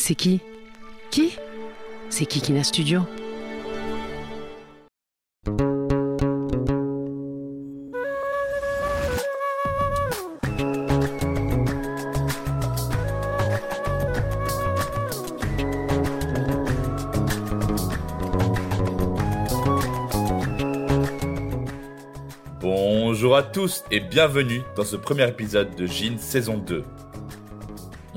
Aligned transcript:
C'est 0.00 0.14
qui? 0.14 0.40
Qui? 1.10 1.36
C'est 2.08 2.24
Kikina 2.24 2.62
Studio? 2.62 3.00
Bonjour 22.60 23.34
à 23.34 23.42
tous 23.42 23.82
et 23.90 23.98
bienvenue 23.98 24.62
dans 24.76 24.84
ce 24.84 24.94
premier 24.94 25.28
épisode 25.28 25.74
de 25.74 25.86
Jean 25.86 26.18
saison 26.18 26.56
2. 26.56 26.84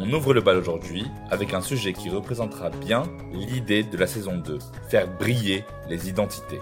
On 0.04 0.12
ouvre 0.14 0.34
le 0.34 0.42
bal 0.42 0.58
aujourd'hui 0.58 1.06
avec 1.30 1.54
un 1.54 1.62
sujet 1.62 1.94
qui 1.94 2.10
représentera 2.10 2.72
bien 2.72 3.04
l'idée 3.34 3.84
de 3.84 3.96
la 3.98 4.08
saison 4.08 4.36
2, 4.36 4.58
faire 4.90 5.08
briller 5.08 5.64
les 5.90 6.10
identités. 6.10 6.60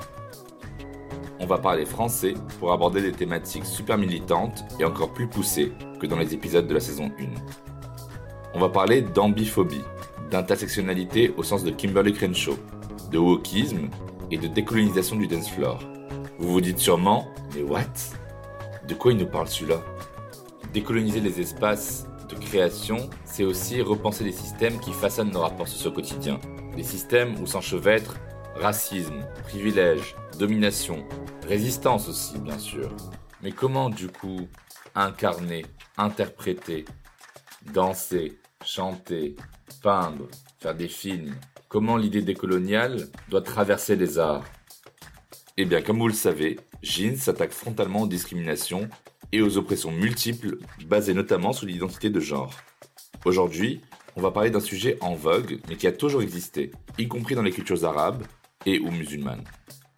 On 1.40 1.46
va 1.46 1.58
parler 1.58 1.86
français 1.86 2.34
pour 2.60 2.74
aborder 2.74 3.02
des 3.02 3.14
thématiques 3.14 3.66
super 3.66 3.98
militantes 3.98 4.66
et 4.78 4.84
encore 4.84 5.14
plus 5.14 5.28
poussées 5.28 5.72
que 6.02 6.06
dans 6.06 6.18
les 6.18 6.34
épisodes 6.34 6.68
de 6.68 6.74
la 6.74 6.82
saison 6.82 7.12
1. 7.18 7.24
On 8.56 8.60
va 8.60 8.68
parler 8.68 9.04
d'ambiphobie, 9.04 9.86
d'intersectionnalité 10.30 11.34
au 11.38 11.44
sens 11.44 11.64
de 11.64 11.72
Kimberly 11.72 12.12
Crenshaw, 12.12 12.58
de 13.10 13.18
wokisme 13.18 13.88
et 14.32 14.38
de 14.38 14.48
décolonisation 14.48 15.16
du 15.16 15.28
dance 15.28 15.50
floor. 15.50 15.80
Vous 16.40 16.52
vous 16.52 16.62
dites 16.62 16.80
sûrement, 16.80 17.30
mais 17.56 17.62
what? 17.62 17.86
De 18.86 18.96
quoi 18.96 19.14
il 19.14 19.18
nous 19.18 19.28
parle 19.28 19.48
celui-là? 19.48 19.82
Décoloniser 20.74 21.22
les 21.22 21.40
espaces 21.40 22.09
création, 22.36 23.10
c'est 23.26 23.44
aussi 23.44 23.82
repenser 23.82 24.24
les 24.24 24.32
systèmes 24.32 24.80
qui 24.80 24.92
façonnent 24.92 25.32
nos 25.32 25.42
rapports 25.42 25.68
sociaux 25.68 25.92
quotidiens. 25.92 26.40
Des 26.76 26.84
systèmes 26.84 27.40
où 27.42 27.48
s'enchevêtrent 27.48 28.18
racisme, 28.56 29.26
privilège, 29.44 30.16
domination, 30.38 31.06
résistance 31.48 32.08
aussi, 32.08 32.38
bien 32.40 32.60
sûr. 32.60 32.90
Mais 33.42 33.52
comment, 33.52 33.90
du 33.90 34.08
coup, 34.08 34.48
incarner, 34.96 35.66
interpréter, 35.98 36.86
danser, 37.74 38.38
chanter, 38.66 39.36
peindre, 39.82 40.28
faire 40.60 40.76
des 40.76 40.88
films? 40.88 41.36
Comment 41.68 41.98
l'idée 41.98 42.22
décoloniale 42.22 43.08
doit 43.30 43.42
traverser 43.42 43.96
les 43.96 44.20
arts? 44.20 44.46
Eh 45.58 45.66
bien, 45.66 45.82
comme 45.82 46.00
vous 46.00 46.08
le 46.08 46.14
savez, 46.14 46.60
Jean 46.82 47.18
s'attaque 47.18 47.52
frontalement 47.52 48.02
aux 48.02 48.08
discriminations 48.08 48.90
et 49.32 49.42
aux 49.42 49.58
oppressions 49.58 49.92
multiples 49.92 50.58
basées 50.86 51.14
notamment 51.14 51.54
sur 51.54 51.66
l'identité 51.68 52.10
de 52.10 52.20
genre. 52.20 52.54
Aujourd'hui, 53.26 53.82
on 54.16 54.22
va 54.22 54.32
parler 54.32 54.50
d'un 54.50 54.60
sujet 54.60 54.98
en 55.02 55.14
vogue 55.14 55.60
mais 55.68 55.76
qui 55.76 55.88
a 55.88 55.92
toujours 55.92 56.22
existé, 56.22 56.72
y 56.98 57.08
compris 57.08 57.36
dans 57.36 57.42
les 57.42 57.52
cultures 57.52 57.86
arabes 57.86 58.24
et 58.66 58.80
ou 58.80 58.92
musulmanes. 58.92 59.44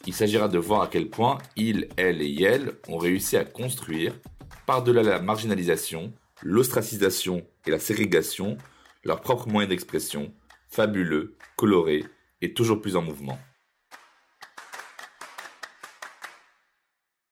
Il 0.08 0.14
s'agira 0.14 0.48
de 0.48 0.58
voir 0.58 0.82
à 0.82 0.88
quel 0.88 1.10
point 1.10 1.38
il, 1.56 1.88
elle 1.98 2.22
et 2.22 2.28
yel 2.28 2.74
ont 2.88 2.98
réussi 2.98 3.38
à 3.38 3.46
construire, 3.46 4.20
par-delà 4.66 5.04
la 5.04 5.20
marginalisation, 5.20 6.12
l'ostracisation 6.42 7.46
et 7.68 7.72
la 7.72 7.80
ségrégation, 7.80 8.58
leurs 9.04 9.22
propres 9.22 9.48
moyens 9.48 9.70
d'expression, 9.70 10.34
fabuleux, 10.70 11.36
colorés 11.56 12.06
et 12.42 12.54
toujours 12.54 12.82
plus 12.82 12.96
en 12.96 13.02
mouvement. 13.02 13.38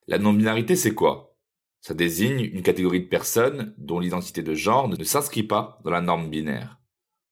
La 0.07 0.17
non-binarité, 0.17 0.75
c'est 0.75 0.93
quoi? 0.93 1.28
Ça 1.89 1.95
désigne 1.95 2.41
une 2.41 2.61
catégorie 2.61 3.01
de 3.01 3.07
personnes 3.07 3.73
dont 3.79 3.99
l'identité 3.99 4.43
de 4.43 4.53
genre 4.53 4.87
ne 4.89 5.03
s'inscrit 5.03 5.41
pas 5.41 5.81
dans 5.83 5.89
la 5.89 6.01
norme 6.01 6.29
binaire. 6.29 6.79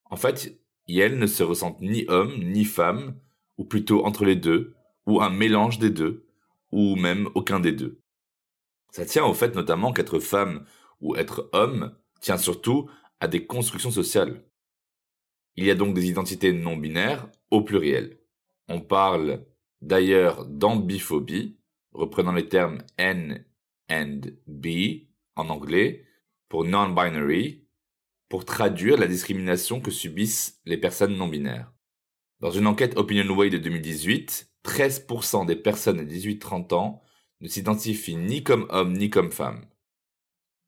En 0.05 0.15
fait, 0.15 0.59
elles 0.89 1.19
ne 1.19 1.27
se 1.27 1.43
ressentent 1.43 1.79
ni 1.79 2.05
homme 2.07 2.33
ni 2.43 2.65
femme, 2.65 3.19
ou 3.59 3.65
plutôt 3.65 4.03
entre 4.03 4.25
les 4.25 4.35
deux, 4.35 4.73
ou 5.05 5.21
un 5.21 5.29
mélange 5.29 5.77
des 5.77 5.91
deux, 5.91 6.25
ou 6.71 6.95
même 6.95 7.29
aucun 7.35 7.59
des 7.59 7.71
deux. 7.71 8.01
Ça 8.89 9.05
tient 9.05 9.25
au 9.25 9.35
fait 9.35 9.53
notamment 9.53 9.93
qu'être 9.93 10.17
femme 10.17 10.65
ou 11.01 11.15
être 11.15 11.51
homme 11.53 11.95
tient 12.19 12.39
surtout 12.39 12.89
à 13.19 13.27
des 13.27 13.45
constructions 13.45 13.91
sociales. 13.91 14.43
Il 15.55 15.65
y 15.65 15.69
a 15.69 15.75
donc 15.75 15.93
des 15.93 16.09
identités 16.09 16.51
non 16.51 16.77
binaires 16.77 17.29
au 17.51 17.61
pluriel. 17.61 18.17
On 18.69 18.81
parle 18.81 19.45
d'ailleurs 19.83 20.47
d'ambiphobie, 20.47 21.59
reprenant 21.91 22.33
les 22.33 22.49
termes 22.49 22.79
N 22.97 23.45
and 23.89 24.21
B 24.47 25.07
en 25.35 25.49
anglais 25.49 26.05
pour 26.49 26.63
non-binary, 26.63 27.65
pour 28.29 28.45
traduire 28.45 28.97
la 28.97 29.07
discrimination 29.07 29.79
que 29.79 29.91
subissent 29.91 30.59
les 30.65 30.77
personnes 30.77 31.15
non 31.15 31.27
binaires. 31.27 31.71
Dans 32.39 32.51
une 32.51 32.67
enquête 32.67 32.97
OpinionWay 32.97 33.49
de 33.49 33.57
2018, 33.57 34.51
13% 34.63 35.45
des 35.45 35.55
personnes 35.55 35.97
de 35.97 36.03
18-30 36.03 36.73
ans 36.73 37.01
ne 37.41 37.47
s'identifient 37.47 38.15
ni 38.15 38.43
comme 38.43 38.67
homme 38.69 38.93
ni 38.93 39.09
comme 39.09 39.31
femme. 39.31 39.65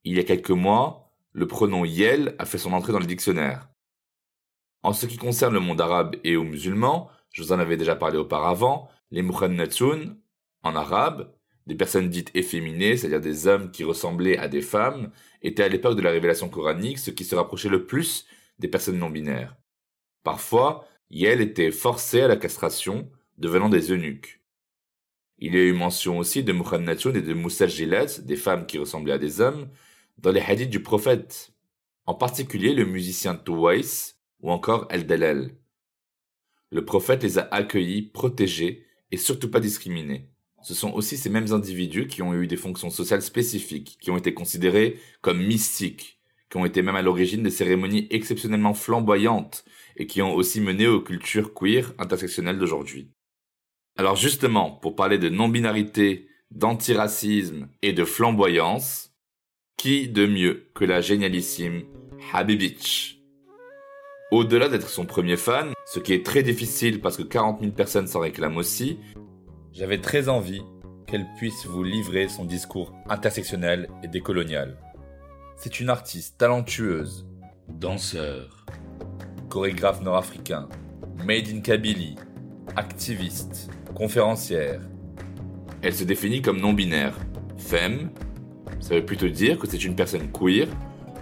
Il 0.04 0.16
y 0.16 0.20
a 0.20 0.24
quelques 0.24 0.50
mois, 0.50 1.12
le 1.32 1.46
pronom 1.46 1.84
Yel 1.84 2.34
a 2.38 2.46
fait 2.46 2.58
son 2.58 2.72
entrée 2.72 2.92
dans 2.92 2.98
le 2.98 3.06
dictionnaire. 3.06 3.68
En 4.82 4.92
ce 4.92 5.06
qui 5.06 5.18
concerne 5.18 5.54
le 5.54 5.60
monde 5.60 5.80
arabe 5.80 6.16
et 6.24 6.36
aux 6.36 6.44
musulmans, 6.44 7.10
je 7.32 7.42
vous 7.42 7.52
en 7.52 7.58
avais 7.58 7.76
déjà 7.76 7.94
parlé 7.94 8.16
auparavant, 8.16 8.88
les 9.10 9.22
Mukhannatun 9.22 10.16
en 10.62 10.74
arabe, 10.74 11.34
des 11.66 11.74
personnes 11.74 12.08
dites 12.08 12.30
efféminées, 12.34 12.96
c'est-à-dire 12.96 13.20
des 13.20 13.46
hommes 13.46 13.70
qui 13.70 13.84
ressemblaient 13.84 14.38
à 14.38 14.48
des 14.48 14.62
femmes, 14.62 15.10
étaient 15.42 15.62
à 15.62 15.68
l'époque 15.68 15.96
de 15.96 16.02
la 16.02 16.10
révélation 16.10 16.48
coranique 16.48 16.98
ce 16.98 17.10
qui 17.10 17.24
se 17.24 17.34
rapprochait 17.34 17.68
le 17.68 17.86
plus 17.86 18.26
des 18.58 18.68
personnes 18.68 18.98
non 18.98 19.10
binaires. 19.10 19.56
Parfois, 20.22 20.86
Yel 21.10 21.40
étaient 21.40 21.70
forcés 21.70 22.22
à 22.22 22.28
la 22.28 22.36
castration, 22.36 23.10
devenant 23.38 23.68
des 23.68 23.90
eunuques. 23.90 24.40
Il 25.38 25.54
y 25.54 25.58
a 25.58 25.62
eu 25.62 25.72
mention 25.72 26.18
aussi 26.18 26.44
de 26.44 26.52
Mukhannatun 26.52 27.14
et 27.14 27.22
de 27.22 27.32
Moussajilat, 27.32 28.20
des 28.22 28.36
femmes 28.36 28.66
qui 28.66 28.78
ressemblaient 28.78 29.14
à 29.14 29.18
des 29.18 29.40
hommes, 29.40 29.70
dans 30.18 30.32
les 30.32 30.40
hadiths 30.40 30.68
du 30.68 30.82
prophète, 30.82 31.52
en 32.04 32.14
particulier 32.14 32.74
le 32.74 32.84
musicien 32.84 33.34
Tuwais 33.34 34.14
ou 34.40 34.50
encore 34.50 34.86
El-Dalal. 34.90 35.52
Le 36.70 36.84
prophète 36.84 37.22
les 37.22 37.38
a 37.38 37.48
accueillis, 37.50 38.02
protégés 38.02 38.84
et 39.10 39.16
surtout 39.16 39.50
pas 39.50 39.60
discriminés 39.60 40.29
ce 40.62 40.74
sont 40.74 40.92
aussi 40.92 41.16
ces 41.16 41.30
mêmes 41.30 41.52
individus 41.52 42.06
qui 42.06 42.22
ont 42.22 42.34
eu 42.34 42.46
des 42.46 42.56
fonctions 42.56 42.90
sociales 42.90 43.22
spécifiques, 43.22 43.98
qui 44.00 44.10
ont 44.10 44.16
été 44.16 44.34
considérés 44.34 44.98
comme 45.22 45.42
mystiques, 45.42 46.20
qui 46.50 46.56
ont 46.58 46.64
été 46.64 46.82
même 46.82 46.96
à 46.96 47.02
l'origine 47.02 47.42
des 47.42 47.50
cérémonies 47.50 48.06
exceptionnellement 48.10 48.74
flamboyantes 48.74 49.64
et 49.96 50.06
qui 50.06 50.20
ont 50.22 50.34
aussi 50.34 50.60
mené 50.60 50.86
aux 50.86 51.00
cultures 51.00 51.54
queer 51.54 51.94
intersectionnelles 51.98 52.58
d'aujourd'hui. 52.58 53.10
Alors 53.96 54.16
justement, 54.16 54.70
pour 54.70 54.96
parler 54.96 55.18
de 55.18 55.28
non-binarité, 55.28 56.28
d'antiracisme 56.50 57.68
et 57.82 57.92
de 57.92 58.04
flamboyance, 58.04 59.12
qui 59.76 60.08
de 60.08 60.26
mieux 60.26 60.70
que 60.74 60.84
la 60.84 61.00
génialissime 61.00 61.84
Habibitch 62.32 63.18
Au-delà 64.30 64.68
d'être 64.68 64.88
son 64.88 65.06
premier 65.06 65.36
fan, 65.36 65.72
ce 65.86 66.00
qui 66.00 66.12
est 66.12 66.24
très 66.24 66.42
difficile 66.42 67.00
parce 67.00 67.16
que 67.16 67.22
40 67.22 67.60
000 67.60 67.72
personnes 67.72 68.06
s'en 68.06 68.20
réclament 68.20 68.58
aussi, 68.58 68.98
j'avais 69.72 70.00
très 70.00 70.28
envie 70.28 70.62
qu'elle 71.06 71.26
puisse 71.36 71.66
vous 71.66 71.82
livrer 71.82 72.28
son 72.28 72.44
discours 72.44 72.92
intersectionnel 73.08 73.88
et 74.02 74.08
décolonial. 74.08 74.76
C'est 75.56 75.80
une 75.80 75.90
artiste 75.90 76.38
talentueuse, 76.38 77.26
danseur, 77.68 78.66
chorégraphe 79.48 80.02
nord-africain, 80.02 80.68
made 81.24 81.48
in 81.48 81.60
Kabylie, 81.60 82.16
activiste, 82.76 83.70
conférencière. 83.94 84.80
Elle 85.82 85.94
se 85.94 86.04
définit 86.04 86.42
comme 86.42 86.60
non-binaire. 86.60 87.16
Femme, 87.58 88.10
ça 88.80 88.94
veut 88.94 89.04
plutôt 89.04 89.28
dire 89.28 89.58
que 89.58 89.66
c'est 89.66 89.84
une 89.84 89.96
personne 89.96 90.30
queer 90.32 90.68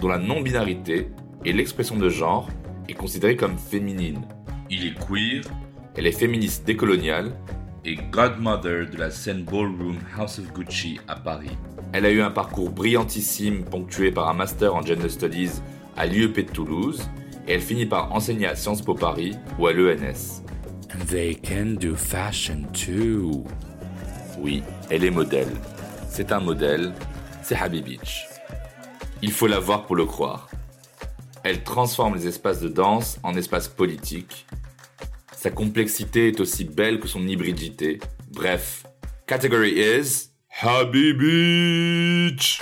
dont 0.01 0.09
la 0.09 0.19
non-binarité 0.19 1.11
et 1.45 1.53
l'expression 1.53 1.97
de 1.97 2.09
genre 2.09 2.49
est 2.89 2.95
considérée 2.95 3.37
comme 3.37 3.59
féminine. 3.59 4.23
Il 4.71 4.87
est 4.87 4.95
queer, 5.07 5.43
elle 5.97 6.07
est 6.07 6.13
féministe 6.13 6.65
décoloniale 6.67 7.33
et 7.85 7.97
godmother 8.11 8.87
de 8.91 8.97
la 8.97 9.11
scène 9.11 9.45
Ballroom 9.45 9.99
House 10.17 10.39
of 10.39 10.53
Gucci 10.53 10.99
à 11.09 11.17
Paris. 11.17 11.57
Elle 11.93 12.07
a 12.07 12.11
eu 12.11 12.21
un 12.21 12.31
parcours 12.31 12.71
brillantissime 12.71 13.65
ponctué 13.65 14.11
par 14.11 14.29
un 14.29 14.35
master 14.35 14.75
en 14.75 14.83
Gender 14.83 15.09
Studies 15.09 15.63
à 15.97 16.07
l'IEP 16.07 16.37
de 16.37 16.53
Toulouse 16.53 17.09
et 17.47 17.55
elle 17.55 17.61
finit 17.61 17.87
par 17.87 18.13
enseigner 18.13 18.47
à 18.47 18.57
Sciences 18.57 18.83
Po 18.83 18.95
Paris 18.95 19.37
ou 19.59 19.67
à 19.67 19.73
l'ENS. 19.73 20.43
And 20.95 21.05
they 21.07 21.35
can 21.35 21.77
do 21.81 21.95
fashion 21.95 22.65
too. 22.73 23.45
Oui, 24.39 24.63
elle 24.91 25.05
est 25.05 25.11
modèle. 25.11 25.49
C'est 26.09 26.33
un 26.33 26.41
modèle, 26.41 26.93
c'est 27.43 27.57
Habi 27.57 27.83
Beach. 27.83 28.27
Il 29.23 29.33
faut 29.33 29.47
la 29.47 29.59
voir 29.59 29.87
pour 29.87 29.97
le 29.97 30.05
croire. 30.05 30.49
Elle 31.43 31.63
transforme 31.63 32.15
les 32.15 32.27
espaces 32.27 32.61
de 32.61 32.69
danse 32.69 33.19
en 33.23 33.35
espaces 33.35 33.69
politiques. 33.69 34.47
Sa 35.41 35.51
complexité 35.53 36.27
est 36.27 36.41
aussi 36.41 36.65
belle 36.65 36.99
que 36.99 37.07
son 37.07 37.25
hybridité. 37.25 38.01
Bref, 38.33 38.85
category 39.25 39.79
is 39.79 40.33
Habi 40.61 41.13
Beach. 41.13 42.61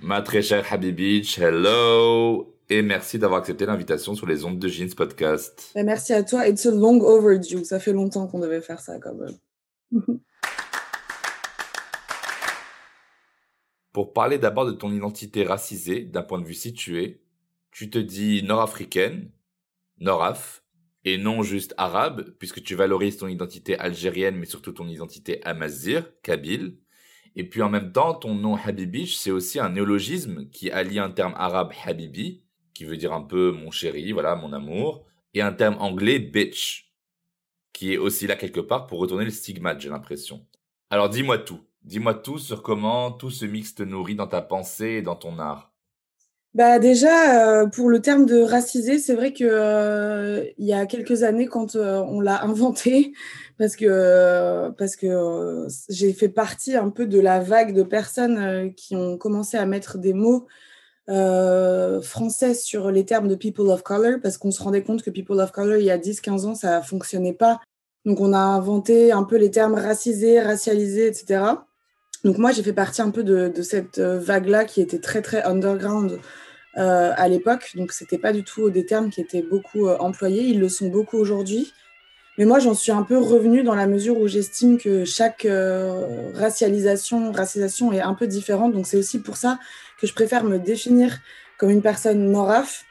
Ma 0.00 0.20
très 0.20 0.42
chère 0.42 0.66
Habi 0.72 0.90
Beach, 0.90 1.38
hello 1.38 2.52
et 2.68 2.82
merci 2.82 3.20
d'avoir 3.20 3.38
accepté 3.38 3.66
l'invitation 3.66 4.16
sur 4.16 4.26
les 4.26 4.44
ondes 4.44 4.58
de 4.58 4.66
Jeans 4.66 4.92
Podcast. 4.96 5.70
Ben, 5.76 5.86
merci 5.86 6.12
à 6.12 6.24
toi. 6.24 6.48
It's 6.48 6.66
a 6.66 6.72
long 6.72 7.00
overdue. 7.02 7.64
Ça 7.64 7.78
fait 7.78 7.92
longtemps 7.92 8.26
qu'on 8.26 8.40
devait 8.40 8.62
faire 8.62 8.80
ça 8.80 8.98
quand 8.98 9.14
même. 9.14 9.36
Pour 13.92 14.12
parler 14.12 14.38
d'abord 14.38 14.66
de 14.66 14.72
ton 14.72 14.90
identité 14.90 15.44
racisée 15.44 16.00
d'un 16.00 16.24
point 16.24 16.40
de 16.40 16.46
vue 16.46 16.54
situé, 16.54 17.22
tu 17.70 17.90
te 17.90 17.98
dis 17.98 18.42
nord-africaine, 18.42 19.30
nord-af, 20.00 20.64
et 21.06 21.18
non 21.18 21.44
juste 21.44 21.72
arabe, 21.78 22.34
puisque 22.40 22.62
tu 22.64 22.74
valorises 22.74 23.16
ton 23.16 23.28
identité 23.28 23.78
algérienne, 23.78 24.34
mais 24.34 24.44
surtout 24.44 24.72
ton 24.72 24.88
identité 24.88 25.40
amazir, 25.44 26.04
kabyle. 26.22 26.78
Et 27.36 27.48
puis 27.48 27.62
en 27.62 27.70
même 27.70 27.92
temps, 27.92 28.12
ton 28.12 28.34
nom 28.34 28.56
Habibish, 28.56 29.16
c'est 29.16 29.30
aussi 29.30 29.60
un 29.60 29.68
néologisme 29.68 30.50
qui 30.50 30.68
allie 30.68 30.98
un 30.98 31.10
terme 31.10 31.34
arabe 31.36 31.72
Habibi, 31.84 32.42
qui 32.74 32.84
veut 32.84 32.96
dire 32.96 33.12
un 33.12 33.22
peu 33.22 33.52
mon 33.52 33.70
chéri, 33.70 34.10
voilà, 34.10 34.34
mon 34.34 34.52
amour, 34.52 35.06
et 35.32 35.42
un 35.42 35.52
terme 35.52 35.76
anglais 35.78 36.18
bitch, 36.18 36.92
qui 37.72 37.92
est 37.92 37.98
aussi 37.98 38.26
là 38.26 38.34
quelque 38.34 38.60
part 38.60 38.88
pour 38.88 38.98
retourner 38.98 39.24
le 39.24 39.30
stigmate, 39.30 39.80
j'ai 39.80 39.90
l'impression. 39.90 40.44
Alors 40.90 41.08
dis-moi 41.08 41.38
tout. 41.38 41.60
Dis-moi 41.82 42.14
tout 42.14 42.38
sur 42.38 42.64
comment 42.64 43.12
tout 43.12 43.30
ce 43.30 43.44
mix 43.44 43.76
te 43.76 43.84
nourrit 43.84 44.16
dans 44.16 44.26
ta 44.26 44.42
pensée 44.42 44.88
et 44.88 45.02
dans 45.02 45.14
ton 45.14 45.38
art. 45.38 45.72
Bah 46.56 46.78
déjà, 46.78 47.64
euh, 47.64 47.66
pour 47.66 47.90
le 47.90 48.00
terme 48.00 48.24
de 48.24 48.40
racisé, 48.40 48.98
c'est 48.98 49.14
vrai 49.14 49.34
que 49.34 49.44
euh, 49.44 50.42
il 50.56 50.64
y 50.64 50.72
a 50.72 50.86
quelques 50.86 51.22
années, 51.22 51.44
quand 51.48 51.76
euh, 51.76 52.02
on 52.08 52.18
l'a 52.18 52.42
inventé, 52.44 53.12
parce 53.58 53.76
que 53.76 54.70
parce 54.70 54.96
que 54.96 55.66
j'ai 55.90 56.14
fait 56.14 56.30
partie 56.30 56.74
un 56.74 56.88
peu 56.88 57.04
de 57.06 57.20
la 57.20 57.40
vague 57.40 57.74
de 57.74 57.82
personnes 57.82 58.72
qui 58.74 58.96
ont 58.96 59.18
commencé 59.18 59.58
à 59.58 59.66
mettre 59.66 59.98
des 59.98 60.14
mots 60.14 60.46
français 62.02 62.54
sur 62.54 62.90
les 62.90 63.04
termes 63.04 63.28
de 63.28 63.34
people 63.34 63.68
of 63.68 63.82
color, 63.82 64.18
parce 64.22 64.38
qu'on 64.38 64.50
se 64.50 64.62
rendait 64.62 64.82
compte 64.82 65.02
que 65.02 65.10
people 65.10 65.38
of 65.40 65.52
color, 65.52 65.76
il 65.76 65.84
y 65.84 65.90
a 65.90 65.98
10-15 65.98 66.46
ans, 66.46 66.54
ça 66.54 66.80
fonctionnait 66.80 67.34
pas. 67.34 67.60
Donc 68.06 68.20
on 68.20 68.32
a 68.32 68.38
inventé 68.38 69.12
un 69.12 69.24
peu 69.24 69.36
les 69.36 69.50
termes 69.50 69.74
racisés, 69.74 70.40
racialisés, 70.40 71.06
etc. 71.08 71.56
Donc 72.26 72.38
moi, 72.38 72.50
j'ai 72.50 72.64
fait 72.64 72.72
partie 72.72 73.02
un 73.02 73.10
peu 73.10 73.22
de, 73.22 73.52
cette 73.62 73.98
euh, 73.98 74.18
vague-là 74.18 74.64
qui 74.64 74.80
était 74.80 74.98
très, 74.98 75.22
très 75.22 75.42
underground 75.44 76.18
euh, 76.78 77.12
à 77.16 77.28
l'époque. 77.28 77.72
Donc 77.74 77.92
c'était 77.92 78.18
pas 78.18 78.32
du 78.32 78.44
tout 78.44 78.68
des 78.68 78.84
termes 78.84 79.08
qui 79.10 79.20
étaient 79.22 79.42
beaucoup 79.42 79.88
euh, 79.88 79.96
employés. 79.98 80.42
Ils 80.42 80.60
le 80.60 80.68
sont 80.68 80.88
beaucoup 80.88 81.16
aujourd'hui. 81.16 81.72
Mais 82.38 82.44
moi, 82.44 82.58
j'en 82.58 82.74
suis 82.74 82.92
un 82.92 83.02
peu 83.02 83.16
revenue 83.16 83.62
dans 83.62 83.74
la 83.74 83.86
mesure 83.86 84.18
où 84.18 84.28
j'estime 84.28 84.76
que 84.76 85.06
chaque 85.06 85.48
racialisation, 86.34 87.32
racisation 87.32 87.94
est 87.94 88.02
un 88.02 88.12
peu 88.12 88.26
différente. 88.26 88.74
Donc 88.74 88.86
c'est 88.86 88.98
aussi 88.98 89.20
pour 89.20 89.38
ça 89.38 89.58
que 89.98 90.06
je 90.06 90.12
préfère 90.12 90.44
me 90.44 90.58
définir 90.58 91.18
comme 91.56 91.70
une 91.70 91.80
personne 91.80 92.30
noraf 92.30 92.84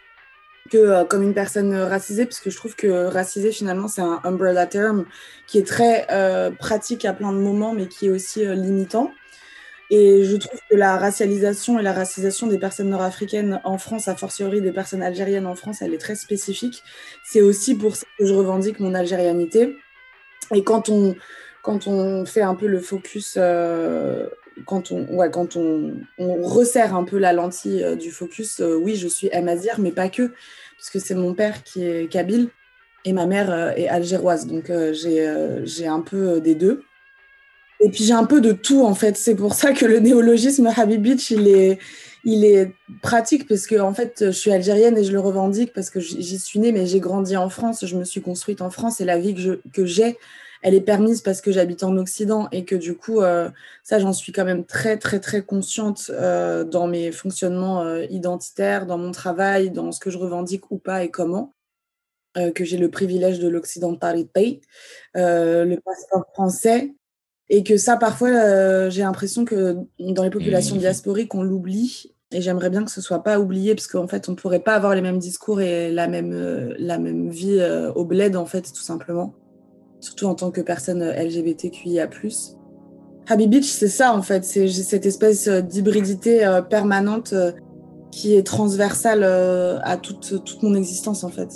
que 0.71 1.03
comme 1.03 1.21
une 1.21 1.35
personne 1.35 1.75
racisée, 1.75 2.25
parce 2.25 2.39
que 2.39 2.49
je 2.49 2.57
trouve 2.57 2.75
que 2.75 3.05
racisé, 3.05 3.51
finalement, 3.51 3.87
c'est 3.87 4.01
un 4.01 4.19
umbrella 4.23 4.65
term 4.65 5.05
qui 5.45 5.59
est 5.59 5.67
très 5.67 6.07
pratique 6.57 7.05
à 7.05 7.13
plein 7.13 7.31
de 7.31 7.37
moments, 7.37 7.75
mais 7.75 7.87
qui 7.87 8.07
est 8.07 8.09
aussi 8.09 8.43
limitant. 8.43 9.11
Et 9.91 10.23
je 10.23 10.35
trouve 10.35 10.59
que 10.69 10.75
la 10.75 10.97
racialisation 10.97 11.79
et 11.79 11.83
la 11.83 11.93
racisation 11.93 12.47
des 12.47 12.57
personnes 12.57 12.89
nord-africaines 12.89 13.61
en 13.63 13.77
France, 13.77 14.07
a 14.07 14.15
fortiori 14.15 14.61
des 14.61 14.71
personnes 14.71 15.03
algériennes 15.03 15.45
en 15.45 15.55
France, 15.55 15.81
elle 15.81 15.93
est 15.93 15.99
très 15.99 16.15
spécifique. 16.15 16.81
C'est 17.23 17.41
aussi 17.41 17.75
pour 17.75 17.95
ça 17.95 18.05
que 18.17 18.25
je 18.25 18.33
revendique 18.33 18.79
mon 18.79 18.95
algérianité. 18.95 19.77
Et 20.53 20.63
quand 20.63 20.89
on, 20.89 21.15
quand 21.61 21.87
on 21.87 22.25
fait 22.25 22.41
un 22.41 22.55
peu 22.55 22.67
le 22.67 22.79
focus, 22.79 23.35
euh, 23.37 24.27
quand, 24.65 24.91
on, 24.91 25.05
ouais, 25.15 25.31
quand 25.31 25.55
on, 25.55 25.93
resserre 26.17 26.95
un 26.95 27.03
peu 27.03 27.17
la 27.17 27.33
lentille 27.33 27.83
euh, 27.83 27.95
du 27.95 28.11
focus, 28.11 28.59
euh, 28.61 28.75
oui, 28.75 28.95
je 28.95 29.07
suis 29.07 29.31
amazir, 29.31 29.79
mais 29.79 29.91
pas 29.91 30.09
que, 30.09 30.31
puisque 30.77 30.99
c'est 30.99 31.15
mon 31.15 31.33
père 31.33 31.63
qui 31.63 31.83
est 31.83 32.07
kabyle 32.11 32.49
et 33.03 33.13
ma 33.13 33.25
mère 33.25 33.73
est 33.77 33.87
algéroise. 33.87 34.47
Donc 34.47 34.71
j'ai 34.93 35.87
un 35.87 36.01
peu 36.01 36.41
des 36.41 36.55
deux. 36.55 36.83
Et 37.81 37.89
puis 37.89 38.03
j'ai 38.03 38.13
un 38.13 38.25
peu 38.25 38.41
de 38.41 38.51
tout 38.51 38.83
en 38.83 38.95
fait. 38.95 39.17
C'est 39.17 39.35
pour 39.35 39.53
ça 39.53 39.73
que 39.73 39.85
le 39.85 39.99
néologisme 39.99 40.71
Habibitch, 40.75 41.31
il 41.31 41.47
est, 41.47 41.79
il 42.23 42.45
est 42.45 42.71
pratique 43.01 43.47
parce 43.47 43.67
que 43.67 43.79
en 43.79 43.93
fait, 43.93 44.25
je 44.27 44.31
suis 44.31 44.51
algérienne 44.51 44.97
et 44.97 45.03
je 45.03 45.11
le 45.11 45.19
revendique 45.19 45.73
parce 45.73 45.89
que 45.89 45.99
j'y 45.99 46.39
suis 46.39 46.59
née, 46.59 46.71
mais 46.71 46.85
j'ai 46.85 46.99
grandi 46.99 47.37
en 47.37 47.49
France, 47.49 47.85
je 47.85 47.95
me 47.97 48.03
suis 48.03 48.21
construite 48.21 48.61
en 48.61 48.69
France 48.69 49.01
et 49.01 49.05
la 49.05 49.17
vie 49.17 49.35
que 49.35 49.61
que 49.73 49.85
j'ai, 49.85 50.17
elle 50.65 50.73
est 50.73 50.81
permise 50.81 51.21
parce 51.21 51.41
que 51.41 51.51
j'habite 51.51 51.83
en 51.83 51.95
Occident 51.95 52.47
et 52.51 52.65
que 52.65 52.75
du 52.75 52.95
coup, 52.95 53.21
euh, 53.21 53.51
ça, 53.83 53.99
j'en 53.99 54.13
suis 54.13 54.31
quand 54.31 54.45
même 54.45 54.65
très 54.65 54.97
très 54.97 55.19
très 55.19 55.43
consciente 55.43 56.09
euh, 56.09 56.63
dans 56.63 56.87
mes 56.87 57.11
fonctionnements 57.11 57.83
euh, 57.83 58.05
identitaires, 58.09 58.87
dans 58.87 58.97
mon 58.97 59.11
travail, 59.11 59.69
dans 59.69 59.91
ce 59.91 59.99
que 59.99 60.09
je 60.09 60.17
revendique 60.17 60.71
ou 60.71 60.79
pas 60.79 61.03
et 61.03 61.11
comment. 61.11 61.53
que 62.55 62.65
j'ai 62.65 62.77
le 62.77 62.89
privilège 62.89 63.39
de 63.39 63.47
l'occidentalité, 63.47 64.59
le 65.13 65.75
passeport 65.85 66.25
français, 66.33 66.95
et 67.49 67.63
que 67.63 67.77
ça, 67.77 67.97
parfois, 67.97 68.29
euh, 68.29 68.89
j'ai 68.89 69.03
l'impression 69.03 69.45
que 69.45 69.77
dans 69.99 70.23
les 70.23 70.29
populations 70.29 70.75
mmh. 70.75 70.79
diasporiques, 70.79 71.35
on 71.35 71.43
l'oublie. 71.43 72.11
Et 72.31 72.41
j'aimerais 72.41 72.69
bien 72.69 72.83
que 72.83 72.91
ce 72.91 73.01
soit 73.01 73.23
pas 73.23 73.39
oublié, 73.39 73.75
parce 73.75 73.87
qu'en 73.87 74.07
fait, 74.07 74.27
on 74.27 74.31
ne 74.31 74.37
pourrait 74.37 74.59
pas 74.59 74.73
avoir 74.73 74.95
les 74.95 75.01
mêmes 75.01 75.19
discours 75.19 75.61
et 75.61 75.91
la 75.91 76.07
même, 76.07 76.33
euh, 76.33 76.73
la 76.79 76.97
même 76.97 77.29
vie 77.29 77.59
euh, 77.59 77.93
au 77.93 78.03
bled, 78.03 78.35
en 78.35 78.45
fait, 78.45 78.73
tout 78.73 78.81
simplement. 78.81 79.35
Surtout 79.99 80.25
en 80.25 80.35
tant 80.35 80.51
que 80.51 80.61
personne 80.61 81.03
LGBTQIA+. 81.03 82.09
Happy 83.27 83.47
Beach, 83.47 83.65
c'est 83.65 83.87
ça, 83.87 84.13
en 84.13 84.21
fait. 84.21 84.43
C'est 84.43 84.67
cette 84.67 85.05
espèce 85.05 85.47
d'hybridité 85.47 86.59
permanente 86.69 87.33
qui 88.11 88.35
est 88.35 88.43
transversale 88.43 89.23
à 89.23 89.97
toute, 89.97 90.43
toute 90.43 90.61
mon 90.61 90.75
existence, 90.75 91.23
en 91.23 91.29
fait. 91.29 91.49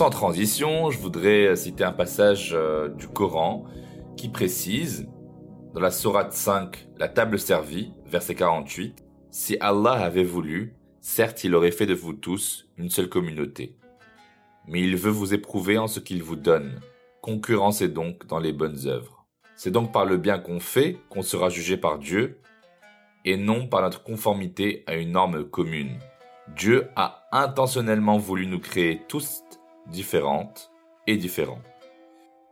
Sans 0.00 0.08
transition, 0.08 0.90
je 0.90 0.98
voudrais 0.98 1.54
citer 1.56 1.84
un 1.84 1.92
passage 1.92 2.52
euh, 2.54 2.88
du 2.88 3.06
Coran 3.06 3.66
qui 4.16 4.30
précise, 4.30 5.10
dans 5.74 5.80
la 5.82 5.90
Sourate 5.90 6.32
5, 6.32 6.88
la 6.96 7.06
table 7.06 7.38
servie, 7.38 7.92
verset 8.06 8.34
48, 8.34 9.04
Si 9.30 9.58
Allah 9.60 9.90
avait 9.90 10.24
voulu, 10.24 10.74
certes 11.02 11.44
il 11.44 11.54
aurait 11.54 11.70
fait 11.70 11.84
de 11.84 11.92
vous 11.92 12.14
tous 12.14 12.66
une 12.78 12.88
seule 12.88 13.10
communauté. 13.10 13.76
Mais 14.66 14.80
il 14.80 14.96
veut 14.96 15.10
vous 15.10 15.34
éprouver 15.34 15.76
en 15.76 15.86
ce 15.86 16.00
qu'il 16.00 16.22
vous 16.22 16.36
donne. 16.36 16.80
Concurrencez 17.20 17.88
donc 17.88 18.24
dans 18.24 18.38
les 18.38 18.54
bonnes 18.54 18.86
œuvres. 18.86 19.26
C'est 19.54 19.70
donc 19.70 19.92
par 19.92 20.06
le 20.06 20.16
bien 20.16 20.38
qu'on 20.38 20.60
fait 20.60 20.96
qu'on 21.10 21.20
sera 21.20 21.50
jugé 21.50 21.76
par 21.76 21.98
Dieu, 21.98 22.40
et 23.26 23.36
non 23.36 23.66
par 23.66 23.82
notre 23.82 24.02
conformité 24.02 24.82
à 24.86 24.94
une 24.94 25.12
norme 25.12 25.44
commune. 25.44 25.98
Dieu 26.56 26.88
a 26.96 27.28
intentionnellement 27.32 28.16
voulu 28.16 28.46
nous 28.46 28.60
créer 28.60 29.02
tous 29.06 29.42
différentes 29.90 30.70
et 31.06 31.16
différents. 31.16 31.62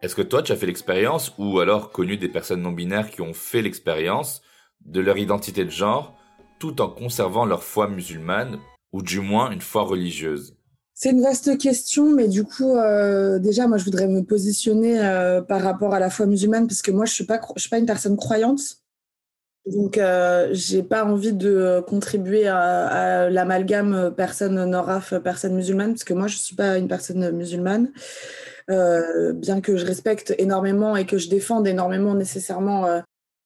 Est-ce 0.02 0.14
que 0.14 0.22
toi, 0.22 0.42
tu 0.42 0.52
as 0.52 0.56
fait 0.56 0.66
l'expérience 0.66 1.32
ou 1.38 1.58
alors 1.58 1.90
connu 1.90 2.16
des 2.16 2.28
personnes 2.28 2.62
non 2.62 2.72
binaires 2.72 3.10
qui 3.10 3.20
ont 3.20 3.34
fait 3.34 3.62
l'expérience 3.62 4.42
de 4.84 5.00
leur 5.00 5.18
identité 5.18 5.64
de 5.64 5.70
genre 5.70 6.14
tout 6.60 6.80
en 6.80 6.88
conservant 6.88 7.44
leur 7.44 7.62
foi 7.62 7.88
musulmane 7.88 8.58
ou 8.92 9.02
du 9.02 9.20
moins 9.20 9.50
une 9.50 9.60
foi 9.60 9.82
religieuse? 9.82 10.56
C'est 10.94 11.10
une 11.10 11.22
vaste 11.22 11.58
question, 11.58 12.12
mais 12.12 12.26
du 12.26 12.42
coup, 12.42 12.76
euh, 12.76 13.38
déjà, 13.38 13.68
moi, 13.68 13.78
je 13.78 13.84
voudrais 13.84 14.08
me 14.08 14.22
positionner 14.22 15.00
euh, 15.00 15.40
par 15.42 15.62
rapport 15.62 15.94
à 15.94 16.00
la 16.00 16.10
foi 16.10 16.26
musulmane 16.26 16.66
parce 16.66 16.82
que 16.82 16.90
moi, 16.90 17.04
je 17.04 17.12
suis 17.12 17.26
suis 17.56 17.70
pas 17.70 17.78
une 17.78 17.86
personne 17.86 18.16
croyante. 18.16 18.60
Donc, 19.72 19.98
euh, 19.98 20.48
j'ai 20.52 20.82
pas 20.82 21.04
envie 21.04 21.32
de 21.32 21.82
contribuer 21.86 22.46
à, 22.46 23.28
l'amalgame 23.30 24.12
personne 24.16 24.64
noraf, 24.64 25.14
personne 25.22 25.54
musulmane, 25.54 25.92
parce 25.92 26.04
que 26.04 26.14
moi, 26.14 26.26
je 26.26 26.36
suis 26.36 26.56
pas 26.56 26.78
une 26.78 26.88
personne 26.88 27.30
musulmane. 27.30 27.90
Euh, 28.70 29.32
bien 29.32 29.62
que 29.62 29.78
je 29.78 29.86
respecte 29.86 30.34
énormément 30.36 30.94
et 30.94 31.06
que 31.06 31.16
je 31.16 31.30
défende 31.30 31.66
énormément 31.66 32.14
nécessairement 32.14 32.84
euh, 32.84 33.00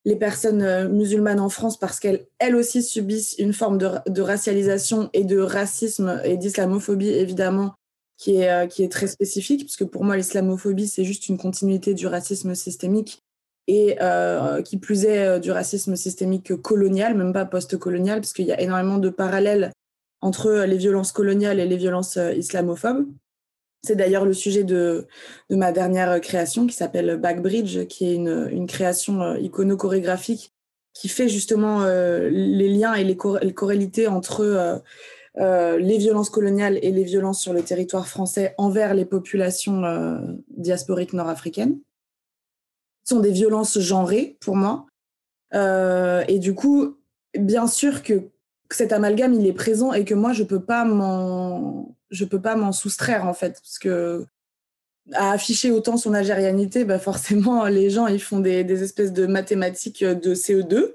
les 0.04 0.16
personnes 0.16 0.62
euh, 0.62 0.88
musulmanes 0.88 1.38
en 1.38 1.48
France 1.48 1.78
parce 1.78 2.00
qu'elles 2.00 2.26
elles 2.40 2.56
aussi 2.56 2.82
subissent 2.82 3.36
une 3.38 3.52
forme 3.52 3.78
de, 3.78 3.88
de 4.08 4.20
racialisation 4.20 5.10
et 5.12 5.22
de 5.22 5.38
racisme 5.38 6.20
et 6.24 6.36
d'islamophobie 6.36 7.10
évidemment 7.10 7.74
qui 8.18 8.36
est, 8.36 8.68
qui 8.68 8.84
est 8.84 8.90
très 8.90 9.08
spécifique, 9.08 9.62
puisque 9.62 9.84
pour 9.84 10.04
moi, 10.04 10.16
l'islamophobie, 10.16 10.86
c'est 10.86 11.02
juste 11.02 11.28
une 11.28 11.38
continuité 11.38 11.92
du 11.92 12.06
racisme 12.06 12.54
systémique 12.54 13.21
et 13.68 13.96
qui 14.64 14.76
plus 14.76 15.04
est 15.04 15.40
du 15.40 15.50
racisme 15.50 15.96
systémique 15.96 16.54
colonial, 16.56 17.14
même 17.14 17.32
pas 17.32 17.44
post-colonial, 17.44 18.20
parce 18.20 18.32
qu'il 18.32 18.46
y 18.46 18.52
a 18.52 18.60
énormément 18.60 18.98
de 18.98 19.08
parallèles 19.08 19.72
entre 20.20 20.64
les 20.64 20.76
violences 20.76 21.12
coloniales 21.12 21.60
et 21.60 21.66
les 21.66 21.76
violences 21.76 22.18
islamophobes. 22.36 23.06
C'est 23.84 23.96
d'ailleurs 23.96 24.24
le 24.24 24.32
sujet 24.32 24.64
de, 24.64 25.06
ma 25.50 25.72
dernière 25.72 26.20
création 26.20 26.66
qui 26.66 26.74
s'appelle 26.74 27.16
Backbridge, 27.16 27.86
qui 27.86 28.08
est 28.08 28.14
une, 28.14 28.66
création 28.66 29.36
icono-chorégraphique 29.36 30.52
qui 30.92 31.08
fait 31.08 31.28
justement 31.28 31.84
les 31.86 32.68
liens 32.68 32.94
et 32.94 33.04
les, 33.04 33.16
corrélités 33.16 34.08
entre 34.08 34.82
euh, 35.38 35.78
les 35.78 35.96
violences 35.96 36.28
coloniales 36.28 36.78
et 36.82 36.90
les 36.90 37.04
violences 37.04 37.40
sur 37.40 37.54
le 37.54 37.62
territoire 37.62 38.06
français 38.06 38.54
envers 38.58 38.92
les 38.92 39.06
populations 39.06 39.82
euh, 39.84 40.18
diasporiques 40.50 41.14
nord-africaines 41.14 41.78
sont 43.04 43.20
des 43.20 43.32
violences 43.32 43.78
genrées 43.78 44.36
pour 44.40 44.56
moi. 44.56 44.86
Euh, 45.54 46.24
et 46.28 46.38
du 46.38 46.54
coup, 46.54 46.96
bien 47.38 47.66
sûr 47.66 48.02
que 48.02 48.28
cet 48.70 48.92
amalgame 48.92 49.34
il 49.34 49.46
est 49.46 49.52
présent 49.52 49.92
et 49.92 50.04
que 50.04 50.14
moi 50.14 50.32
je 50.32 50.44
peux 50.44 50.62
pas 50.62 50.84
m'en 50.84 51.94
je 52.10 52.24
peux 52.24 52.40
pas 52.40 52.56
m'en 52.56 52.72
soustraire 52.72 53.26
en 53.26 53.34
fait 53.34 53.60
parce 53.60 53.78
que 53.78 54.24
à 55.12 55.32
afficher 55.32 55.70
autant 55.70 55.96
son 55.96 56.14
algérianité, 56.14 56.84
bah 56.84 56.98
forcément 56.98 57.66
les 57.66 57.90
gens 57.90 58.06
ils 58.06 58.22
font 58.22 58.40
des, 58.40 58.64
des 58.64 58.82
espèces 58.82 59.12
de 59.12 59.26
mathématiques 59.26 60.04
de 60.04 60.34
CE2 60.34 60.92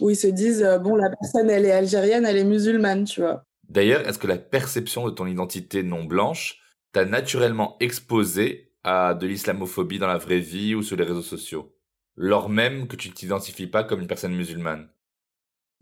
où 0.00 0.10
ils 0.10 0.16
se 0.16 0.28
disent 0.28 0.66
bon 0.82 0.94
la 0.94 1.10
personne 1.10 1.50
elle 1.50 1.64
est 1.64 1.72
algérienne, 1.72 2.24
elle 2.24 2.36
est 2.36 2.44
musulmane, 2.44 3.04
tu 3.04 3.20
vois. 3.20 3.44
D'ailleurs, 3.68 4.06
est-ce 4.08 4.18
que 4.18 4.26
la 4.26 4.38
perception 4.38 5.06
de 5.06 5.10
ton 5.10 5.26
identité 5.26 5.82
non 5.82 6.04
blanche 6.04 6.60
t'a 6.92 7.04
naturellement 7.04 7.76
exposé 7.80 8.67
à 8.88 9.14
de 9.14 9.26
l'islamophobie 9.26 9.98
dans 9.98 10.06
la 10.06 10.18
vraie 10.18 10.40
vie 10.40 10.74
ou 10.74 10.82
sur 10.82 10.96
les 10.96 11.04
réseaux 11.04 11.22
sociaux, 11.22 11.74
lors 12.16 12.48
même 12.48 12.88
que 12.88 12.96
tu 12.96 13.10
t'identifies 13.10 13.66
pas 13.66 13.84
comme 13.84 14.00
une 14.00 14.06
personne 14.06 14.34
musulmane 14.34 14.88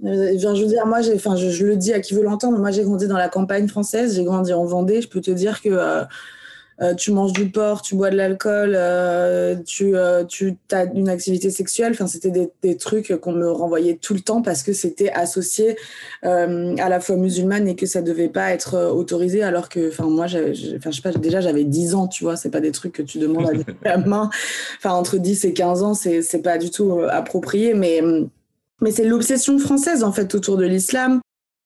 euh, 0.04 0.36
je 0.38 0.62
veux 0.62 0.66
dire, 0.66 0.84
moi, 0.86 0.98
enfin, 1.14 1.36
je, 1.36 1.64
le 1.64 1.76
dis 1.76 1.92
à 1.94 2.00
qui 2.00 2.12
veut 2.12 2.22
l'entendre, 2.22 2.58
moi, 2.58 2.70
j'ai 2.70 2.82
grandi 2.82 3.08
dans 3.08 3.16
la 3.16 3.30
campagne 3.30 3.66
française, 3.66 4.14
j'ai 4.14 4.24
grandi 4.24 4.52
en 4.52 4.64
Vendée. 4.64 5.00
Je 5.00 5.08
peux 5.08 5.22
te 5.22 5.30
dire 5.30 5.62
que 5.62 5.70
euh, 5.70 6.04
euh, 6.82 6.94
tu 6.94 7.10
manges 7.10 7.32
du 7.32 7.48
porc, 7.48 7.80
tu 7.80 7.94
bois 7.94 8.10
de 8.10 8.16
l'alcool, 8.16 8.74
euh, 8.74 9.56
tu, 9.64 9.96
euh, 9.96 10.24
tu 10.24 10.56
as 10.72 10.84
une 10.84 11.08
activité 11.08 11.50
sexuelle. 11.50 11.92
Enfin, 11.92 12.06
c'était 12.06 12.30
des, 12.30 12.50
des, 12.62 12.76
trucs 12.76 13.16
qu'on 13.20 13.32
me 13.32 13.50
renvoyait 13.50 13.96
tout 13.96 14.12
le 14.12 14.20
temps 14.20 14.42
parce 14.42 14.62
que 14.62 14.74
c'était 14.74 15.10
associé 15.10 15.76
à 16.22 16.88
la 16.88 17.00
foi 17.00 17.16
musulmane 17.16 17.66
et 17.68 17.76
que 17.76 17.86
ça 17.86 18.02
devait 18.02 18.28
pas 18.28 18.52
être 18.52 18.92
autorisé. 18.92 19.42
Alors 19.42 19.68
que, 19.68 19.88
enfin, 19.88 20.04
moi, 20.04 20.26
enfin, 20.26 20.90
je 20.90 20.90
sais 20.90 21.02
pas, 21.02 21.12
déjà 21.12 21.40
j'avais 21.40 21.64
10 21.64 21.94
ans, 21.94 22.08
tu 22.08 22.24
vois, 22.24 22.36
c'est 22.36 22.50
pas 22.50 22.60
des 22.60 22.72
trucs 22.72 22.92
que 22.92 23.02
tu 23.02 23.18
demandes 23.18 23.50
à 23.84 23.88
la 23.88 23.96
main. 24.06 24.28
Enfin, 24.78 24.90
entre 24.90 25.16
10 25.16 25.46
et 25.46 25.52
15 25.54 25.82
ans, 25.82 25.94
c'est 25.94 26.20
c'est 26.20 26.42
pas 26.42 26.58
du 26.58 26.70
tout 26.70 27.00
approprié, 27.08 27.72
mais 27.74 28.02
mais 28.82 28.90
c'est 28.90 29.04
l'obsession 29.04 29.58
française 29.58 30.04
en 30.04 30.12
fait 30.12 30.34
autour 30.34 30.58
de 30.58 30.66
l'islam 30.66 31.20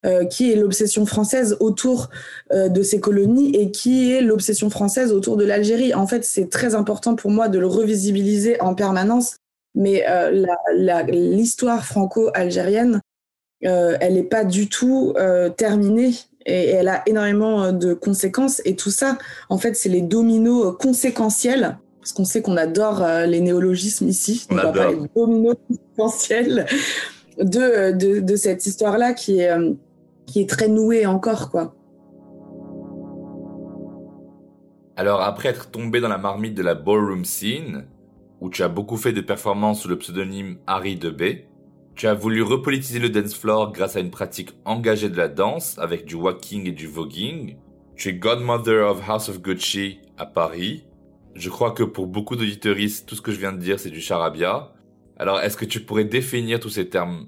euh, 0.06 0.24
qui 0.24 0.50
est 0.50 0.56
l'obsession 0.56 1.04
française 1.04 1.58
autour 1.60 2.08
euh, 2.54 2.70
de 2.70 2.82
ces 2.82 3.00
colonies 3.00 3.54
et 3.54 3.70
qui 3.70 4.10
est 4.10 4.22
l'obsession 4.22 4.70
française 4.70 5.12
autour 5.12 5.36
de 5.36 5.44
l'Algérie. 5.44 5.92
En 5.92 6.06
fait, 6.06 6.24
c'est 6.24 6.48
très 6.48 6.74
important 6.74 7.16
pour 7.16 7.30
moi 7.30 7.48
de 7.48 7.58
le 7.58 7.66
revisibiliser 7.66 8.58
en 8.62 8.74
permanence, 8.74 9.36
mais 9.74 10.06
euh, 10.08 10.46
l'histoire 11.10 11.84
franco-algérienne, 11.84 13.02
elle 13.60 14.14
n'est 14.14 14.22
pas 14.22 14.44
du 14.44 14.70
tout 14.70 15.12
terminée 15.58 16.14
et, 16.46 16.70
elle 16.70 16.88
a 16.88 17.02
énormément 17.06 17.70
de 17.70 17.92
conséquences. 17.92 18.62
Et 18.64 18.76
tout 18.76 18.90
ça, 18.90 19.18
en 19.50 19.58
fait, 19.58 19.76
c'est 19.76 19.90
les 19.90 20.00
dominos 20.00 20.78
conséquentiels 20.78 21.76
parce 22.00 22.14
qu'on 22.14 22.24
sait 22.24 22.40
qu'on 22.40 22.56
adore 22.56 23.06
les 23.26 23.42
néologismes 23.42 24.08
ici. 24.08 24.46
On, 24.50 24.56
adore. 24.56 24.92
les 24.92 25.10
dominos 25.14 25.56
conséquentiels 25.68 26.64
de, 27.36 27.92
de, 27.92 28.20
de 28.20 28.36
cette 28.36 28.64
histoire-là 28.64 29.12
qui 29.12 29.40
est 29.40 29.50
qui 30.30 30.40
est 30.40 30.48
très 30.48 30.68
noué 30.68 31.06
encore, 31.06 31.50
quoi. 31.50 31.74
Alors, 34.96 35.22
après 35.22 35.48
être 35.48 35.70
tombé 35.70 36.00
dans 36.00 36.08
la 36.08 36.18
marmite 36.18 36.54
de 36.54 36.62
la 36.62 36.74
ballroom 36.74 37.24
scene, 37.24 37.88
où 38.40 38.48
tu 38.48 38.62
as 38.62 38.68
beaucoup 38.68 38.96
fait 38.96 39.12
de 39.12 39.20
performances 39.20 39.82
sous 39.82 39.88
le 39.88 39.98
pseudonyme 39.98 40.58
Harry 40.66 40.96
B, 40.96 41.22
tu 41.94 42.06
as 42.06 42.14
voulu 42.14 42.42
repolitiser 42.42 42.98
le 42.98 43.10
dance 43.10 43.34
floor 43.34 43.72
grâce 43.72 43.96
à 43.96 44.00
une 44.00 44.10
pratique 44.10 44.50
engagée 44.64 45.08
de 45.08 45.16
la 45.16 45.28
danse 45.28 45.78
avec 45.78 46.04
du 46.04 46.14
walking 46.14 46.68
et 46.68 46.72
du 46.72 46.86
voguing. 46.86 47.56
Tu 47.96 48.10
es 48.10 48.14
godmother 48.14 48.88
of 48.88 49.06
House 49.08 49.28
of 49.28 49.42
Gucci 49.42 49.98
à 50.16 50.26
Paris. 50.26 50.86
Je 51.34 51.50
crois 51.50 51.72
que 51.72 51.82
pour 51.82 52.06
beaucoup 52.06 52.36
d'auditeuristes, 52.36 53.08
tout 53.08 53.16
ce 53.16 53.20
que 53.20 53.32
je 53.32 53.38
viens 53.38 53.52
de 53.52 53.58
dire, 53.58 53.80
c'est 53.80 53.90
du 53.90 54.00
charabia. 54.00 54.72
Alors, 55.18 55.40
est-ce 55.40 55.56
que 55.56 55.64
tu 55.64 55.80
pourrais 55.80 56.04
définir 56.04 56.60
tous 56.60 56.70
ces 56.70 56.88
termes 56.88 57.26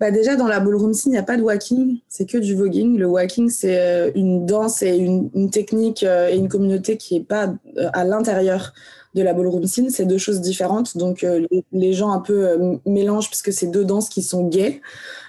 bah 0.00 0.12
déjà, 0.12 0.36
dans 0.36 0.46
la 0.46 0.60
ballroom 0.60 0.94
scene, 0.94 1.10
il 1.12 1.14
n'y 1.14 1.18
a 1.18 1.24
pas 1.24 1.36
de 1.36 1.42
walking, 1.42 1.98
c'est 2.08 2.24
que 2.24 2.38
du 2.38 2.54
voguing. 2.54 2.96
Le 2.96 3.06
walking, 3.06 3.50
c'est 3.50 3.80
euh, 3.80 4.10
une 4.14 4.46
danse 4.46 4.82
et 4.82 4.96
une, 4.96 5.50
technique 5.50 6.04
euh, 6.04 6.28
et 6.28 6.36
une 6.36 6.48
communauté 6.48 6.96
qui 6.96 7.14
n'est 7.14 7.24
pas 7.24 7.52
euh, 7.76 7.90
à 7.92 8.04
l'intérieur 8.04 8.72
de 9.14 9.22
la 9.22 9.32
ballroom 9.32 9.66
scene. 9.66 9.90
C'est 9.90 10.04
deux 10.04 10.18
choses 10.18 10.40
différentes. 10.40 10.96
Donc, 10.96 11.26
les, 11.72 11.92
gens 11.92 12.12
un 12.12 12.20
peu 12.20 12.78
mélangent 12.86 13.28
puisque 13.28 13.52
c'est 13.52 13.66
deux 13.66 13.84
danses 13.84 14.08
qui 14.08 14.22
sont 14.22 14.46
gays, 14.46 14.80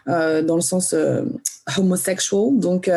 dans 0.06 0.56
le 0.56 0.62
sens 0.62 0.94
homosexual. 1.78 2.60
Donc, 2.60 2.92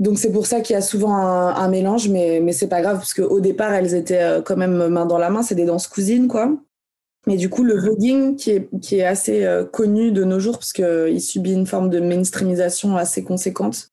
donc 0.00 0.18
c'est 0.18 0.32
pour 0.32 0.44
ça 0.44 0.60
qu'il 0.60 0.74
y 0.74 0.76
a 0.76 0.82
souvent 0.82 1.14
un, 1.14 1.54
un 1.54 1.68
mélange, 1.68 2.08
mais, 2.08 2.40
mais 2.42 2.52
c'est 2.52 2.66
pas 2.66 2.82
grave 2.82 2.96
parce 2.96 3.14
qu'au 3.14 3.40
départ, 3.40 3.72
elles 3.72 3.94
étaient 3.94 4.42
quand 4.44 4.56
même 4.56 4.88
main 4.88 5.06
dans 5.06 5.18
la 5.18 5.30
main. 5.30 5.42
C'est 5.42 5.54
des 5.54 5.66
danses 5.66 5.86
cousines, 5.86 6.26
quoi. 6.26 6.50
Mais 7.26 7.36
du 7.36 7.50
coup, 7.50 7.64
le 7.64 7.76
voguing, 7.76 8.36
qui 8.36 8.50
est, 8.50 8.68
qui 8.80 8.98
est 8.98 9.04
assez 9.04 9.44
euh, 9.44 9.64
connu 9.64 10.12
de 10.12 10.22
nos 10.22 10.38
jours, 10.38 10.58
parce 10.58 10.72
qu'il 10.72 11.20
subit 11.20 11.52
une 11.52 11.66
forme 11.66 11.90
de 11.90 11.98
mainstreamisation 11.98 12.96
assez 12.96 13.24
conséquente, 13.24 13.90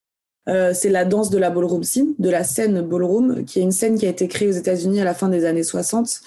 euh, 0.50 0.72
c'est 0.74 0.90
la 0.90 1.06
danse 1.06 1.30
de 1.30 1.38
la 1.38 1.50
ballroom 1.50 1.84
scene, 1.84 2.14
de 2.20 2.30
la 2.30 2.44
scène 2.44 2.82
ballroom, 2.82 3.46
qui 3.46 3.60
est 3.60 3.64
une 3.64 3.72
scène 3.72 3.98
qui 3.98 4.06
a 4.06 4.10
été 4.10 4.28
créée 4.28 4.50
aux 4.50 4.54
États-Unis 4.54 5.02
à 5.02 5.06
la 5.06 5.14
fin 5.14 5.30
des 5.30 5.46
années 5.46 5.64
60 5.64 6.22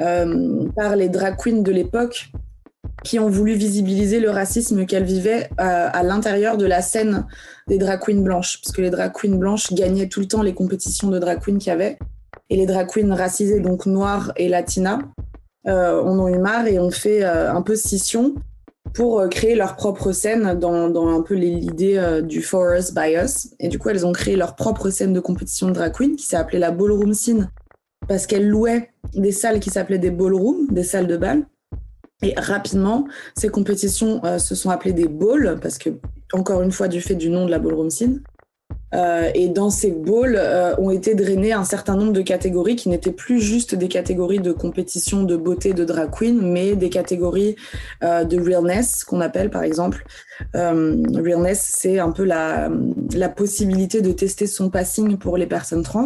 euh, 0.00 0.68
par 0.76 0.96
les 0.96 1.08
drag 1.08 1.36
queens 1.36 1.62
de 1.62 1.72
l'époque, 1.72 2.30
qui 3.02 3.18
ont 3.18 3.28
voulu 3.28 3.54
visibiliser 3.54 4.20
le 4.20 4.30
racisme 4.30 4.86
qu'elles 4.86 5.04
vivaient 5.04 5.48
à, 5.56 5.88
à 5.88 6.02
l'intérieur 6.02 6.56
de 6.56 6.66
la 6.66 6.82
scène 6.82 7.26
des 7.66 7.78
drag 7.78 8.00
queens 8.00 8.22
blanches, 8.22 8.60
parce 8.62 8.76
que 8.76 8.82
les 8.82 8.90
drag 8.90 9.12
queens 9.12 9.38
blanches 9.38 9.72
gagnaient 9.72 10.08
tout 10.08 10.20
le 10.20 10.28
temps 10.28 10.42
les 10.42 10.54
compétitions 10.54 11.08
de 11.08 11.18
drag 11.18 11.40
queens 11.40 11.58
qu'il 11.58 11.68
y 11.68 11.70
avait, 11.70 11.98
et 12.50 12.56
les 12.56 12.66
drag 12.66 12.86
queens 12.86 13.14
racisées, 13.14 13.60
donc 13.60 13.86
noires 13.86 14.32
et 14.36 14.48
latinas, 14.48 14.98
euh, 15.66 16.02
on 16.04 16.18
en 16.18 16.26
a 16.26 16.30
eu 16.30 16.38
marre 16.38 16.66
et 16.66 16.78
on 16.78 16.90
fait 16.90 17.24
euh, 17.24 17.52
un 17.52 17.62
peu 17.62 17.74
scission 17.74 18.34
pour 18.92 19.20
euh, 19.20 19.28
créer 19.28 19.54
leur 19.54 19.76
propre 19.76 20.12
scène 20.12 20.58
dans, 20.58 21.08
un 21.08 21.22
peu 21.22 21.34
l'idée 21.34 22.20
du 22.22 22.42
For 22.42 22.74
Us 22.74 22.92
Us. 22.96 23.54
Et 23.60 23.68
du 23.68 23.78
coup, 23.78 23.88
elles 23.88 24.06
ont 24.06 24.12
créé 24.12 24.36
leur 24.36 24.56
propre 24.56 24.90
scène 24.90 25.12
de 25.12 25.20
compétition 25.20 25.68
de 25.68 25.72
drag 25.72 25.92
queen 25.92 26.16
qui 26.16 26.26
s'est 26.26 26.36
appelée 26.36 26.58
la 26.58 26.70
Ballroom 26.70 27.14
Scene 27.14 27.50
parce 28.06 28.26
qu'elles 28.26 28.48
louaient 28.48 28.90
des 29.14 29.32
salles 29.32 29.60
qui 29.60 29.70
s'appelaient 29.70 29.98
des 29.98 30.10
ballrooms, 30.10 30.66
des 30.70 30.82
salles 30.82 31.06
de 31.06 31.16
bal. 31.16 31.46
Et 32.22 32.34
rapidement, 32.36 33.06
ces 33.36 33.48
compétitions 33.48 34.20
se 34.38 34.54
sont 34.54 34.70
appelées 34.70 34.92
des 34.92 35.08
balls 35.08 35.58
parce 35.60 35.78
que, 35.78 35.90
encore 36.32 36.62
une 36.62 36.72
fois, 36.72 36.88
du 36.88 37.00
fait 37.00 37.14
du 37.14 37.30
nom 37.30 37.46
de 37.46 37.50
la 37.50 37.58
Ballroom 37.58 37.90
Scene, 37.90 38.22
euh, 38.94 39.30
et 39.34 39.48
dans 39.48 39.70
ces 39.70 39.90
balls 39.90 40.36
euh, 40.36 40.74
ont 40.78 40.90
été 40.90 41.14
drainés 41.14 41.52
un 41.52 41.64
certain 41.64 41.96
nombre 41.96 42.12
de 42.12 42.22
catégories 42.22 42.76
qui 42.76 42.88
n'étaient 42.88 43.12
plus 43.12 43.40
juste 43.40 43.74
des 43.74 43.88
catégories 43.88 44.38
de 44.38 44.52
compétition 44.52 45.24
de 45.24 45.36
beauté 45.36 45.72
de 45.72 45.84
drag 45.84 46.10
queen, 46.10 46.40
mais 46.40 46.76
des 46.76 46.90
catégories 46.90 47.56
euh, 48.02 48.24
de 48.24 48.38
realness 48.38 49.04
qu'on 49.04 49.20
appelle 49.20 49.50
par 49.50 49.62
exemple. 49.62 50.04
realness, 50.54 51.74
c'est 51.76 51.98
un 51.98 52.10
peu 52.10 52.24
la, 52.24 52.70
la 53.14 53.28
possibilité 53.28 54.00
de 54.00 54.12
tester 54.12 54.46
son 54.46 54.70
passing 54.70 55.16
pour 55.18 55.36
les 55.36 55.46
personnes 55.46 55.82
trans 55.82 56.04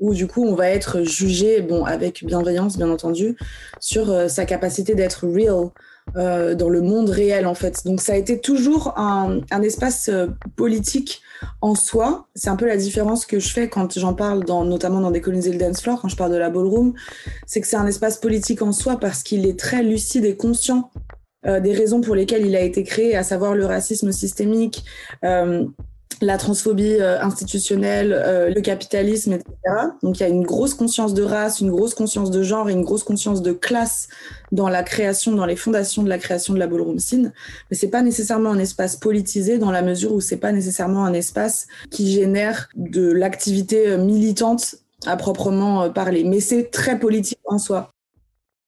où 0.00 0.14
du 0.14 0.28
coup 0.28 0.44
on 0.44 0.54
va 0.54 0.70
être 0.70 1.02
jugé, 1.02 1.60
bon 1.60 1.84
avec 1.84 2.24
bienveillance 2.24 2.76
bien 2.76 2.88
entendu, 2.88 3.36
sur 3.80 4.30
sa 4.30 4.44
capacité 4.44 4.94
d'être 4.94 5.26
real, 5.26 5.70
euh, 6.16 6.54
dans 6.54 6.68
le 6.68 6.80
monde 6.80 7.10
réel 7.10 7.46
en 7.46 7.54
fait. 7.54 7.84
Donc 7.84 8.00
ça 8.00 8.12
a 8.14 8.16
été 8.16 8.40
toujours 8.40 8.94
un, 8.96 9.40
un 9.50 9.62
espace 9.62 10.08
euh, 10.08 10.28
politique 10.56 11.22
en 11.60 11.74
soi. 11.74 12.26
C'est 12.34 12.48
un 12.48 12.56
peu 12.56 12.66
la 12.66 12.76
différence 12.76 13.26
que 13.26 13.38
je 13.38 13.48
fais 13.48 13.68
quand 13.68 13.98
j'en 13.98 14.14
parle, 14.14 14.44
dans, 14.44 14.64
notamment 14.64 15.00
dans 15.00 15.10
Décoloniser 15.10 15.52
le 15.52 15.58
dance 15.58 15.82
floor, 15.82 16.00
quand 16.00 16.08
je 16.08 16.16
parle 16.16 16.32
de 16.32 16.36
la 16.36 16.50
ballroom, 16.50 16.94
c'est 17.46 17.60
que 17.60 17.66
c'est 17.66 17.76
un 17.76 17.86
espace 17.86 18.18
politique 18.18 18.62
en 18.62 18.72
soi 18.72 18.98
parce 18.98 19.22
qu'il 19.22 19.46
est 19.46 19.58
très 19.58 19.82
lucide 19.82 20.24
et 20.24 20.36
conscient 20.36 20.90
euh, 21.46 21.60
des 21.60 21.72
raisons 21.72 22.00
pour 22.00 22.14
lesquelles 22.14 22.46
il 22.46 22.56
a 22.56 22.60
été 22.62 22.82
créé, 22.84 23.16
à 23.16 23.22
savoir 23.22 23.54
le 23.54 23.66
racisme 23.66 24.12
systémique. 24.12 24.84
Euh, 26.22 26.26
la 26.26 26.38
transphobie 26.38 26.96
euh, 27.00 27.20
institutionnelle, 27.20 28.12
euh, 28.12 28.50
le 28.50 28.60
capitalisme, 28.60 29.32
etc. 29.32 29.54
Donc 30.02 30.18
il 30.18 30.22
y 30.22 30.26
a 30.26 30.28
une 30.28 30.44
grosse 30.44 30.74
conscience 30.74 31.14
de 31.14 31.22
race, 31.22 31.60
une 31.60 31.70
grosse 31.70 31.94
conscience 31.94 32.30
de 32.30 32.42
genre 32.42 32.68
et 32.68 32.72
une 32.72 32.84
grosse 32.84 33.02
conscience 33.02 33.42
de 33.42 33.52
classe 33.52 34.08
dans 34.52 34.68
la 34.68 34.82
création, 34.82 35.32
dans 35.32 35.46
les 35.46 35.56
fondations 35.56 36.02
de 36.02 36.08
la 36.08 36.18
création 36.18 36.54
de 36.54 36.58
la 36.58 36.66
ballroom 36.66 36.98
scene. 36.98 37.32
Mais 37.70 37.76
c'est 37.76 37.88
pas 37.88 38.02
nécessairement 38.02 38.50
un 38.50 38.58
espace 38.58 38.96
politisé 38.96 39.58
dans 39.58 39.70
la 39.70 39.82
mesure 39.82 40.12
où 40.12 40.20
c'est 40.20 40.36
pas 40.36 40.52
nécessairement 40.52 41.04
un 41.04 41.12
espace 41.12 41.66
qui 41.90 42.10
génère 42.10 42.68
de 42.76 43.10
l'activité 43.10 43.96
militante 43.96 44.76
à 45.06 45.16
proprement 45.16 45.90
parler. 45.90 46.24
Mais 46.24 46.40
c'est 46.40 46.70
très 46.70 46.98
politique 46.98 47.38
en 47.44 47.58
soi. 47.58 47.92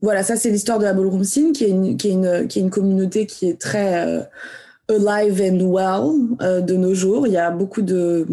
Voilà, 0.03 0.23
ça 0.23 0.37
c'est 0.37 0.51
l'histoire 0.51 0.79
de 0.79 0.85
la 0.85 0.95
ballroom 0.95 1.25
scene, 1.25 1.53
qui 1.53 1.65
est 1.65 1.71
une, 1.71 1.97
qui 1.97 2.09
est 2.09 2.13
une, 2.13 2.49
qui 2.49 2.59
est 2.59 2.63
une 2.63 2.71
communauté 2.71 3.27
qui 3.27 3.49
est 3.49 3.61
très 3.61 4.27
alive 4.91 5.41
and 5.41 5.61
well 5.61 6.37
euh, 6.43 6.61
de 6.61 6.75
nos 6.75 6.95
jours. 6.95 7.27
Il 7.27 7.33
y 7.33 7.39
a 7.39 7.51
beaucoup 7.51 7.83
de 7.83 8.27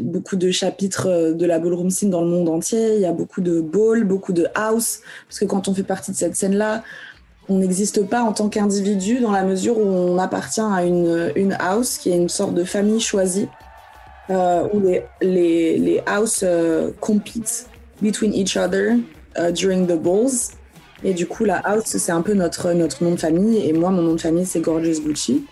beaucoup 0.00 0.36
de 0.36 0.50
chapitres 0.50 1.06
euh, 1.08 1.32
de 1.34 1.44
la 1.44 1.58
ballroom 1.58 1.90
scene 1.90 2.10
dans 2.10 2.22
le 2.22 2.28
monde 2.28 2.48
entier. 2.48 2.94
Il 2.94 3.00
y 3.00 3.06
a 3.06 3.12
beaucoup 3.12 3.40
de 3.40 3.60
ball, 3.60 4.04
beaucoup 4.04 4.32
de 4.32 4.46
house, 4.54 5.00
parce 5.28 5.38
que 5.38 5.44
quand 5.44 5.68
on 5.68 5.74
fait 5.74 5.82
partie 5.82 6.10
de 6.10 6.16
cette 6.16 6.36
scène-là, 6.36 6.82
on 7.48 7.58
n'existe 7.58 8.06
pas 8.08 8.22
en 8.22 8.32
tant 8.32 8.48
qu'individu 8.48 9.20
dans 9.20 9.32
la 9.32 9.44
mesure 9.44 9.78
où 9.78 9.82
on 9.82 10.18
appartient 10.18 10.60
à 10.60 10.84
une, 10.84 11.32
une 11.36 11.56
house 11.58 11.98
qui 11.98 12.10
est 12.10 12.16
une 12.16 12.28
sorte 12.28 12.54
de 12.54 12.64
famille 12.64 13.00
choisie, 13.00 13.48
euh, 14.30 14.66
où 14.72 14.80
les, 14.80 15.02
les, 15.20 15.76
les 15.78 16.02
house 16.06 16.44
compete 17.00 17.66
between 18.00 18.32
each 18.32 18.56
other 18.56 18.96
during 19.52 19.86
the 19.86 20.00
balls. 20.00 20.52
Et 21.04 21.14
du 21.14 21.26
coup, 21.26 21.44
la 21.44 21.56
house, 21.56 21.84
c'est 21.86 22.12
un 22.12 22.22
peu 22.22 22.34
notre, 22.34 22.72
notre 22.72 23.02
nom 23.02 23.10
de 23.10 23.16
famille. 23.16 23.66
Et 23.68 23.72
moi, 23.72 23.90
mon 23.90 24.02
nom 24.02 24.14
de 24.14 24.20
famille, 24.20 24.46
c'est 24.46 24.60
Gorgeous 24.60 25.00
Gucci. 25.04 25.44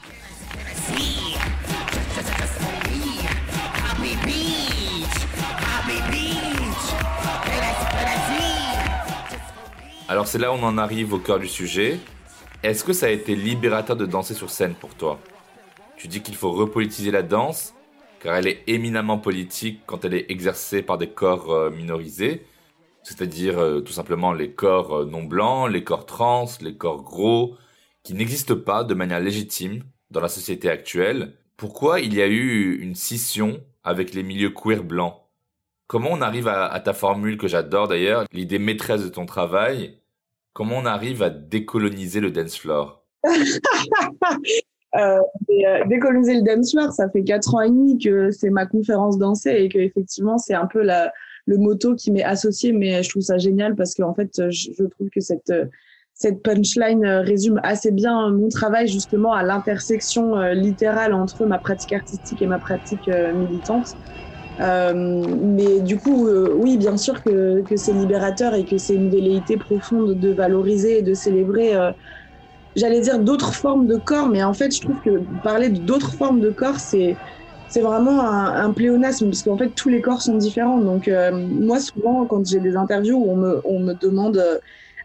Alors 10.10 10.26
c'est 10.26 10.38
là 10.38 10.52
où 10.52 10.56
on 10.56 10.64
en 10.64 10.76
arrive 10.76 11.14
au 11.14 11.18
cœur 11.18 11.38
du 11.38 11.46
sujet. 11.46 12.00
Est-ce 12.64 12.82
que 12.82 12.92
ça 12.92 13.06
a 13.06 13.10
été 13.10 13.36
libérateur 13.36 13.94
de 13.94 14.06
danser 14.06 14.34
sur 14.34 14.50
scène 14.50 14.74
pour 14.74 14.94
toi? 14.96 15.20
Tu 15.96 16.08
dis 16.08 16.20
qu'il 16.20 16.34
faut 16.34 16.50
repolitiser 16.50 17.12
la 17.12 17.22
danse, 17.22 17.74
car 18.18 18.34
elle 18.34 18.48
est 18.48 18.64
éminemment 18.66 19.18
politique 19.18 19.82
quand 19.86 20.04
elle 20.04 20.14
est 20.14 20.28
exercée 20.28 20.82
par 20.82 20.98
des 20.98 21.08
corps 21.08 21.52
euh, 21.52 21.70
minorisés, 21.70 22.44
c'est-à-dire 23.04 23.58
euh, 23.60 23.80
tout 23.80 23.92
simplement 23.92 24.32
les 24.32 24.50
corps 24.50 25.02
euh, 25.02 25.04
non 25.04 25.22
blancs, 25.22 25.70
les 25.70 25.84
corps 25.84 26.06
trans, 26.06 26.46
les 26.60 26.76
corps 26.76 27.02
gros, 27.02 27.56
qui 28.02 28.12
n'existent 28.14 28.56
pas 28.56 28.82
de 28.82 28.94
manière 28.94 29.20
légitime 29.20 29.84
dans 30.10 30.20
la 30.20 30.28
société 30.28 30.68
actuelle. 30.68 31.34
Pourquoi 31.56 32.00
il 32.00 32.14
y 32.14 32.22
a 32.22 32.26
eu 32.26 32.78
une 32.80 32.94
scission 32.94 33.60
avec 33.84 34.14
les 34.14 34.22
milieux 34.22 34.50
queer 34.50 34.82
blancs? 34.82 35.14
Comment 35.86 36.10
on 36.12 36.20
arrive 36.20 36.48
à, 36.48 36.78
ta 36.80 36.92
formule 36.92 37.36
que 37.36 37.48
j'adore 37.48 37.88
d'ailleurs, 37.88 38.24
l'idée 38.32 38.58
maîtresse 38.58 39.02
de 39.02 39.08
ton 39.08 39.26
travail, 39.26 40.00
Comment 40.52 40.78
on 40.78 40.86
arrive 40.86 41.22
à 41.22 41.30
décoloniser 41.30 42.20
le 42.20 42.30
dance 42.30 42.56
floor? 42.56 43.04
Euh, 44.96 45.20
euh, 45.50 45.84
décoloniser 45.86 46.34
le 46.34 46.42
dance 46.42 46.72
floor, 46.72 46.92
ça 46.92 47.08
fait 47.10 47.22
quatre 47.22 47.54
ans 47.54 47.60
et 47.60 47.68
demi 47.68 47.96
que 47.96 48.32
c'est 48.32 48.50
ma 48.50 48.66
conférence 48.66 49.18
dansée 49.18 49.52
et 49.52 49.68
que 49.68 49.78
effectivement 49.78 50.36
c'est 50.36 50.54
un 50.54 50.66
peu 50.66 50.82
le 50.82 51.56
motto 51.58 51.94
qui 51.94 52.10
m'est 52.10 52.24
associé, 52.24 52.72
mais 52.72 53.00
je 53.04 53.08
trouve 53.08 53.22
ça 53.22 53.38
génial 53.38 53.76
parce 53.76 53.94
qu'en 53.94 54.14
fait 54.14 54.50
je, 54.50 54.72
je, 54.76 54.82
trouve 54.82 55.08
que 55.10 55.20
cette 55.20 55.52
cette 56.20 56.42
punchline 56.42 57.06
résume 57.06 57.60
assez 57.62 57.90
bien 57.90 58.30
mon 58.30 58.48
travail 58.50 58.86
justement 58.88 59.32
à 59.32 59.42
l'intersection 59.42 60.36
euh, 60.36 60.52
littérale 60.52 61.14
entre 61.14 61.46
ma 61.46 61.58
pratique 61.58 61.94
artistique 61.94 62.42
et 62.42 62.46
ma 62.46 62.58
pratique 62.58 63.08
euh, 63.08 63.32
militante. 63.32 63.94
Euh, 64.60 64.92
mais 64.94 65.80
du 65.80 65.98
coup, 65.98 66.28
euh, 66.28 66.52
oui, 66.54 66.76
bien 66.76 66.98
sûr 66.98 67.22
que, 67.22 67.62
que 67.62 67.76
c'est 67.76 67.94
libérateur 67.94 68.54
et 68.54 68.66
que 68.66 68.76
c'est 68.76 68.94
une 68.96 69.10
velléité 69.10 69.56
profonde 69.56 70.18
de 70.18 70.30
valoriser 70.34 70.98
et 70.98 71.02
de 71.02 71.14
célébrer, 71.14 71.74
euh, 71.74 71.90
j'allais 72.76 73.00
dire, 73.00 73.18
d'autres 73.20 73.54
formes 73.54 73.86
de 73.86 73.96
corps. 73.96 74.28
Mais 74.28 74.42
en 74.44 74.52
fait, 74.54 74.74
je 74.74 74.80
trouve 74.82 75.00
que 75.00 75.24
parler 75.42 75.70
d'autres 75.70 76.12
formes 76.14 76.40
de 76.40 76.50
corps, 76.50 76.80
c'est 76.80 77.20
c'est 77.66 77.82
vraiment 77.82 78.20
un, 78.22 78.64
un, 78.66 78.72
pléonasme, 78.72 79.26
parce 79.30 79.42
qu'en 79.44 79.56
fait, 79.56 79.70
tous 79.76 79.88
les 79.88 80.00
corps 80.02 80.22
sont 80.22 80.36
différents. 80.36 80.78
Donc, 80.80 81.08
euh, 81.08 81.30
moi, 81.32 81.78
souvent, 81.80 82.26
quand 82.26 82.44
j'ai 82.46 82.60
des 82.60 82.76
interviews 82.76 83.16
où 83.16 83.30
on 83.32 83.36
me, 83.36 83.60
on 83.64 83.80
me 83.80 83.94
demande 83.94 84.42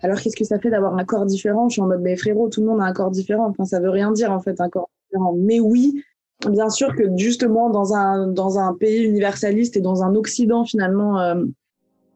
alors 0.06 0.22
qu'est-ce 0.22 0.36
que 0.36 0.46
ça 0.46 0.60
fait 0.60 0.70
d'avoir 0.70 0.96
un 0.96 1.04
corps 1.04 1.26
différent, 1.26 1.68
je 1.68 1.74
suis 1.74 1.82
en 1.82 1.88
mode, 1.88 2.02
mais 2.02 2.16
frérot, 2.16 2.48
tout 2.50 2.62
le 2.62 2.68
monde 2.68 2.80
a 2.80 2.86
un 2.86 2.94
corps 2.94 3.10
différent. 3.10 3.48
Enfin, 3.50 3.66
ça 3.66 3.80
veut 3.80 3.90
rien 3.90 4.12
dire, 4.12 4.32
en 4.32 4.40
fait, 4.40 4.62
un 4.62 4.70
corps 4.70 4.90
différent. 5.10 5.34
Mais 5.36 5.60
oui, 5.60 6.04
bien 6.48 6.70
sûr 6.70 6.96
que 6.96 7.04
justement 7.18 7.72
dans 7.72 7.96
un, 7.96 8.74
pays 8.80 9.04
universaliste 9.04 9.78
et 9.78 9.82
dans 9.82 10.04
un 10.04 10.14
Occident 10.14 10.64
finalement 10.64 11.20
euh, 11.20 11.44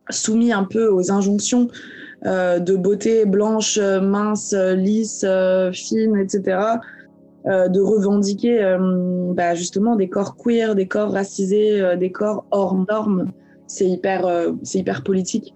soumis 0.09 0.53
un 0.53 0.65
peu 0.65 0.87
aux 0.87 1.11
injonctions 1.11 1.67
euh, 2.25 2.59
de 2.59 2.75
beauté 2.75 3.25
blanche, 3.25 3.79
mince, 3.79 4.53
lisse, 4.53 5.23
euh, 5.25 5.71
fine, 5.71 6.15
etc., 6.17 6.59
euh, 7.47 7.69
de 7.69 7.79
revendiquer 7.79 8.61
euh, 8.61 9.33
bah, 9.33 9.55
justement 9.55 9.95
des 9.95 10.09
corps 10.09 10.35
queer, 10.35 10.75
des 10.75 10.87
corps 10.87 11.11
racisés, 11.11 11.81
des 11.97 12.11
corps 12.11 12.45
hors 12.51 12.75
normes, 12.75 13.31
c'est 13.65 13.99
c'est 14.63 14.79
hyper 14.79 15.03
politique. 15.03 15.55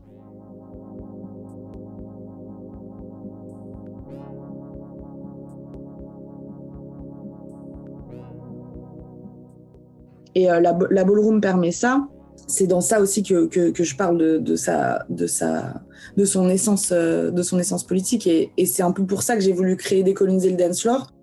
Et 10.35 10.49
euh, 10.49 10.59
la, 10.59 10.73
ballroom 10.73 11.41
permet 11.41 11.71
ça. 11.71 12.07
C'est 12.47 12.67
dans 12.67 12.81
ça 12.81 12.99
aussi 12.99 13.23
que, 13.23 13.49
je 13.51 13.95
parle 13.95 14.17
de, 14.17 14.55
sa, 14.55 15.05
de, 15.09 16.25
son 16.25 16.49
essence, 16.49 16.91
euh, 16.91 17.31
de 17.31 17.41
son 17.41 17.59
essence 17.59 17.85
politique. 17.85 18.27
Et, 18.27 18.51
et 18.57 18.65
c'est 18.65 18.83
un 18.83 18.91
peu 18.91 19.05
pour 19.05 19.23
ça 19.23 19.35
que 19.35 19.41
j'ai 19.41 19.53
voulu 19.53 19.77
créer 19.77 20.03
Décoloniser 20.03 20.49
le 20.49 20.57
Dance 20.57 20.81
Floor, 20.81 21.13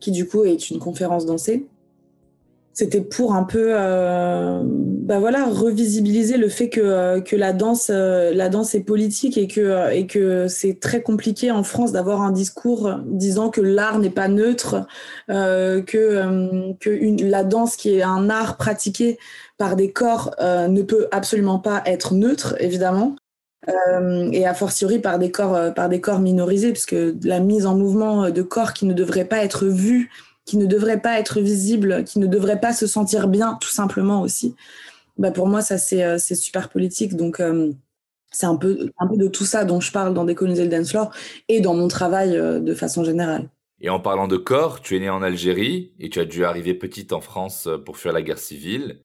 qui 0.00 0.10
du 0.12 0.26
coup 0.28 0.44
est 0.44 0.70
une 0.70 0.78
conférence 0.78 1.26
dansée 1.26 1.66
c'était 2.78 3.00
pour 3.00 3.34
un 3.34 3.42
peu 3.42 3.70
euh, 3.72 4.62
bah 5.08 5.20
voilà 5.20 5.46
revisibiliser 5.46 6.36
le 6.36 6.50
fait 6.50 6.68
que 6.68 6.82
euh, 6.82 7.22
que 7.22 7.34
la 7.34 7.54
danse 7.54 7.90
euh, 7.90 8.34
la 8.34 8.50
danse 8.50 8.74
est 8.74 8.82
politique 8.82 9.38
et 9.38 9.48
que 9.48 9.62
euh, 9.62 9.88
et 9.88 10.06
que 10.06 10.48
c'est 10.48 10.80
très 10.80 11.00
compliqué 11.00 11.50
en 11.50 11.62
France 11.62 11.92
d'avoir 11.92 12.20
un 12.20 12.30
discours 12.30 12.92
disant 13.06 13.48
que 13.48 13.62
l'art 13.62 14.00
n'est 14.00 14.10
pas 14.10 14.28
neutre 14.28 14.86
que 15.28 16.74
que 16.78 17.24
la 17.24 17.42
danse 17.42 17.76
qui 17.76 17.94
est 17.94 18.02
un 18.02 18.28
art 18.28 18.58
pratiqué 18.58 19.18
par 19.56 19.76
des 19.76 19.92
corps 19.92 20.34
ne 20.40 20.82
peut 20.82 21.08
absolument 21.10 21.58
pas 21.58 21.82
être 21.86 22.12
neutre 22.12 22.54
évidemment 22.60 23.16
et 23.66 24.46
a 24.46 24.54
fortiori 24.54 24.98
par 24.98 25.18
des 25.18 25.30
corps 25.30 25.72
par 25.74 25.88
des 25.88 26.02
corps 26.02 26.20
minorisés 26.20 26.72
puisque 26.72 26.96
la 27.24 27.40
mise 27.40 27.64
en 27.64 27.76
mouvement 27.76 28.28
de 28.28 28.42
corps 28.42 28.74
qui 28.74 28.84
ne 28.84 28.92
devraient 28.92 29.24
pas 29.24 29.42
être 29.42 29.64
vus 29.64 30.10
qui 30.48 30.56
ne 30.56 30.64
devrait 30.64 31.00
pas 31.00 31.18
être 31.18 31.40
visible, 31.40 32.04
qui 32.04 32.18
ne 32.18 32.26
devrait 32.26 32.58
pas 32.58 32.72
se 32.72 32.86
sentir 32.86 33.28
bien, 33.28 33.58
tout 33.60 33.68
simplement 33.68 34.22
aussi. 34.22 34.54
Bah 35.18 35.30
pour 35.30 35.48
moi, 35.48 35.60
ça, 35.62 35.78
c'est 35.78 36.04
euh, 36.04 36.18
super 36.18 36.68
politique. 36.68 37.14
Donc, 37.16 37.40
euh, 37.40 37.72
c'est 38.30 38.46
un 38.46 38.56
peu, 38.56 38.90
un 38.98 39.06
peu 39.06 39.16
de 39.16 39.28
tout 39.28 39.44
ça 39.44 39.64
dont 39.64 39.80
je 39.80 39.90
parle 39.90 40.14
dans 40.14 40.24
Décoloniser 40.24 40.64
le 40.64 40.70
dance 40.70 40.94
et 41.48 41.60
dans 41.60 41.74
mon 41.74 41.88
travail 41.88 42.36
euh, 42.36 42.60
de 42.60 42.74
façon 42.74 43.04
générale. 43.04 43.48
Et 43.80 43.90
en 43.90 44.00
parlant 44.00 44.28
de 44.28 44.36
corps, 44.36 44.80
tu 44.80 44.96
es 44.96 45.00
né 45.00 45.08
en 45.08 45.22
Algérie 45.22 45.94
et 45.98 46.10
tu 46.10 46.20
as 46.20 46.24
dû 46.24 46.44
arriver 46.44 46.74
petite 46.74 47.12
en 47.12 47.20
France 47.20 47.68
pour 47.84 47.96
fuir 47.96 48.12
la 48.12 48.22
guerre 48.22 48.38
civile. 48.38 49.02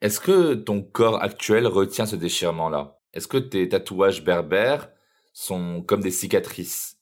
Est-ce 0.00 0.18
que 0.18 0.54
ton 0.54 0.82
corps 0.82 1.22
actuel 1.22 1.66
retient 1.66 2.06
ce 2.06 2.16
déchirement-là? 2.16 2.98
Est-ce 3.12 3.28
que 3.28 3.38
tes 3.38 3.68
tatouages 3.68 4.24
berbères 4.24 4.90
sont 5.32 5.82
comme 5.82 6.00
des 6.00 6.10
cicatrices? 6.10 6.96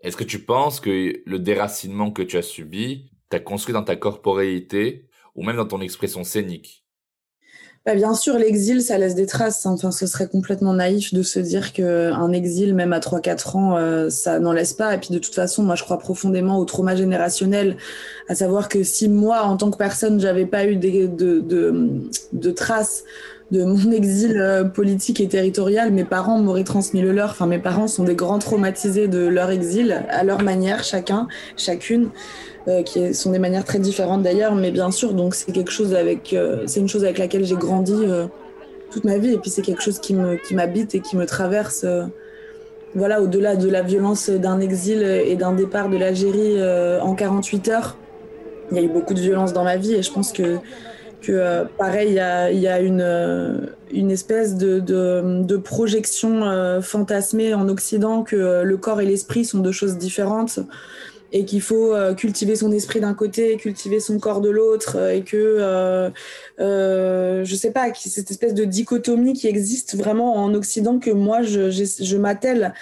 Est-ce 0.00 0.16
que 0.16 0.24
tu 0.24 0.40
penses 0.40 0.80
que 0.80 1.22
le 1.24 1.38
déracinement 1.38 2.10
que 2.10 2.22
tu 2.22 2.36
as 2.36 2.42
subi 2.42 3.12
t'as 3.32 3.40
construit 3.40 3.72
dans 3.72 3.82
ta 3.82 3.96
corporéité 3.96 5.08
ou 5.34 5.42
même 5.42 5.56
dans 5.56 5.66
ton 5.66 5.80
expression 5.80 6.22
scénique? 6.22 6.81
Bah 7.84 7.96
bien 7.96 8.14
sûr, 8.14 8.38
l'exil, 8.38 8.80
ça 8.80 8.96
laisse 8.96 9.16
des 9.16 9.26
traces. 9.26 9.66
Enfin, 9.66 9.90
ce 9.90 10.06
serait 10.06 10.28
complètement 10.28 10.72
naïf 10.72 11.12
de 11.12 11.22
se 11.22 11.40
dire 11.40 11.72
qu'un 11.72 12.30
exil, 12.30 12.76
même 12.76 12.92
à 12.92 13.00
3-4 13.00 13.56
ans, 13.56 13.76
euh, 13.76 14.08
ça 14.08 14.38
n'en 14.38 14.52
laisse 14.52 14.72
pas. 14.72 14.94
Et 14.94 14.98
puis 14.98 15.08
de 15.10 15.18
toute 15.18 15.34
façon, 15.34 15.64
moi, 15.64 15.74
je 15.74 15.82
crois 15.82 15.98
profondément 15.98 16.58
au 16.58 16.64
trauma 16.64 16.94
générationnel, 16.94 17.76
à 18.28 18.36
savoir 18.36 18.68
que 18.68 18.84
si 18.84 19.08
moi, 19.08 19.42
en 19.42 19.56
tant 19.56 19.72
que 19.72 19.78
personne, 19.78 20.20
j'avais 20.20 20.46
pas 20.46 20.64
eu 20.66 20.76
de, 20.76 21.06
de, 21.08 21.90
de 22.32 22.50
traces 22.52 23.02
de 23.50 23.64
mon 23.64 23.90
exil 23.90 24.38
euh, 24.38 24.64
politique 24.64 25.20
et 25.20 25.28
territorial, 25.28 25.92
mes 25.92 26.04
parents 26.04 26.38
m'auraient 26.38 26.64
transmis 26.64 27.02
le 27.02 27.12
leur. 27.12 27.30
Enfin, 27.30 27.46
mes 27.46 27.58
parents 27.58 27.88
sont 27.88 28.04
des 28.04 28.14
grands 28.14 28.38
traumatisés 28.38 29.08
de 29.08 29.26
leur 29.26 29.50
exil, 29.50 30.04
à 30.08 30.24
leur 30.24 30.40
manière, 30.42 30.84
chacun, 30.84 31.28
chacune. 31.56 32.10
Euh, 32.68 32.84
qui 32.84 33.12
sont 33.12 33.32
des 33.32 33.40
manières 33.40 33.64
très 33.64 33.80
différentes 33.80 34.22
d'ailleurs, 34.22 34.54
mais 34.54 34.70
bien 34.70 34.92
sûr, 34.92 35.14
donc 35.14 35.34
c'est 35.34 35.50
quelque 35.50 35.72
chose 35.72 35.94
avec, 35.94 36.32
euh, 36.32 36.62
c'est 36.66 36.78
une 36.78 36.88
chose 36.88 37.02
avec 37.02 37.18
laquelle 37.18 37.44
j'ai 37.44 37.56
grandi 37.56 37.92
euh, 37.92 38.26
toute 38.92 39.02
ma 39.02 39.18
vie, 39.18 39.32
et 39.34 39.38
puis 39.38 39.50
c'est 39.50 39.62
quelque 39.62 39.82
chose 39.82 39.98
qui 39.98 40.14
me, 40.14 40.36
qui 40.36 40.54
m'habite 40.54 40.94
et 40.94 41.00
qui 41.00 41.16
me 41.16 41.26
traverse. 41.26 41.84
voilà, 42.94 43.20
au-delà 43.20 43.56
de 43.56 43.68
la 43.68 43.82
violence 43.82 44.30
d'un 44.30 44.60
exil 44.60 45.02
et 45.02 45.34
d'un 45.34 45.54
départ 45.54 45.88
de 45.88 45.96
l'Algérie 45.96 46.56
en 47.00 47.14
48 47.16 47.68
heures, 47.68 47.96
il 48.70 48.76
y 48.76 48.80
a 48.80 48.82
eu 48.84 48.88
beaucoup 48.88 49.14
de 49.14 49.20
violence 49.20 49.52
dans 49.52 49.64
ma 49.64 49.76
vie, 49.76 49.94
et 49.94 50.02
je 50.02 50.12
pense 50.12 50.32
que 50.32 50.58
que 51.20 51.64
pareil, 51.78 52.20
il 52.52 52.58
y 52.58 52.66
a, 52.66 52.80
une, 52.80 53.70
une 53.92 54.10
espèce 54.10 54.56
de, 54.56 54.80
de 54.80 55.56
projection 55.56 56.80
fantasmée 56.82 57.54
en 57.54 57.68
Occident 57.68 58.24
que 58.24 58.62
le 58.62 58.76
corps 58.76 59.00
et 59.00 59.06
l'esprit 59.06 59.44
sont 59.44 59.60
deux 59.60 59.70
choses 59.72 59.98
différentes 59.98 60.58
et 61.32 61.46
qu'il 61.46 61.62
faut 61.62 61.94
euh, 61.94 62.14
cultiver 62.14 62.56
son 62.56 62.70
esprit 62.72 63.00
d'un 63.00 63.14
côté, 63.14 63.56
cultiver 63.56 64.00
son 64.00 64.18
corps 64.18 64.42
de 64.42 64.50
l'autre, 64.50 64.96
euh, 64.96 65.14
et 65.14 65.22
que 65.22 65.36
euh, 65.36 66.10
euh, 66.60 67.44
je 67.44 67.54
sais 67.56 67.72
pas, 67.72 67.92
cette 67.94 68.30
espèce 68.30 68.54
de 68.54 68.64
dichotomie 68.64 69.32
qui 69.32 69.48
existe 69.48 69.96
vraiment 69.96 70.36
en 70.36 70.54
Occident 70.54 70.98
que 70.98 71.10
moi 71.10 71.42
je, 71.42 72.16
m'attelle 72.16 72.74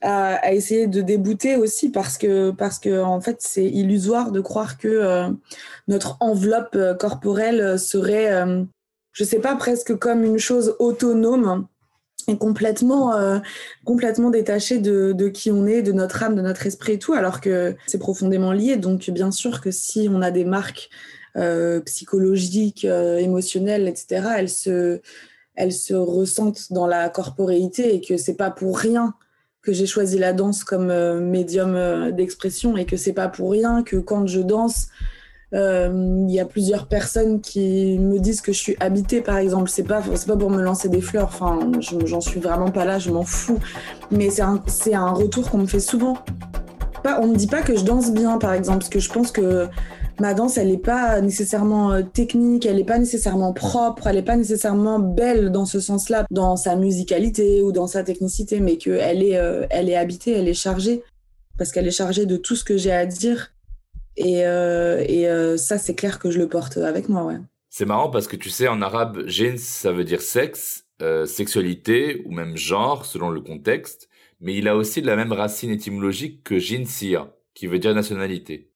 à, 0.00 0.52
essayer 0.52 0.86
de 0.86 1.02
débouter 1.02 1.56
aussi 1.56 1.90
parce 1.90 2.16
que 2.16 2.50
parce 2.50 2.78
que 2.78 3.02
en 3.02 3.20
fait 3.20 3.36
c'est 3.40 3.66
illusoire 3.66 4.32
de 4.32 4.40
croire 4.40 4.78
que 4.78 5.28
notre 5.88 6.16
enveloppe 6.20 6.78
corporelle 6.98 7.78
serait 7.78 8.46
je 9.12 9.24
sais 9.24 9.40
pas 9.40 9.56
presque 9.56 9.94
comme 9.96 10.24
une 10.24 10.38
chose 10.38 10.74
autonome 10.78 11.66
complètement, 12.38 13.14
euh, 13.14 13.38
complètement 13.84 14.30
détaché 14.30 14.78
de, 14.78 15.12
de, 15.12 15.28
qui 15.28 15.50
on 15.50 15.66
est, 15.66 15.82
de 15.82 15.92
notre 15.92 16.22
âme, 16.22 16.34
de 16.34 16.42
notre 16.42 16.66
esprit 16.66 16.94
et 16.94 16.98
tout, 16.98 17.12
alors 17.12 17.40
que 17.40 17.74
c'est 17.86 17.98
profondément 17.98 18.52
lié. 18.52 18.76
Donc, 18.76 19.10
bien 19.10 19.30
sûr 19.30 19.60
que 19.60 19.70
si 19.70 20.08
on 20.10 20.22
a 20.22 20.30
des 20.30 20.44
marques 20.44 20.90
euh, 21.36 21.80
psychologiques, 21.80 22.84
euh, 22.84 23.18
émotionnelles, 23.18 23.88
etc., 23.88 24.28
elles 24.38 24.48
se, 24.48 25.00
elles 25.54 25.72
se 25.72 25.94
ressentent 25.94 26.72
dans 26.72 26.86
la 26.86 27.08
corporéité 27.08 27.94
et 27.94 28.00
que 28.00 28.16
c'est 28.16 28.36
pas 28.36 28.50
pour 28.50 28.78
rien 28.78 29.14
que 29.62 29.72
j'ai 29.72 29.86
choisi 29.86 30.18
la 30.18 30.32
danse 30.32 30.64
comme 30.64 30.90
médium 31.20 32.10
d'expression 32.12 32.78
et 32.78 32.86
que 32.86 32.96
c'est 32.96 33.12
pas 33.12 33.28
pour 33.28 33.50
rien 33.50 33.82
que 33.82 33.96
quand 33.96 34.26
je 34.26 34.40
danse, 34.40 34.88
il 35.52 36.30
y 36.30 36.40
a 36.40 36.44
plusieurs 36.44 36.86
personnes 36.86 37.40
qui 37.40 37.98
me 37.98 38.18
disent 38.18 38.40
que 38.40 38.52
je 38.52 38.58
suis 38.58 38.76
habitée, 38.80 39.20
par 39.20 39.38
exemple. 39.38 39.70
C'est 39.70 39.82
pas, 39.82 40.02
c'est 40.14 40.26
pas 40.26 40.36
pour 40.36 40.50
me 40.50 40.62
lancer 40.62 40.88
des 40.88 41.00
fleurs. 41.00 41.26
Enfin, 41.26 41.58
j'en 42.04 42.20
suis 42.20 42.40
vraiment 42.40 42.70
pas 42.70 42.84
là. 42.84 42.98
Je 42.98 43.10
m'en 43.10 43.24
fous. 43.24 43.58
Mais 44.10 44.30
c'est 44.30 44.42
un, 44.42 44.62
c'est 44.66 44.94
un 44.94 45.10
retour 45.10 45.50
qu'on 45.50 45.58
me 45.58 45.66
fait 45.66 45.80
souvent. 45.80 46.18
Pas, 47.02 47.20
on 47.20 47.28
me 47.28 47.36
dit 47.36 47.46
pas 47.46 47.62
que 47.62 47.76
je 47.76 47.84
danse 47.84 48.12
bien, 48.12 48.38
par 48.38 48.52
exemple, 48.52 48.78
parce 48.78 48.90
que 48.90 49.00
je 49.00 49.10
pense 49.10 49.32
que 49.32 49.68
ma 50.20 50.34
danse, 50.34 50.58
elle 50.58 50.68
n'est 50.68 50.76
pas 50.76 51.20
nécessairement 51.20 51.92
euh, 51.92 52.02
technique, 52.02 52.66
elle 52.66 52.76
n'est 52.76 52.84
pas 52.84 52.98
nécessairement 52.98 53.52
propre, 53.52 54.06
elle 54.06 54.16
n'est 54.16 54.22
pas 54.22 54.36
nécessairement 54.36 54.98
belle 54.98 55.50
dans 55.50 55.64
ce 55.64 55.80
sens-là, 55.80 56.26
dans 56.30 56.56
sa 56.56 56.76
musicalité 56.76 57.62
ou 57.62 57.72
dans 57.72 57.86
sa 57.86 58.04
technicité, 58.04 58.60
mais 58.60 58.76
qu'elle 58.76 59.22
est, 59.22 59.36
euh, 59.36 59.66
elle 59.70 59.88
est 59.88 59.96
habitée, 59.96 60.32
elle 60.32 60.48
est 60.48 60.54
chargée, 60.54 61.02
parce 61.56 61.72
qu'elle 61.72 61.86
est 61.86 61.92
chargée 61.92 62.26
de 62.26 62.36
tout 62.36 62.54
ce 62.54 62.64
que 62.64 62.76
j'ai 62.76 62.92
à 62.92 63.06
dire 63.06 63.52
et, 64.20 64.46
euh, 64.46 65.02
euh, 65.08 65.56
ça, 65.56 65.78
c'est 65.78 65.94
clair 65.94 66.18
que 66.18 66.30
je 66.30 66.38
le 66.38 66.48
porte 66.48 66.76
avec 66.76 67.08
moi, 67.08 67.24
ouais. 67.24 67.38
C'est 67.70 67.86
marrant 67.86 68.10
parce 68.10 68.26
que 68.26 68.36
tu 68.36 68.50
sais, 68.50 68.68
en 68.68 68.82
arabe, 68.82 69.26
jins, 69.26 69.56
ça 69.56 69.92
veut 69.92 70.04
dire 70.04 70.20
sexe, 70.20 70.86
euh, 71.00 71.24
sexualité 71.24 72.22
ou 72.26 72.32
même 72.32 72.56
genre 72.56 73.06
selon 73.06 73.30
le 73.30 73.40
contexte, 73.40 74.08
mais 74.40 74.54
il 74.56 74.68
a 74.68 74.76
aussi 74.76 75.00
la 75.00 75.16
même 75.16 75.32
racine 75.32 75.70
étymologique 75.70 76.42
que 76.42 76.58
jinsia, 76.58 77.34
qui 77.54 77.66
veut 77.66 77.78
dire 77.78 77.94
nationalité. 77.94 78.72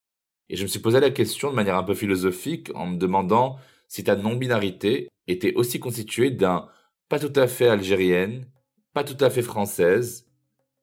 Et 0.48 0.56
je 0.56 0.62
me 0.62 0.68
suis 0.68 0.78
posé 0.78 1.00
la 1.00 1.10
question 1.10 1.50
de 1.50 1.56
manière 1.56 1.76
un 1.76 1.82
peu 1.82 1.94
philosophique 1.94 2.70
en 2.74 2.86
me 2.86 2.96
demandant 2.96 3.56
si 3.88 4.04
ta 4.04 4.16
non-binarité 4.16 5.08
était 5.26 5.54
aussi 5.54 5.80
constituée 5.80 6.30
d'un 6.30 6.68
pas 7.08 7.18
tout 7.18 7.32
à 7.38 7.46
fait 7.48 7.68
algérienne, 7.68 8.46
pas 8.94 9.04
tout 9.04 9.22
à 9.22 9.28
fait 9.28 9.42
française, 9.42 10.26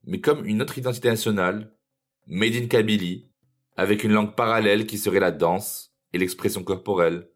mais 0.04 0.19
comme 0.19 0.45
une 0.45 0.62
autre 0.62 0.78
identité 0.78 1.10
nationale, 1.10 1.74
made 2.28 2.56
in 2.56 2.67
Kabylie, 2.67 3.31
avec 3.76 4.04
une 4.04 4.12
langue 4.12 4.36
parallèle 4.36 4.86
qui 4.86 4.98
serait 4.98 5.20
la 5.20 5.32
danse 5.32 5.94
et 6.14 6.18
l'expression 6.18 6.64
corporelle. 6.64 7.28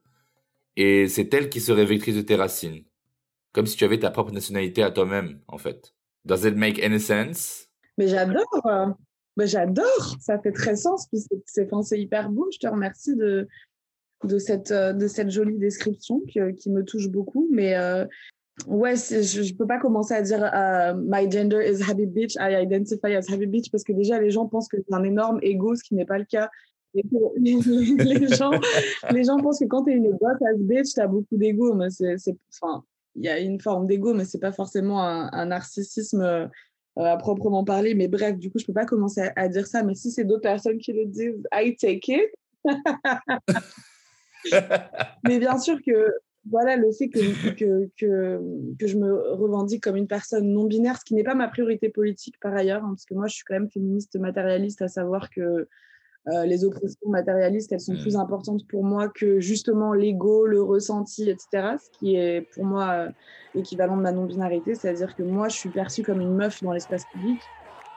Et 0.76 1.08
c'est 1.08 1.34
elle 1.34 1.50
qui 1.50 1.62
serait 1.62 1.86
vectrice 1.86 2.16
de 2.16 2.22
tes 2.22 2.36
racines. 2.36 2.84
Comme 3.54 3.66
si 3.66 3.78
tu 3.78 3.86
avais 3.86 4.00
ta 4.00 4.12
propre 4.12 4.32
nationalité 4.32 4.84
à 4.84 4.92
toi-même, 4.92 5.40
en 5.48 5.58
fait. 5.58 5.94
Does 6.26 6.46
it 6.46 6.56
make 6.56 6.84
any 6.84 7.00
sense? 7.00 7.68
Mais 7.98 8.08
j'adore! 8.08 8.98
Mais 9.38 9.48
j'adore! 9.48 10.18
Ça 10.20 10.40
fait 10.40 10.52
très 10.52 10.76
sens, 10.76 11.08
puis 11.08 11.22
c'est, 11.46 11.70
c'est 11.84 12.00
hyper 12.00 12.30
beau. 12.30 12.50
Je 12.52 12.60
te 12.60 12.68
remercie 12.68 13.16
de, 13.16 13.48
de, 14.24 14.40
cette, 14.40 14.74
de 14.74 15.08
cette 15.08 15.30
jolie 15.30 15.58
description 15.58 16.20
qui, 16.22 16.40
qui 16.58 16.70
me 16.70 16.84
touche 16.84 17.08
beaucoup. 17.08 17.48
Mais 17.52 17.76
euh, 17.76 18.06
Ouais, 18.68 18.96
je, 18.96 19.22
je 19.22 19.54
peux 19.54 19.68
pas 19.68 19.80
commencer 19.80 20.14
à 20.14 20.22
dire 20.22 20.40
uh, 20.40 20.96
my 20.98 21.30
gender 21.30 21.62
is 21.62 21.82
happy 21.84 22.06
bitch, 22.06 22.38
I 22.40 22.56
identify 22.64 23.14
as 23.14 23.30
happy 23.30 23.48
bitch 23.48 23.70
parce 23.70 23.84
que 23.84 23.92
déjà 23.92 24.20
les 24.20 24.32
gens 24.32 24.48
pensent 24.48 24.70
que 24.70 24.78
c'est 24.78 24.96
un 24.96 25.04
énorme 25.04 25.40
ego, 25.42 25.76
ce 25.76 25.84
qui 25.84 25.94
n'est 25.94 26.06
pas 26.06 26.18
le 26.18 26.26
cas. 26.26 26.50
Les, 26.96 28.28
gens, 28.30 28.52
les 29.12 29.26
gens 29.26 29.38
pensent 29.40 29.60
que 29.60 29.66
quand 29.66 29.84
tu 29.84 29.92
es 29.92 29.96
une 29.96 30.12
boss 30.14 30.42
as 30.48 30.54
bitch, 30.56 30.94
tu 30.94 31.08
beaucoup 31.10 31.36
d'ego, 31.36 31.78
enfin, 31.78 32.84
il 33.16 33.26
y 33.26 33.28
a 33.28 33.38
une 33.38 33.60
forme 33.60 33.86
d'ego, 33.86 34.14
mais 34.14 34.24
c'est 34.24 34.40
pas 34.40 34.54
forcément 34.54 35.04
un, 35.04 35.46
narcissisme 35.46 36.22
euh, 36.22 36.48
à 36.96 37.18
proprement 37.18 37.66
parler. 37.66 37.96
Mais 37.96 38.08
bref, 38.08 38.38
du 38.38 38.50
coup, 38.50 38.60
je 38.60 38.66
peux 38.66 38.72
pas 38.72 38.86
commencer 38.86 39.30
à 39.36 39.50
dire 39.50 39.68
ça. 39.68 39.84
Mais 39.84 39.94
si 39.94 40.10
c'est 40.10 40.24
d'autres 40.24 40.44
personnes 40.44 40.78
qui 40.78 40.94
le 40.94 41.06
disent, 41.06 41.44
I 41.54 41.76
take 41.76 42.14
it. 42.14 42.32
mais 45.28 45.40
bien 45.40 45.58
sûr 45.60 45.78
que 45.86 46.14
voilà 46.50 46.76
le 46.76 46.92
fait 46.92 47.10
que, 47.10 47.20
que, 47.56 47.90
que, 47.98 48.42
que, 48.80 48.88
je 48.88 48.98
me 48.98 49.34
revendique 49.34 49.84
comme 49.84 49.96
une 49.96 50.08
personne 50.08 50.52
non 50.52 50.66
binaire, 50.66 50.98
ce 51.00 51.06
qui 51.06 51.16
n'est 51.16 51.24
pas 51.24 51.36
ma 51.36 51.48
priorité 51.48 51.90
politique 51.90 52.40
par 52.40 52.54
ailleurs, 52.54 52.84
hein, 52.84 52.90
parce 52.90 53.06
que 53.06 53.14
moi 53.14 53.28
je 53.28 53.36
suis 53.36 53.44
quand 53.44 53.56
même 53.56 53.70
féministe 53.70 54.16
matérialiste, 54.20 54.82
à 54.82 54.88
savoir 54.88 55.30
que 55.30 55.68
euh, 56.28 56.46
les 56.46 56.66
oppressions 56.66 57.10
matérialistes, 57.10 57.72
elles 57.72 57.80
sont 57.80 57.94
mmh. 57.94 58.02
plus 58.02 58.16
importantes 58.16 58.68
pour 58.68 58.84
moi 58.84 59.10
que 59.10 59.40
justement 59.40 59.94
l'ego, 59.94 60.48
le 60.48 60.62
ressenti, 60.62 61.30
etc. 61.30 61.76
Ce 61.80 62.00
qui 62.00 62.16
est 62.16 62.42
pour 62.54 62.66
moi 62.66 62.90
euh, 62.92 63.10
l'équivalent 63.54 63.96
de 63.96 64.02
ma 64.02 64.12
non-binarité, 64.12 64.74
c'est-à-dire 64.74 65.16
que 65.16 65.22
moi 65.22 65.50
je 65.50 65.56
suis 65.56 65.70
perçue 65.70 66.02
comme 66.02 66.22
une 66.22 66.34
meuf 66.34 66.64
dans 66.64 66.72
l'espace 66.72 67.06
public. 67.12 67.40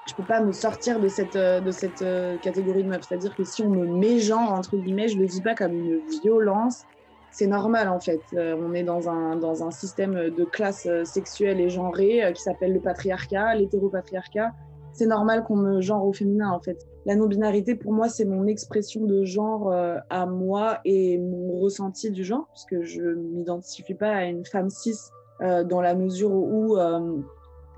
Je 0.06 0.14
peux 0.14 0.24
pas 0.24 0.42
me 0.42 0.52
sortir 0.52 1.00
de 1.00 1.08
cette, 1.08 1.37
euh, 1.37 1.61
de 1.61 1.70
cette 1.70 2.04
catégorie 2.42 2.82
de 2.82 2.88
meuf. 2.88 3.02
C'est-à-dire 3.06 3.34
que 3.34 3.44
si 3.44 3.62
on 3.62 3.70
me 3.70 3.87
met 3.87 4.18
genre, 4.18 4.52
entre 4.52 4.76
guillemets, 4.76 5.08
je 5.08 5.18
le 5.18 5.26
dis 5.26 5.40
pas 5.40 5.54
comme 5.54 5.72
une 5.72 6.00
violence, 6.22 6.84
c'est 7.30 7.46
normal 7.46 7.88
en 7.88 8.00
fait. 8.00 8.20
Euh, 8.34 8.56
on 8.58 8.74
est 8.74 8.82
dans 8.82 9.08
un, 9.08 9.36
dans 9.36 9.64
un 9.64 9.70
système 9.70 10.30
de 10.30 10.44
classe 10.44 10.86
euh, 10.86 11.04
sexuelle 11.04 11.60
et 11.60 11.68
genrée 11.68 12.24
euh, 12.24 12.32
qui 12.32 12.42
s'appelle 12.42 12.72
le 12.72 12.80
patriarcat, 12.80 13.54
l'hétéropatriarcat. 13.54 14.52
C'est 14.92 15.06
normal 15.06 15.44
qu'on 15.44 15.56
me 15.56 15.80
genre 15.80 16.06
au 16.06 16.12
féminin 16.12 16.50
en 16.50 16.60
fait. 16.60 16.86
La 17.06 17.14
non-binarité 17.14 17.74
pour 17.74 17.92
moi 17.92 18.08
c'est 18.08 18.24
mon 18.24 18.46
expression 18.46 19.04
de 19.04 19.24
genre 19.24 19.72
à 20.10 20.26
moi 20.26 20.80
et 20.84 21.18
mon 21.18 21.60
ressenti 21.60 22.10
du 22.10 22.24
genre 22.24 22.46
parce 22.48 22.64
que 22.64 22.82
je 22.82 23.02
m'identifie 23.02 23.94
pas 23.94 24.10
à 24.10 24.24
une 24.24 24.44
femme 24.44 24.68
cis 24.68 24.98
dans 25.40 25.80
la 25.80 25.94
mesure 25.94 26.32
où, 26.32 26.76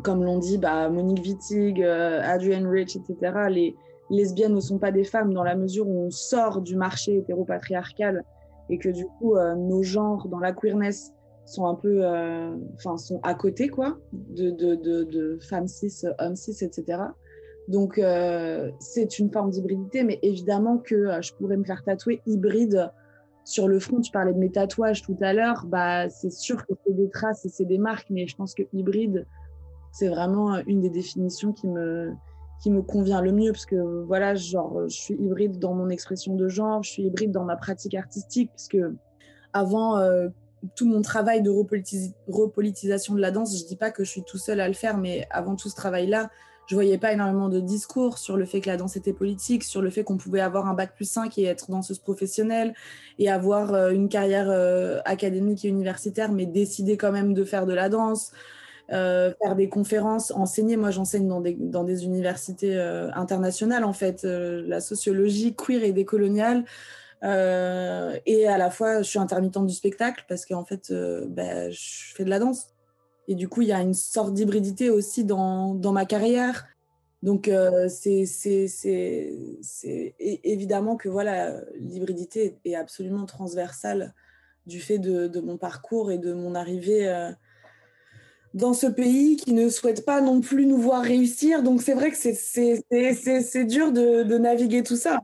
comme 0.02 0.24
l'ont 0.24 0.38
dit 0.38 0.56
bah, 0.56 0.88
Monique 0.88 1.22
Wittig, 1.22 1.82
Adrienne 1.82 2.66
Rich, 2.66 2.96
etc. 2.96 3.32
Les 3.50 3.76
lesbiennes 4.08 4.54
ne 4.54 4.60
sont 4.60 4.78
pas 4.78 4.90
des 4.90 5.04
femmes 5.04 5.34
dans 5.34 5.44
la 5.44 5.56
mesure 5.56 5.86
où 5.86 6.06
on 6.06 6.10
sort 6.10 6.62
du 6.62 6.74
marché 6.74 7.18
hétéropatriarcal 7.18 8.24
et 8.70 8.78
que 8.78 8.88
du 8.88 9.06
coup 9.06 9.36
euh, 9.36 9.54
nos 9.54 9.82
genres 9.82 10.28
dans 10.28 10.38
la 10.38 10.52
queerness 10.52 11.12
sont 11.44 11.66
un 11.66 11.74
peu, 11.74 12.04
euh, 12.04 12.54
enfin 12.74 12.96
sont 12.96 13.20
à 13.22 13.34
côté 13.34 13.68
quoi, 13.68 13.98
de, 14.12 14.50
de, 14.50 14.76
de, 14.76 15.02
de 15.04 15.38
femmes 15.40 15.66
cis, 15.66 15.92
hommes 16.18 16.36
cis, 16.36 16.64
etc. 16.64 17.02
Donc 17.68 17.98
euh, 17.98 18.70
c'est 18.78 19.18
une 19.18 19.30
forme 19.32 19.50
d'hybridité, 19.50 20.04
mais 20.04 20.18
évidemment 20.22 20.78
que 20.78 21.20
je 21.20 21.32
pourrais 21.34 21.56
me 21.56 21.64
faire 21.64 21.82
tatouer 21.84 22.22
hybride 22.26 22.90
sur 23.44 23.66
le 23.66 23.80
front. 23.80 24.00
Tu 24.00 24.12
parlais 24.12 24.32
de 24.32 24.38
mes 24.38 24.50
tatouages 24.50 25.02
tout 25.02 25.16
à 25.20 25.32
l'heure, 25.32 25.66
bah 25.66 26.08
c'est 26.08 26.32
sûr 26.32 26.64
que 26.66 26.72
c'est 26.86 26.94
des 26.94 27.10
traces 27.10 27.44
et 27.44 27.48
c'est 27.48 27.64
des 27.64 27.78
marques, 27.78 28.08
mais 28.10 28.26
je 28.26 28.36
pense 28.36 28.54
que 28.54 28.62
hybride 28.72 29.26
c'est 29.92 30.08
vraiment 30.08 30.56
une 30.66 30.80
des 30.80 30.90
définitions 30.90 31.52
qui 31.52 31.66
me 31.66 32.12
qui 32.60 32.70
me 32.70 32.82
convient 32.82 33.22
le 33.22 33.32
mieux 33.32 33.52
parce 33.52 33.66
que 33.66 34.04
voilà 34.04 34.34
genre 34.34 34.88
je 34.88 34.94
suis 34.94 35.14
hybride 35.14 35.58
dans 35.58 35.74
mon 35.74 35.88
expression 35.88 36.34
de 36.34 36.48
genre 36.48 36.82
je 36.82 36.90
suis 36.90 37.02
hybride 37.04 37.32
dans 37.32 37.44
ma 37.44 37.56
pratique 37.56 37.94
artistique 37.94 38.50
parce 38.50 38.68
que 38.68 38.94
avant 39.52 39.98
euh, 39.98 40.28
tout 40.76 40.86
mon 40.86 41.00
travail 41.00 41.42
de 41.42 41.50
repolitisation 41.50 43.14
de 43.14 43.20
la 43.20 43.30
danse 43.30 43.58
je 43.58 43.66
dis 43.66 43.76
pas 43.76 43.90
que 43.90 44.04
je 44.04 44.10
suis 44.10 44.22
tout 44.22 44.38
seul 44.38 44.60
à 44.60 44.68
le 44.68 44.74
faire 44.74 44.98
mais 44.98 45.26
avant 45.30 45.56
tout 45.56 45.70
ce 45.70 45.74
travail 45.74 46.06
là 46.06 46.30
je 46.66 46.74
voyais 46.76 46.98
pas 46.98 47.12
énormément 47.12 47.48
de 47.48 47.58
discours 47.58 48.18
sur 48.18 48.36
le 48.36 48.44
fait 48.44 48.60
que 48.60 48.68
la 48.68 48.76
danse 48.76 48.94
était 48.94 49.14
politique 49.14 49.64
sur 49.64 49.82
le 49.82 49.90
fait 49.90 50.04
qu'on 50.04 50.18
pouvait 50.18 50.40
avoir 50.40 50.68
un 50.68 50.74
bac 50.74 50.94
plus 50.94 51.10
5 51.10 51.36
et 51.38 51.44
être 51.44 51.70
danseuse 51.70 51.98
professionnelle 51.98 52.74
et 53.18 53.30
avoir 53.30 53.72
euh, 53.72 53.90
une 53.90 54.08
carrière 54.08 54.50
euh, 54.50 55.00
académique 55.06 55.64
et 55.64 55.68
universitaire 55.68 56.30
mais 56.30 56.46
décider 56.46 56.98
quand 56.98 57.10
même 57.10 57.32
de 57.32 57.42
faire 57.42 57.64
de 57.64 57.72
la 57.72 57.88
danse 57.88 58.32
euh, 58.92 59.32
faire 59.40 59.54
des 59.54 59.68
conférences, 59.68 60.32
enseigner. 60.32 60.76
Moi, 60.76 60.90
j'enseigne 60.90 61.28
dans 61.28 61.84
des, 61.84 62.04
universités 62.04 62.76
euh, 62.76 63.08
internationales, 63.14 63.84
en 63.84 63.92
fait, 63.92 64.24
euh, 64.24 64.64
la 64.66 64.80
sociologie 64.80 65.54
queer 65.54 65.84
et 65.84 65.92
décoloniale. 65.92 66.64
et 67.22 68.48
à 68.48 68.58
la 68.58 68.70
fois, 68.70 69.02
je 69.02 69.08
suis 69.08 69.20
intermittente 69.20 69.66
du 69.66 69.74
spectacle 69.74 70.24
parce 70.28 70.44
qu'en 70.44 70.64
fait, 70.64 70.92
ben, 70.92 71.70
je 71.70 72.14
fais 72.14 72.24
de 72.24 72.30
la 72.30 72.40
danse. 72.40 72.66
Et 73.28 73.36
du 73.36 73.48
coup, 73.48 73.62
il 73.62 73.68
y 73.68 73.72
a 73.72 73.80
une 73.80 73.94
sorte 73.94 74.34
d'hybridité 74.34 74.90
aussi 74.90 75.24
dans, 75.24 75.74
dans 75.74 75.92
ma 75.92 76.04
carrière. 76.04 76.66
Donc, 77.22 77.48
c'est 77.88 78.24
évidemment 80.18 80.96
que 80.96 81.08
voilà, 81.08 81.60
l'hybridité 81.78 82.58
est 82.64 82.74
absolument 82.74 83.26
transversale 83.26 84.14
du 84.66 84.80
fait 84.80 84.98
de, 84.98 85.40
mon 85.40 85.58
parcours 85.58 86.10
et 86.10 86.18
de 86.18 86.32
mon 86.32 86.56
arrivée 86.56 87.32
dans 88.54 88.74
ce 88.74 88.86
pays 88.86 89.36
qui 89.36 89.52
ne 89.52 89.68
souhaite 89.68 90.04
pas 90.04 90.20
non 90.20 90.40
plus 90.40 90.66
nous 90.66 90.78
voir 90.78 91.02
réussir. 91.02 91.62
Donc 91.62 91.82
c'est 91.82 91.94
vrai 91.94 92.10
que 92.10 92.16
c'est 92.16 93.64
dur 93.64 93.92
de, 93.92 94.22
de, 94.22 94.38
naviguer 94.38 94.82
tout 94.82 94.96
ça. 94.96 95.20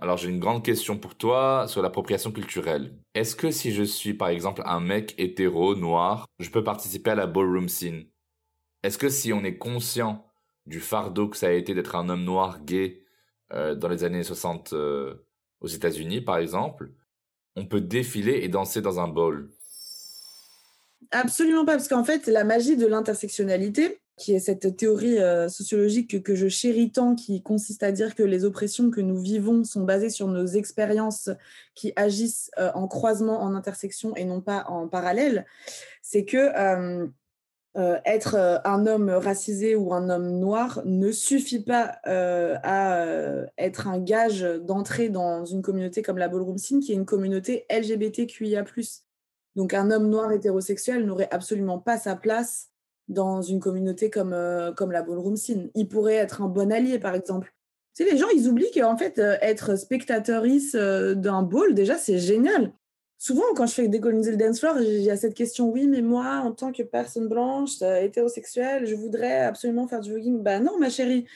Alors 0.00 0.16
j'ai 0.16 0.28
une 0.28 0.38
grande 0.38 0.64
question 0.64 0.96
pour 0.96 1.16
toi 1.16 1.66
sur 1.66 1.82
l'appropriation 1.82 2.30
culturelle. 2.30 2.96
Est-ce 3.14 3.34
que 3.34 3.50
si 3.50 3.72
je 3.72 3.82
suis 3.82 4.14
par 4.14 4.28
exemple 4.28 4.62
un 4.64 4.80
mec 4.80 5.14
hétéro, 5.18 5.74
noir, 5.74 6.26
je 6.38 6.50
peux 6.50 6.62
participer 6.62 7.10
à 7.10 7.14
la 7.16 7.26
ballroom 7.26 7.68
scene? 7.68 8.04
Est-ce 8.84 8.96
que 8.96 9.08
si 9.08 9.32
on 9.32 9.42
est 9.42 9.58
conscient 9.58 10.24
du 10.66 10.78
fardeau 10.80 11.28
que 11.28 11.36
ça 11.36 11.48
a 11.48 11.52
été 11.52 11.74
d'être 11.74 11.96
un 11.96 12.08
homme 12.08 12.22
noir 12.22 12.62
gay 12.62 13.02
euh, 13.52 13.74
dans 13.74 13.88
les 13.88 14.04
années 14.04 14.22
60 14.22 14.72
euh, 14.72 15.26
aux 15.60 15.66
États-Unis 15.66 16.20
par 16.20 16.36
exemple, 16.36 16.92
on 17.58 17.66
peut 17.66 17.80
défiler 17.80 18.40
et 18.42 18.48
danser 18.48 18.80
dans 18.80 19.00
un 19.00 19.08
ball 19.08 19.48
Absolument 21.10 21.64
pas, 21.64 21.72
parce 21.72 21.88
qu'en 21.88 22.04
fait, 22.04 22.26
la 22.26 22.44
magie 22.44 22.76
de 22.76 22.86
l'intersectionnalité, 22.86 24.00
qui 24.18 24.34
est 24.34 24.40
cette 24.40 24.76
théorie 24.76 25.18
euh, 25.18 25.48
sociologique 25.48 26.22
que, 26.22 26.34
je 26.34 26.48
chéris 26.48 26.90
tant, 26.90 27.14
qui 27.14 27.42
consiste 27.42 27.82
à 27.82 27.92
dire 27.92 28.14
que 28.14 28.22
les 28.22 28.44
oppressions 28.44 28.90
que 28.90 29.00
nous 29.00 29.18
vivons 29.18 29.64
sont 29.64 29.84
basées 29.84 30.10
sur 30.10 30.26
nos 30.26 30.46
expériences 30.46 31.30
qui 31.74 31.92
agissent 31.96 32.50
euh, 32.58 32.70
en 32.74 32.88
croisement, 32.88 33.40
en 33.40 33.54
intersection 33.54 34.14
et 34.16 34.24
non 34.24 34.40
pas 34.40 34.64
en 34.68 34.86
parallèle, 34.88 35.46
c'est 36.02 36.24
que 36.24 36.36
euh, 36.36 37.06
être 37.76 38.60
un 38.64 38.86
homme 38.86 39.08
racisé 39.08 39.76
ou 39.76 39.94
un 39.94 40.10
homme 40.10 40.40
noir 40.40 40.82
ne 40.84 41.12
suffit 41.12 41.62
pas 41.62 42.00
à 42.04 43.06
être 43.56 43.86
un 43.86 43.98
gage 43.98 44.42
d'entrée 44.42 45.10
dans 45.10 45.44
une 45.44 45.62
communauté 45.62 46.02
comme 46.02 46.18
la 46.18 46.28
ballroom 46.28 46.58
scene, 46.58 46.80
qui 46.80 46.92
est 46.92 46.96
une 46.96 47.06
communauté 47.06 47.66
LGBTQIA+. 47.70 48.64
Donc 49.54 49.74
un 49.74 49.90
homme 49.90 50.08
noir 50.08 50.32
hétérosexuel 50.32 51.06
n'aurait 51.06 51.28
absolument 51.30 51.78
pas 51.78 51.98
sa 51.98 52.16
place 52.16 52.70
dans 53.08 53.42
une 53.42 53.60
communauté 53.60 54.10
comme, 54.10 54.32
euh, 54.32 54.72
comme 54.72 54.92
la 54.92 55.02
ballroom 55.02 55.36
scene. 55.36 55.70
Il 55.74 55.88
pourrait 55.88 56.14
être 56.14 56.42
un 56.42 56.48
bon 56.48 56.72
allié, 56.72 56.98
par 56.98 57.14
exemple. 57.14 57.54
Tu 57.94 58.04
les 58.04 58.16
gens, 58.16 58.28
ils 58.28 58.48
oublient 58.48 58.70
qu'en 58.72 58.96
fait, 58.96 59.18
euh, 59.18 59.36
être 59.40 59.76
spectatrice 59.76 60.76
euh, 60.76 61.14
d'un 61.14 61.42
ball, 61.42 61.74
déjà, 61.74 61.96
c'est 61.96 62.18
génial. 62.18 62.72
Souvent, 63.18 63.42
quand 63.56 63.66
je 63.66 63.74
fais 63.74 63.88
décoloniser 63.88 64.30
le 64.30 64.36
dance 64.36 64.60
floor, 64.60 64.78
il 64.80 65.00
y 65.00 65.10
a 65.10 65.16
cette 65.16 65.34
question, 65.34 65.68
oui, 65.70 65.88
mais 65.88 66.02
moi, 66.02 66.40
en 66.44 66.52
tant 66.52 66.70
que 66.70 66.84
personne 66.84 67.28
blanche, 67.28 67.82
hétérosexuelle, 67.82 68.86
je 68.86 68.94
voudrais 68.94 69.40
absolument 69.40 69.88
faire 69.88 70.00
du 70.00 70.12
voguing. 70.12 70.40
Bah 70.40 70.60
non, 70.60 70.78
ma 70.78 70.88
chérie, 70.88 71.26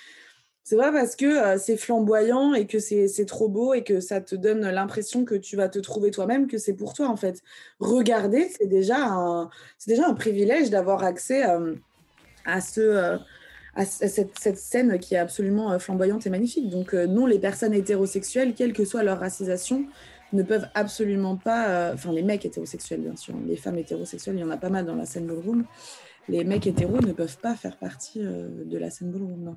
c'est 0.64 0.76
vrai 0.76 0.92
parce 0.92 1.16
que 1.16 1.26
euh, 1.26 1.58
c'est 1.58 1.76
flamboyant 1.76 2.54
et 2.54 2.66
que 2.66 2.78
c'est 2.78 3.26
trop 3.26 3.48
beau 3.48 3.74
et 3.74 3.82
que 3.82 3.98
ça 4.00 4.20
te 4.20 4.36
donne 4.36 4.60
l'impression 4.60 5.24
que 5.24 5.34
tu 5.34 5.56
vas 5.56 5.68
te 5.68 5.80
trouver 5.80 6.12
toi-même, 6.12 6.46
que 6.46 6.58
c'est 6.58 6.74
pour 6.74 6.94
toi 6.94 7.08
en 7.08 7.16
fait. 7.16 7.42
Regarder, 7.80 8.48
c'est 8.48 8.68
déjà 8.68 9.50
déjà 9.86 10.06
un 10.06 10.14
privilège 10.14 10.70
d'avoir 10.70 11.02
accès 11.02 11.48
euh, 11.48 11.74
à, 12.44 12.60
ce, 12.60 12.80
euh, 12.80 13.18
à 13.74 13.84
cette, 13.84 14.38
cette, 14.38 14.58
scène 14.58 15.00
qui 15.00 15.16
est 15.16 15.18
absolument 15.18 15.76
flamboyante 15.80 16.26
et 16.28 16.30
magnifique. 16.30 16.70
Donc 16.70 16.94
non, 16.94 17.26
les 17.26 17.40
personnes 17.40 17.74
hétérosexuelles, 17.74 18.54
quelle 18.54 18.72
que 18.72 18.84
soit 18.84 19.02
leur 19.02 19.18
racisation, 19.18 19.86
ne 20.32 20.42
peuvent 20.42 20.68
absolument 20.74 21.36
pas, 21.36 21.92
enfin 21.92 22.12
les 22.12 22.22
mecs 22.22 22.44
hétérosexuels 22.44 23.00
bien 23.00 23.16
sûr, 23.16 23.34
les 23.46 23.56
femmes 23.56 23.78
hétérosexuelles, 23.78 24.36
il 24.36 24.40
y 24.40 24.44
en 24.44 24.50
a 24.50 24.56
pas 24.56 24.70
mal 24.70 24.86
dans 24.86 24.94
la 24.94 25.06
scène 25.06 25.26
ballroom, 25.26 25.64
les 26.28 26.44
mecs 26.44 26.66
hétéros 26.66 27.00
ne 27.00 27.12
peuvent 27.12 27.38
pas 27.38 27.54
faire 27.54 27.76
partie 27.76 28.20
de 28.20 28.78
la 28.78 28.90
scène 28.90 29.10
ballroom. 29.10 29.56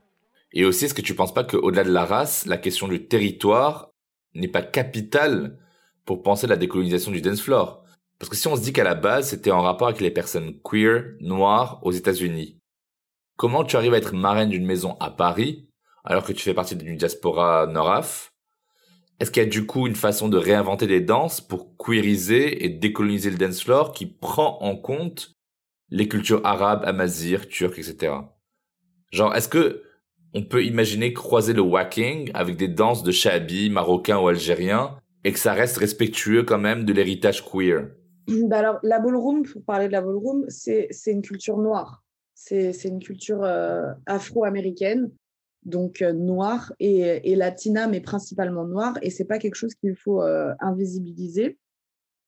Et 0.54 0.66
aussi, 0.66 0.86
est-ce 0.86 0.94
que 0.94 1.02
tu 1.02 1.16
penses 1.16 1.34
pas 1.34 1.44
qu'au-delà 1.44 1.84
de 1.84 1.92
la 1.92 2.06
race, 2.06 2.46
la 2.46 2.58
question 2.58 2.88
du 2.88 3.08
territoire 3.08 3.92
n'est 4.34 4.48
pas 4.48 4.62
capitale 4.62 5.58
pour 6.06 6.24
penser 6.24 6.48
la 6.48 6.56
décolonisation 6.56 7.12
du 7.12 7.22
dance 7.22 7.42
floor? 7.42 7.84
Parce 8.20 8.30
que 8.30 8.38
si 8.38 8.48
on 8.48 8.56
se 8.56 8.62
dit 8.62 8.72
qu'à 8.72 8.86
la 8.86 8.96
base, 8.96 9.30
c'était 9.30 9.52
en 9.52 9.62
rapport 9.62 9.90
avec 9.90 10.00
les 10.00 10.12
personnes 10.12 10.60
queer, 10.64 11.16
noires 11.20 11.80
aux 11.84 11.92
États-Unis, 11.92 12.58
comment 13.36 13.66
tu 13.66 13.76
arrives 13.76 13.94
à 13.94 13.98
être 13.98 14.14
marraine 14.14 14.50
d'une 14.50 14.66
maison 14.66 14.96
à 15.00 15.12
Paris 15.12 15.68
alors 16.06 16.24
que 16.24 16.32
tu 16.32 16.42
fais 16.42 16.54
partie 16.54 16.76
d'une 16.76 16.96
diaspora 16.96 17.68
noraf 17.68 18.32
Est-ce 19.20 19.32
qu'il 19.32 19.44
y 19.44 19.46
a 19.46 19.50
du 19.50 19.66
coup 19.66 19.88
une 19.88 19.96
façon 19.96 20.28
de 20.28 20.38
réinventer 20.38 20.88
des 20.88 21.02
danses 21.02 21.40
pour 21.40 21.78
queeriser 21.78 22.66
et 22.66 22.70
décoloniser 22.70 23.30
le 23.30 23.38
dance 23.38 23.64
floor 23.64 23.94
qui 23.94 24.06
prend 24.06 24.60
en 24.62 24.76
compte 24.76 25.36
les 25.90 26.08
cultures 26.08 26.42
arabes, 26.44 26.84
amazirs, 26.86 27.48
turques, 27.48 27.80
etc. 27.80 28.14
Genre, 29.12 29.34
est-ce 29.36 29.48
que 29.48 29.84
on 30.34 30.44
peut 30.44 30.66
imaginer 30.66 31.14
croiser 31.14 31.54
le 31.54 31.62
whacking 31.62 32.30
avec 32.34 32.58
des 32.58 32.68
danses 32.68 33.04
de 33.04 33.12
shabi 33.12 33.70
marocain 33.70 34.20
ou 34.20 34.28
algérien 34.28 34.98
et 35.24 35.32
que 35.32 35.40
ça 35.40 35.54
reste 35.54 35.78
respectueux 35.78 36.44
quand 36.44 36.58
même 36.58 36.84
de 36.84 36.92
l'héritage 36.92 37.46
queer? 37.46 37.88
Bah 38.28 38.58
alors, 38.58 38.80
la 38.84 39.00
ballroom, 39.00 39.44
pour 39.44 39.64
parler 39.64 39.88
de 39.88 39.94
la 39.94 40.02
ballroom, 40.02 40.46
c'est 40.50 40.90
une 41.08 41.22
culture 41.22 41.58
noire. 41.58 42.04
C'est 42.34 42.74
une 42.84 43.00
culture 43.00 43.44
euh, 43.44 43.94
afro-américaine, 44.08 45.10
donc 45.66 46.02
euh, 46.02 46.14
noire 46.14 46.74
et, 46.80 47.32
et, 47.32 47.36
latina, 47.36 47.88
mais 47.88 48.02
principalement 48.02 48.66
noire. 48.66 48.98
Et 49.02 49.10
c'est 49.10 49.26
pas 49.26 49.40
quelque 49.40 49.56
chose 49.56 49.76
qu'il 49.76 49.96
faut 49.96 50.22
euh, 50.22 50.54
invisibiliser. 50.60 51.58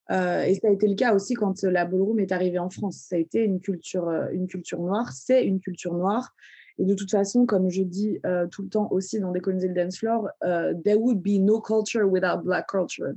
et 0.09 0.55
ça 0.61 0.67
a 0.67 0.71
été 0.71 0.87
le 0.87 0.95
cas 0.95 1.13
aussi 1.13 1.33
quand 1.33 1.61
la 1.63 1.85
ballroom 1.85 2.19
est 2.19 2.31
arrivée 2.31 2.59
en 2.59 2.69
France. 2.69 3.05
Ça 3.09 3.15
a 3.15 3.19
été 3.19 3.43
une 3.43 3.59
culture, 3.59 4.09
une 4.31 4.47
culture 4.47 4.81
noire. 4.81 5.11
C'est 5.13 5.45
une 5.45 5.59
culture 5.59 5.93
noire. 5.93 6.33
Et 6.79 6.85
de 6.85 6.93
toute 6.93 7.09
façon, 7.09 7.45
comme 7.45 7.69
je 7.69 7.81
dis 7.81 8.19
euh, 8.25 8.47
tout 8.47 8.61
le 8.61 8.69
temps 8.69 8.87
aussi 8.91 9.19
dans 9.19 9.31
Décoloniser 9.31 9.67
le 9.67 9.73
Dance 9.73 9.97
Floor, 9.97 10.29
euh, 10.43 10.73
there 10.83 10.97
would 10.97 11.21
be 11.21 11.39
no 11.39 11.59
culture 11.59 12.05
without 12.05 12.43
black 12.43 12.67
culture. 12.67 13.13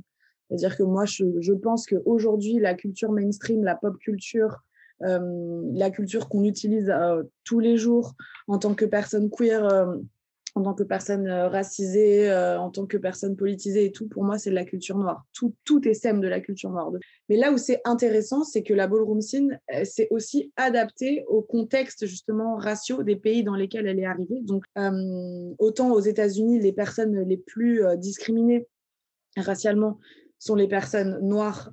C'est-à-dire 0.47 0.75
que 0.75 0.83
moi, 0.83 1.05
je, 1.05 1.25
je 1.39 1.53
pense 1.53 1.85
qu'aujourd'hui, 1.85 2.59
la 2.59 2.73
culture 2.73 3.11
mainstream, 3.11 3.63
la 3.63 3.75
pop 3.75 3.97
culture, 3.99 4.51
euh, 4.51 4.57
la 5.01 5.89
culture 5.89 6.29
qu'on 6.29 6.43
utilise 6.43 6.89
euh, 6.89 7.23
tous 7.43 7.59
les 7.59 7.77
jours 7.77 8.13
en 8.47 8.57
tant 8.57 8.73
que 8.73 8.85
personne 8.85 9.29
queer, 9.29 9.65
euh, 9.65 9.95
en 10.55 10.63
tant 10.63 10.73
que 10.73 10.83
personne 10.83 11.27
euh, 11.27 11.47
racisée, 11.47 12.29
euh, 12.29 12.59
en 12.59 12.69
tant 12.69 12.85
que 12.85 12.97
personne 12.97 13.35
politisée 13.35 13.85
et 13.85 13.91
tout, 13.91 14.07
pour 14.07 14.23
moi, 14.23 14.37
c'est 14.37 14.49
de 14.49 14.55
la 14.55 14.65
culture 14.65 14.97
noire. 14.97 15.25
Tout, 15.33 15.53
tout 15.63 15.87
est 15.87 15.93
sème 15.93 16.19
de 16.19 16.27
la 16.27 16.41
culture 16.41 16.71
noire. 16.71 16.91
Mais 17.29 17.37
là 17.37 17.51
où 17.51 17.57
c'est 17.57 17.81
intéressant, 17.85 18.43
c'est 18.43 18.63
que 18.63 18.73
la 18.73 18.87
ballroom 18.87 19.21
scene, 19.21 19.59
euh, 19.73 19.83
c'est 19.85 20.07
aussi 20.11 20.51
adapté 20.57 21.23
au 21.27 21.41
contexte 21.41 22.05
justement 22.05 22.55
ratio 22.55 23.03
des 23.03 23.15
pays 23.15 23.43
dans 23.43 23.55
lesquels 23.55 23.87
elle 23.87 23.99
est 23.99 24.05
arrivée. 24.05 24.41
Donc, 24.41 24.65
autant 25.59 25.91
aux 25.91 25.99
États-Unis, 25.99 26.59
les 26.59 26.73
personnes 26.73 27.21
les 27.21 27.37
plus 27.37 27.83
discriminées 27.97 28.67
racialement 29.37 29.99
sont 30.39 30.55
les 30.55 30.67
personnes 30.67 31.19
noires 31.21 31.71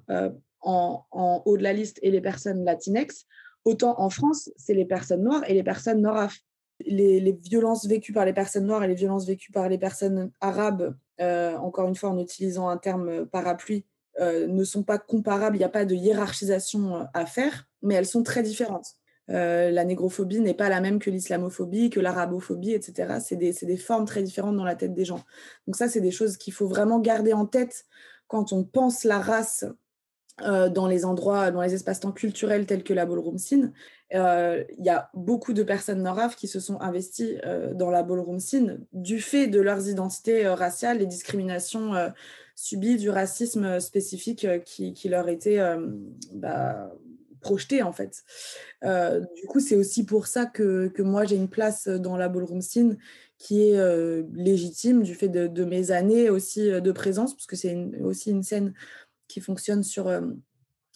en, 0.60 1.42
haut 1.44 1.56
de 1.56 1.62
la 1.62 1.72
liste 1.72 1.98
et 2.02 2.10
les 2.10 2.20
personnes 2.20 2.64
latinex, 2.64 3.26
autant 3.64 4.00
en 4.00 4.10
France, 4.10 4.50
c'est 4.56 4.74
les 4.74 4.84
personnes 4.84 5.22
noires 5.22 5.48
et 5.48 5.54
les 5.54 5.62
personnes 5.62 6.00
nord 6.00 6.28
les, 6.86 7.32
violences 7.32 7.86
vécues 7.86 8.12
par 8.12 8.24
les 8.24 8.32
personnes 8.32 8.66
noires 8.66 8.84
et 8.84 8.88
les 8.88 8.94
violences 8.94 9.26
vécues 9.26 9.52
par 9.52 9.68
les 9.68 9.78
personnes 9.78 10.30
arabes, 10.40 10.94
euh, 11.20 11.56
encore 11.56 11.88
une 11.88 11.96
fois 11.96 12.10
en 12.10 12.18
utilisant 12.18 12.68
un 12.68 12.76
terme 12.76 13.26
parapluie, 13.26 13.84
euh, 14.20 14.46
ne 14.46 14.64
sont 14.64 14.82
pas 14.82 14.98
comparables, 14.98 15.56
il 15.56 15.60
n'y 15.60 15.64
a 15.64 15.70
pas 15.70 15.84
de 15.84 15.94
hiérarchisation 15.94 16.96
euh, 16.96 17.04
à 17.14 17.26
faire, 17.26 17.68
mais 17.82 17.94
elles 17.94 18.06
sont 18.06 18.22
très 18.22 18.42
différentes. 18.42 18.94
la 19.28 19.84
négrophobie 19.84 20.40
n'est 20.40 20.54
pas 20.54 20.68
la 20.68 20.80
même 20.80 20.98
que 20.98 21.10
l'islamophobie, 21.10 21.90
que 21.90 22.00
l'arabophobie, 22.00 22.72
etc. 22.72 23.18
C'est 23.22 23.36
des, 23.36 23.52
des, 23.52 23.76
formes 23.76 24.06
très 24.06 24.22
différentes 24.22 24.56
dans 24.56 24.64
la 24.64 24.74
tête 24.74 24.94
des 24.94 25.04
gens. 25.04 25.22
Donc 25.66 25.76
ça, 25.76 25.88
c'est 25.88 26.00
des 26.00 26.10
choses 26.10 26.36
qu'il 26.38 26.54
faut 26.54 26.66
vraiment 26.66 26.98
garder 26.98 27.34
en 27.34 27.44
tête 27.44 27.84
quand 28.26 28.52
on 28.52 28.64
pense 28.64 29.04
la 29.04 29.18
race 29.18 29.66
euh, 30.42 30.68
dans 30.68 30.86
les 30.86 31.04
endroits, 31.04 31.50
dans 31.50 31.62
les 31.62 31.74
espaces-temps 31.74 32.12
culturels 32.12 32.64
tels 32.64 32.84
que 32.84 32.92
la 32.92 33.06
ballroom 33.06 33.38
scene. 33.38 33.72
Euh, 34.14 34.62
il 34.78 34.84
y 34.84 34.88
a 34.88 35.10
beaucoup 35.12 35.52
de 35.52 35.64
personnes 35.64 36.02
nord 36.02 36.36
qui 36.36 36.46
se 36.46 36.60
sont 36.60 36.80
investies 36.80 37.38
euh, 37.44 37.74
dans 37.74 37.90
la 37.90 38.04
ballroom 38.04 38.38
scene 38.38 38.86
du 38.92 39.20
fait 39.20 39.48
de 39.48 39.60
leurs 39.60 39.88
identités 39.88 40.46
raciales, 40.46 40.98
les 40.98 41.06
discriminations 41.06 41.92
subies, 42.54 42.96
du 42.96 43.10
racisme 43.10 43.80
spécifique 43.80 44.46
qui, 44.64 45.08
leur 45.08 45.28
était 45.28 45.60
bah, 46.32 46.92
projeté 47.40 47.82
en 47.82 47.92
fait. 47.92 48.22
du 48.82 49.46
coup, 49.48 49.60
c'est 49.60 49.76
aussi 49.76 50.04
pour 50.04 50.26
ça 50.26 50.46
que, 50.46 50.88
que 50.88 51.02
moi 51.02 51.24
j'ai 51.24 51.36
une 51.36 51.48
place 51.48 51.88
dans 51.88 52.16
la 52.16 52.28
ballroom 52.28 52.62
scene 52.62 52.96
qui 53.38 53.68
est 53.68 54.24
légitime 54.32 55.02
du 55.02 55.14
fait 55.14 55.28
de, 55.28 55.46
de, 55.46 55.64
mes 55.64 55.90
années 55.90 56.30
aussi 56.30 56.70
de 56.70 56.92
présence, 56.92 57.34
parce 57.34 57.46
que 57.46 57.56
c'est 57.56 57.76
aussi 58.02 58.30
une 58.30 58.42
scène 58.42 58.74
qui 59.28 59.40
fonctionne 59.40 59.82
sur 59.82 60.08
euh, 60.08 60.22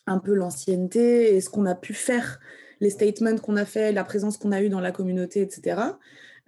un 0.07 0.19
peu 0.19 0.35
l'ancienneté 0.35 1.35
et 1.35 1.41
ce 1.41 1.51
qu'on 1.51 1.67
a 1.67 1.75
pu 1.75 1.95
faire, 1.95 2.41
les 2.81 2.91
statements 2.91 3.37
qu'on 3.37 3.57
a 3.57 3.65
fait, 3.65 3.93
la 3.93 4.05
présence 4.05 4.37
qu'on 4.37 4.53
a 4.53 4.61
eue 4.61 4.69
dans 4.69 4.81
la 4.81 4.91
communauté, 4.91 5.43
etc. 5.43 5.81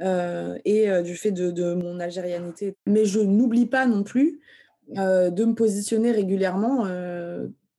Euh, 0.00 0.58
et 0.64 0.90
euh, 0.90 1.02
du 1.02 1.14
fait 1.14 1.30
de, 1.30 1.74
mon 1.74 2.00
algérianité. 2.00 2.74
Mais 2.86 3.04
je 3.04 3.20
n'oublie 3.20 3.66
pas 3.66 3.86
non 3.86 4.02
plus 4.02 4.40
de 4.88 5.44
me 5.44 5.54
positionner 5.54 6.12
régulièrement 6.12 6.86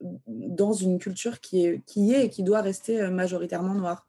dans 0.01 0.73
une 0.73 0.97
culture 0.97 1.39
qui 1.39 1.63
est, 1.63 1.81
qui 1.85 2.13
est 2.13 2.25
et 2.25 2.29
qui 2.29 2.41
doit 2.41 2.61
rester 2.61 3.07
majoritairement 3.11 3.75
noire. 3.75 4.07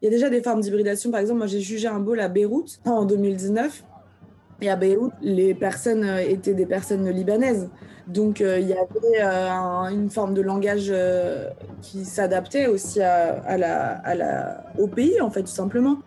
Il 0.00 0.06
y 0.06 0.08
a 0.08 0.10
déjà 0.10 0.30
des 0.30 0.42
formes 0.42 0.62
d'hybridation. 0.62 1.10
Par 1.10 1.20
exemple, 1.20 1.36
moi, 1.36 1.46
j'ai 1.46 1.60
jugé 1.60 1.86
un 1.86 1.98
bowl 2.00 2.18
à 2.18 2.30
Beyrouth 2.30 2.80
en 2.86 3.04
2019 3.04 3.84
Et 4.62 4.68
à 4.68 4.76
Beyrouth, 4.76 5.12
les 5.22 5.54
personnes 5.54 6.04
étaient 6.04 6.54
des 6.54 6.66
personnes 6.66 7.08
libanaises. 7.08 7.68
Donc 8.06 8.40
il 8.40 8.66
y 8.66 8.74
avait 8.74 9.92
une 9.94 10.10
forme 10.10 10.34
de 10.34 10.42
langage 10.42 10.92
qui 11.80 12.04
s'adaptait 12.04 12.66
aussi 12.66 13.00
au 14.78 14.86
pays, 14.86 15.20
en 15.20 15.30
fait, 15.30 15.42
tout 15.42 15.48
simplement 15.48 15.98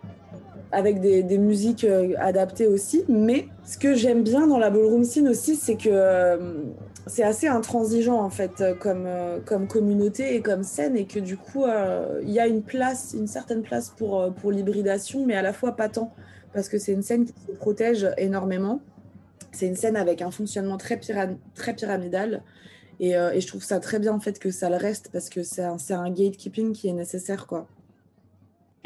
avec 0.73 0.99
des, 0.99 1.37
musiques 1.37 1.83
euh, 1.83 2.13
adaptées 2.17 2.67
aussi. 2.67 3.05
Mais 3.07 3.47
ce 3.63 3.77
que 3.77 3.93
j'aime 3.93 4.23
bien 4.23 4.47
dans 4.47 4.57
la 4.57 4.69
ballroom 4.69 5.03
scene 5.03 5.29
aussi, 5.29 5.55
c'est 5.55 5.75
que 5.75 5.89
euh, 5.89 6.63
c'est 7.05 7.23
assez 7.23 7.47
intransigeant 7.47 8.19
en 8.19 8.29
fait 8.29 8.61
euh, 8.61 9.39
comme, 9.45 9.67
communauté 9.67 10.35
et 10.35 10.41
comme 10.41 10.63
scène 10.63 10.97
et 10.97 11.05
que 11.05 11.19
du 11.19 11.37
coup 11.37 11.65
il 12.21 12.31
y 12.31 12.39
a 12.39 12.47
une 12.47 12.63
place, 12.63 13.13
une 13.17 13.27
certaine 13.27 13.61
place 13.61 13.93
pour 13.95 14.51
l'hybridation, 14.51 15.25
mais 15.25 15.35
à 15.35 15.41
la 15.41 15.53
fois 15.53 15.75
pas 15.75 15.89
tant 15.89 16.13
parce 16.53 16.69
que 16.69 16.77
c'est 16.77 16.93
une 16.93 17.01
scène 17.01 17.25
qui 17.25 17.33
se 17.47 17.51
protège 17.51 18.07
énormément. 18.17 18.81
C'est 19.51 19.67
une 19.67 19.75
scène 19.75 19.95
avec 19.95 20.21
un 20.21 20.31
fonctionnement 20.31 20.77
très, 20.77 20.99
très 21.55 21.75
pyramidal. 21.75 22.43
Et, 22.99 23.11
et, 23.11 23.41
je 23.41 23.47
trouve 23.47 23.63
ça 23.63 23.79
très 23.79 23.99
bien 23.99 24.13
en 24.13 24.19
fait 24.19 24.39
que 24.39 24.51
ça 24.51 24.69
le 24.69 24.75
reste 24.75 25.09
parce 25.11 25.29
que 25.29 25.43
c'est 25.43 25.63
un, 25.63 25.77
un 25.89 26.11
gatekeeping 26.11 26.73
qui 26.73 26.87
est 26.87 26.93
nécessaire 26.93 27.47
quoi. 27.47 27.67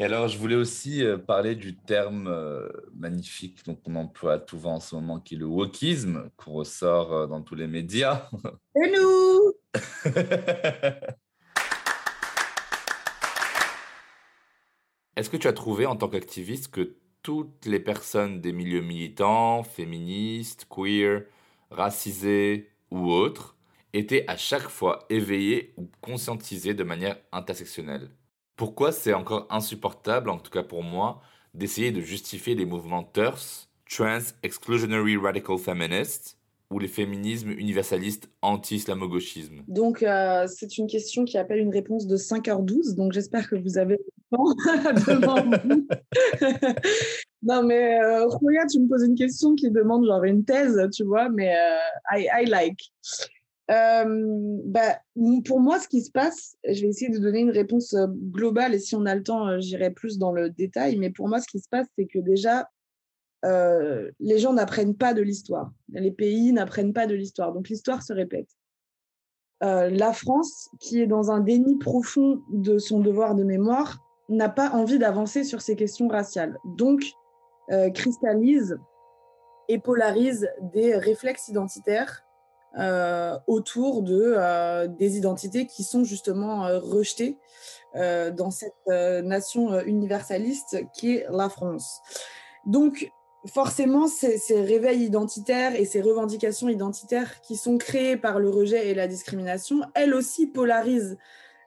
Et 0.00 0.04
alors, 0.04 0.28
je 0.28 0.38
voulais 0.38 0.54
aussi 0.54 1.04
euh, 1.04 1.18
parler 1.18 1.56
du 1.56 1.76
terme 1.76 2.28
euh, 2.28 2.68
magnifique 2.94 3.64
dont 3.66 3.76
on 3.84 3.96
emploie 3.96 4.34
à 4.34 4.38
tout 4.38 4.56
vent 4.56 4.74
en 4.74 4.80
ce 4.80 4.94
moment, 4.94 5.18
qui 5.18 5.34
est 5.34 5.38
le 5.38 5.46
wokisme, 5.46 6.30
qu'on 6.36 6.52
ressort 6.52 7.12
euh, 7.12 7.26
dans 7.26 7.42
tous 7.42 7.56
les 7.56 7.66
médias. 7.66 8.30
Et 8.76 8.92
nous 8.92 9.54
Est-ce 15.16 15.30
que 15.30 15.36
tu 15.36 15.48
as 15.48 15.52
trouvé 15.52 15.84
en 15.84 15.96
tant 15.96 16.08
qu'activiste 16.08 16.70
que 16.70 16.94
toutes 17.22 17.66
les 17.66 17.80
personnes 17.80 18.40
des 18.40 18.52
milieux 18.52 18.80
militants, 18.80 19.62
féministes, 19.62 20.66
queer, 20.68 21.24
racisées 21.70 22.70
ou 22.90 23.10
autres 23.10 23.56
étaient 23.92 24.24
à 24.28 24.36
chaque 24.36 24.68
fois 24.68 25.06
éveillées 25.10 25.74
ou 25.76 25.90
conscientisées 26.00 26.74
de 26.74 26.84
manière 26.84 27.18
intersectionnelle. 27.32 28.10
Pourquoi 28.56 28.92
c'est 28.92 29.14
encore 29.14 29.46
insupportable, 29.50 30.30
en 30.30 30.38
tout 30.38 30.50
cas 30.50 30.62
pour 30.62 30.82
moi, 30.82 31.20
d'essayer 31.54 31.92
de 31.92 32.00
justifier 32.00 32.54
les 32.54 32.66
mouvements 32.66 33.04
TERFs, 33.04 33.68
Trans 33.88 34.18
Exclusionary 34.42 35.16
Radical 35.16 35.58
Feminists, 35.58 36.37
ou 36.70 36.78
les 36.78 36.88
féminismes 36.88 37.50
universalistes 37.50 38.28
anti-islamo-gauchisme 38.42 39.62
Donc, 39.68 40.02
euh, 40.02 40.46
c'est 40.46 40.76
une 40.76 40.86
question 40.86 41.24
qui 41.24 41.38
appelle 41.38 41.60
une 41.60 41.72
réponse 41.72 42.06
de 42.06 42.16
5h12, 42.16 42.94
donc 42.94 43.12
j'espère 43.12 43.48
que 43.48 43.56
vous 43.56 43.78
avez 43.78 43.96
le 43.96 44.36
temps 44.36 44.54
devant 45.12 45.42
vous. 45.44 45.86
non, 47.42 47.62
mais 47.62 47.98
euh, 48.02 48.28
tu 48.70 48.80
me 48.80 48.88
poses 48.88 49.04
une 49.04 49.14
question 49.14 49.54
qui 49.54 49.70
demande 49.70 50.04
genre 50.06 50.24
une 50.24 50.44
thèse, 50.44 50.78
tu 50.92 51.04
vois, 51.04 51.30
mais 51.30 51.54
euh, 51.54 52.18
I, 52.18 52.28
I 52.42 52.46
like. 52.46 52.80
Euh, 53.70 54.60
bah, 54.64 54.98
pour 55.46 55.60
moi, 55.60 55.78
ce 55.78 55.88
qui 55.88 56.02
se 56.02 56.10
passe, 56.10 56.56
je 56.66 56.82
vais 56.82 56.88
essayer 56.88 57.10
de 57.10 57.18
donner 57.18 57.40
une 57.40 57.50
réponse 57.50 57.94
globale 58.30 58.74
et 58.74 58.78
si 58.78 58.94
on 58.94 59.04
a 59.06 59.14
le 59.14 59.22
temps, 59.22 59.58
j'irai 59.60 59.90
plus 59.90 60.18
dans 60.18 60.32
le 60.32 60.50
détail. 60.50 60.96
Mais 60.96 61.10
pour 61.10 61.28
moi, 61.28 61.40
ce 61.40 61.48
qui 61.48 61.60
se 61.60 61.68
passe, 61.68 61.86
c'est 61.96 62.06
que 62.06 62.18
déjà, 62.18 62.68
les 63.44 64.38
gens 64.38 64.52
n'apprennent 64.52 64.96
pas 64.96 65.14
de 65.14 65.22
l'histoire. 65.22 65.70
Les 65.90 66.10
pays 66.10 66.52
n'apprennent 66.52 66.92
pas 66.92 67.06
de 67.06 67.14
l'histoire. 67.14 67.52
Donc 67.52 67.68
l'histoire 67.68 68.02
se 68.02 68.12
répète. 68.12 68.48
la 69.60 70.12
France, 70.12 70.70
qui 70.80 71.00
est 71.00 71.06
dans 71.06 71.30
un 71.30 71.40
déni 71.40 71.78
profond 71.78 72.42
de 72.50 72.78
son 72.78 73.00
devoir 73.00 73.34
de 73.34 73.44
mémoire, 73.44 73.98
n'a 74.28 74.48
pas 74.48 74.70
envie 74.70 74.98
d'avancer 74.98 75.44
sur 75.44 75.60
ces 75.60 75.76
questions 75.76 76.08
raciales. 76.08 76.58
Donc, 76.76 77.04
cristallise 77.94 78.78
et 79.68 79.78
polarise 79.78 80.48
des 80.72 80.96
réflexes 80.96 81.48
identitaires 81.48 82.24
euh, 82.78 83.38
autour 83.46 84.02
de, 84.02 84.34
euh, 84.36 84.88
des 84.88 85.16
identités 85.16 85.66
qui 85.66 85.82
sont 85.84 86.04
justement 86.04 86.66
euh, 86.66 86.78
rejetées 86.78 87.38
dans 87.94 88.50
cette 88.50 88.86
nation 88.86 89.80
universaliste 89.80 90.76
qui 90.92 91.16
est 91.16 91.26
la 91.30 91.48
France. 91.48 92.00
Donc, 92.64 93.10
forcément, 93.48 94.08
ces, 94.08 94.38
réveils 94.60 95.04
identitaires 95.04 95.74
et 95.74 95.84
ces 95.84 96.00
revendications 96.00 96.68
identitaires 96.68 97.40
qui 97.40 97.56
sont 97.56 97.78
créées 97.78 98.16
par 98.16 98.38
le 98.38 98.48
rejet 98.50 98.88
et 98.88 98.94
la 98.94 99.06
discrimination, 99.06 99.82
elles 99.94 100.14
aussi 100.14 100.46
polarisent 100.46 101.18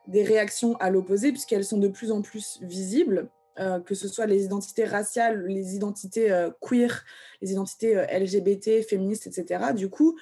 des 0.08 0.24
réactions 0.24 0.76
à 0.76 0.90
l'opposé, 0.90 1.30
puisqu'elles 1.30 1.64
sont 1.64 1.78
de 1.78 1.88
plus 1.88 2.10
en 2.10 2.22
plus 2.22 2.58
visibles, 2.62 3.28
euh, 3.58 3.80
que 3.80 3.94
ce 3.94 4.08
soit 4.08 4.26
les 4.26 4.44
identités 4.44 4.84
raciales, 4.84 5.46
les 5.46 5.74
identités 5.74 6.48
queer, 6.60 7.04
les 7.40 7.52
identités 7.52 7.94
LGBT, 7.94 8.82
féministes, 8.82 9.26
etc. 9.26 9.72
Du 9.74 9.88
coup, 9.88 10.16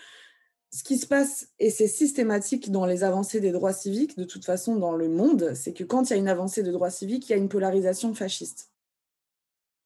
ce 0.73 0.85
qui 0.85 0.99
se 0.99 1.07
passe, 1.07 1.49
et 1.59 1.71
c'est 1.71 1.89
systématique 1.89 2.71
dans 2.71 2.87
les 2.87 3.03
avancées 3.03 3.41
des 3.41 3.51
droits 3.51 3.73
civiques, 3.73 4.17
de 4.17 4.25
toute 4.25 4.45
façon 4.45 4.77
dans 4.77 4.93
le 4.93 5.09
monde, 5.09 5.53
c'est 5.55 5.73
que 5.73 5.83
quand 5.83 6.09
il 6.09 6.11
y 6.11 6.17
a 6.17 6.19
une 6.19 6.29
avancée 6.29 6.63
de 6.63 6.71
droits 6.71 6.91
civiques, 6.91 7.29
il 7.29 7.33
y 7.33 7.35
a 7.35 7.39
une 7.39 7.49
polarisation 7.49 8.15
fasciste. 8.15 8.71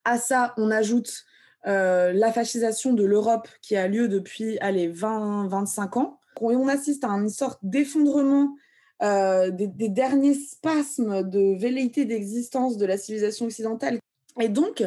À 0.04 0.18
ça, 0.18 0.52
on 0.58 0.70
ajoute 0.70 1.24
euh, 1.66 2.12
la 2.12 2.32
fascisation 2.32 2.92
de 2.92 3.04
l'Europe 3.04 3.48
qui 3.62 3.76
a 3.76 3.88
lieu 3.88 4.08
depuis 4.08 4.58
allez, 4.58 4.92
20-25 4.92 5.98
ans. 5.98 6.20
On 6.40 6.68
assiste 6.68 7.04
à 7.04 7.08
une 7.08 7.30
sorte 7.30 7.58
d'effondrement 7.62 8.54
euh, 9.02 9.50
des, 9.50 9.66
des, 9.66 9.88
derniers 9.88 10.34
spasmes 10.34 11.28
de 11.28 11.58
velléité 11.58 12.04
d'existence 12.04 12.76
de 12.76 12.86
la 12.86 12.98
civilisation 12.98 13.46
occidentale. 13.46 13.98
Et 14.40 14.48
donc, 14.48 14.84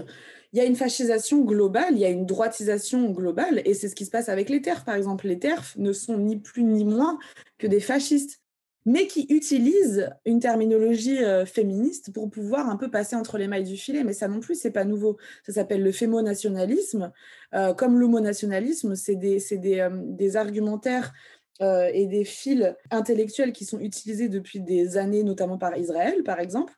il 0.54 0.60
y 0.60 0.62
a 0.62 0.66
une 0.66 0.76
fascisation 0.76 1.42
globale, 1.42 1.94
il 1.94 2.00
y 2.00 2.06
a 2.06 2.10
une 2.10 2.26
droitisation 2.26 3.12
globale, 3.12 3.62
et 3.66 3.74
c'est 3.74 3.90
ce 3.90 3.96
qui 3.96 4.06
se 4.06 4.12
passe 4.12 4.30
avec 4.30 4.50
les 4.50 4.62
TERF, 4.62 4.86
par 4.86 4.96
exemple. 4.96 5.28
Les 5.28 5.40
TERF 5.40 5.76
ne 5.78 5.94
sont 5.94 6.18
ni 6.18 6.38
plus 6.38 6.64
ni 6.64 6.86
moins 6.86 7.20
que 7.58 7.68
des 7.68 7.80
fascistes, 7.80 8.42
mais 8.88 9.06
qui 9.06 9.28
utilisent 9.30 10.10
une 10.26 10.40
terminologie 10.40 11.22
euh, 11.22 11.46
féministe 11.46 12.14
pour 12.14 12.30
pouvoir 12.30 12.70
un 12.70 12.78
peu 12.78 12.90
passer 12.90 13.18
entre 13.18 13.38
les 13.38 13.50
mailles 13.50 13.66
du 13.66 13.76
filet. 13.76 14.06
Mais 14.06 14.14
ça 14.14 14.30
non 14.30 14.40
plus, 14.40 14.56
c'est 14.56 14.72
pas 14.72 14.86
nouveau. 14.86 15.18
Ça 15.46 15.52
s'appelle 15.52 15.84
le 15.84 15.92
fémonationalisme. 15.92 17.12
Euh, 17.54 17.74
comme 17.74 18.00
l'homonationalisme, 18.00 18.96
c'est 18.96 19.18
des, 19.18 19.40
des, 19.52 19.82
euh, 19.82 19.90
des, 19.92 20.38
argumentaires 20.38 21.14
et 21.60 22.06
des 22.06 22.24
fils 22.24 22.76
intellectuels 22.92 23.52
qui 23.52 23.66
sont 23.66 23.80
utilisés 23.80 24.30
depuis 24.30 24.62
des 24.62 24.96
années, 24.96 25.24
notamment 25.24 25.58
par 25.58 25.76
Israël, 25.76 26.22
par 26.24 26.40
exemple 26.40 26.72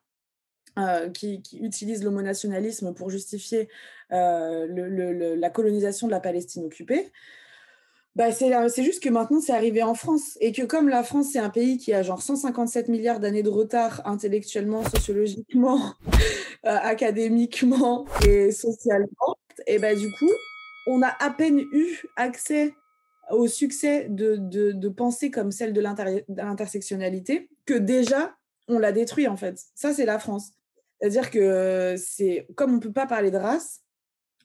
qui, 1.13 1.41
qui, 1.41 1.57
utilise 1.57 2.01
l'homonationalisme 2.01 2.93
pour 2.93 3.09
justifier 3.09 3.67
la 4.09 5.49
colonisation 5.49 6.07
de 6.07 6.13
la 6.13 6.21
Palestine 6.21 6.63
occupée. 6.63 7.11
Bah 8.15 8.31
c'est 8.31 8.83
juste 8.83 9.01
que 9.03 9.09
maintenant 9.09 9.39
c'est 9.39 9.53
arrivé 9.53 9.83
en 9.83 9.93
France 9.93 10.37
et 10.41 10.51
que 10.51 10.63
comme 10.63 10.89
la 10.89 11.03
France 11.03 11.29
c'est 11.31 11.39
un 11.39 11.49
pays 11.49 11.77
qui 11.77 11.93
a 11.93 12.03
genre 12.03 12.21
157 12.21 12.89
milliards 12.89 13.19
d'années 13.19 13.43
de 13.43 13.49
retard 13.49 14.01
intellectuellement, 14.05 14.83
sociologiquement, 14.83 15.93
euh, 16.65 16.77
académiquement 16.81 18.05
et 18.27 18.51
socialement, 18.51 19.37
et 19.67 19.77
bah 19.77 19.95
du 19.95 20.11
coup 20.13 20.31
on 20.87 21.01
a 21.03 21.15
à 21.19 21.29
peine 21.29 21.59
eu 21.59 22.01
accès 22.15 22.73
au 23.29 23.47
succès 23.47 24.07
de, 24.09 24.37
de, 24.37 24.71
de 24.71 24.89
pensées 24.89 25.29
comme 25.29 25.51
celle 25.51 25.71
de 25.71 25.81
l'intersectionnalité 25.81 27.47
que 27.65 27.75
déjà 27.75 28.35
on 28.67 28.79
l'a 28.79 28.91
détruit 28.91 29.27
en 29.27 29.37
fait. 29.37 29.61
Ça 29.75 29.93
c'est 29.93 30.05
la 30.05 30.19
France. 30.19 30.51
C'est-à-dire 30.99 31.29
que 31.31 31.95
c'est 31.97 32.47
comme 32.55 32.71
on 32.71 32.75
ne 32.75 32.81
peut 32.81 32.91
pas 32.91 33.05
parler 33.05 33.31
de 33.31 33.37
race, 33.37 33.81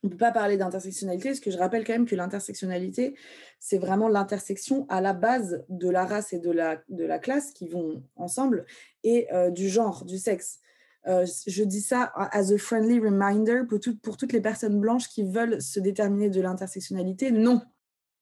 on 0.04 0.08
ne 0.08 0.10
peut 0.10 0.18
pas 0.18 0.32
parler 0.32 0.58
d'intersectionnalité, 0.58 1.30
parce 1.30 1.40
que 1.40 1.50
je 1.50 1.56
rappelle 1.56 1.82
quand 1.82 1.94
même 1.94 2.04
que 2.04 2.14
l'intersectionnalité, 2.14 3.16
c'est 3.58 3.78
vraiment 3.78 4.08
l'intersection 4.08 4.84
à 4.90 5.00
la 5.00 5.14
base 5.14 5.64
de 5.70 5.88
la 5.88 6.04
race 6.04 6.34
et 6.34 6.38
de 6.38 6.50
la, 6.50 6.82
de 6.90 7.04
la 7.04 7.18
classe 7.18 7.52
qui 7.52 7.66
vont 7.66 8.02
ensemble, 8.14 8.66
et 9.02 9.32
euh, 9.32 9.50
du 9.50 9.70
genre, 9.70 10.04
du 10.04 10.18
sexe. 10.18 10.60
Euh, 11.06 11.26
je 11.46 11.64
dis 11.64 11.80
ça 11.80 12.12
as 12.16 12.52
a 12.52 12.58
friendly 12.58 12.98
reminder 12.98 13.62
pour, 13.66 13.78
pour 14.02 14.16
toutes 14.18 14.32
les 14.32 14.42
personnes 14.42 14.78
blanches 14.78 15.08
qui 15.08 15.22
veulent 15.22 15.60
se 15.60 15.80
déterminer 15.80 16.28
de 16.28 16.40
l'intersectionnalité. 16.42 17.30
Non, 17.30 17.62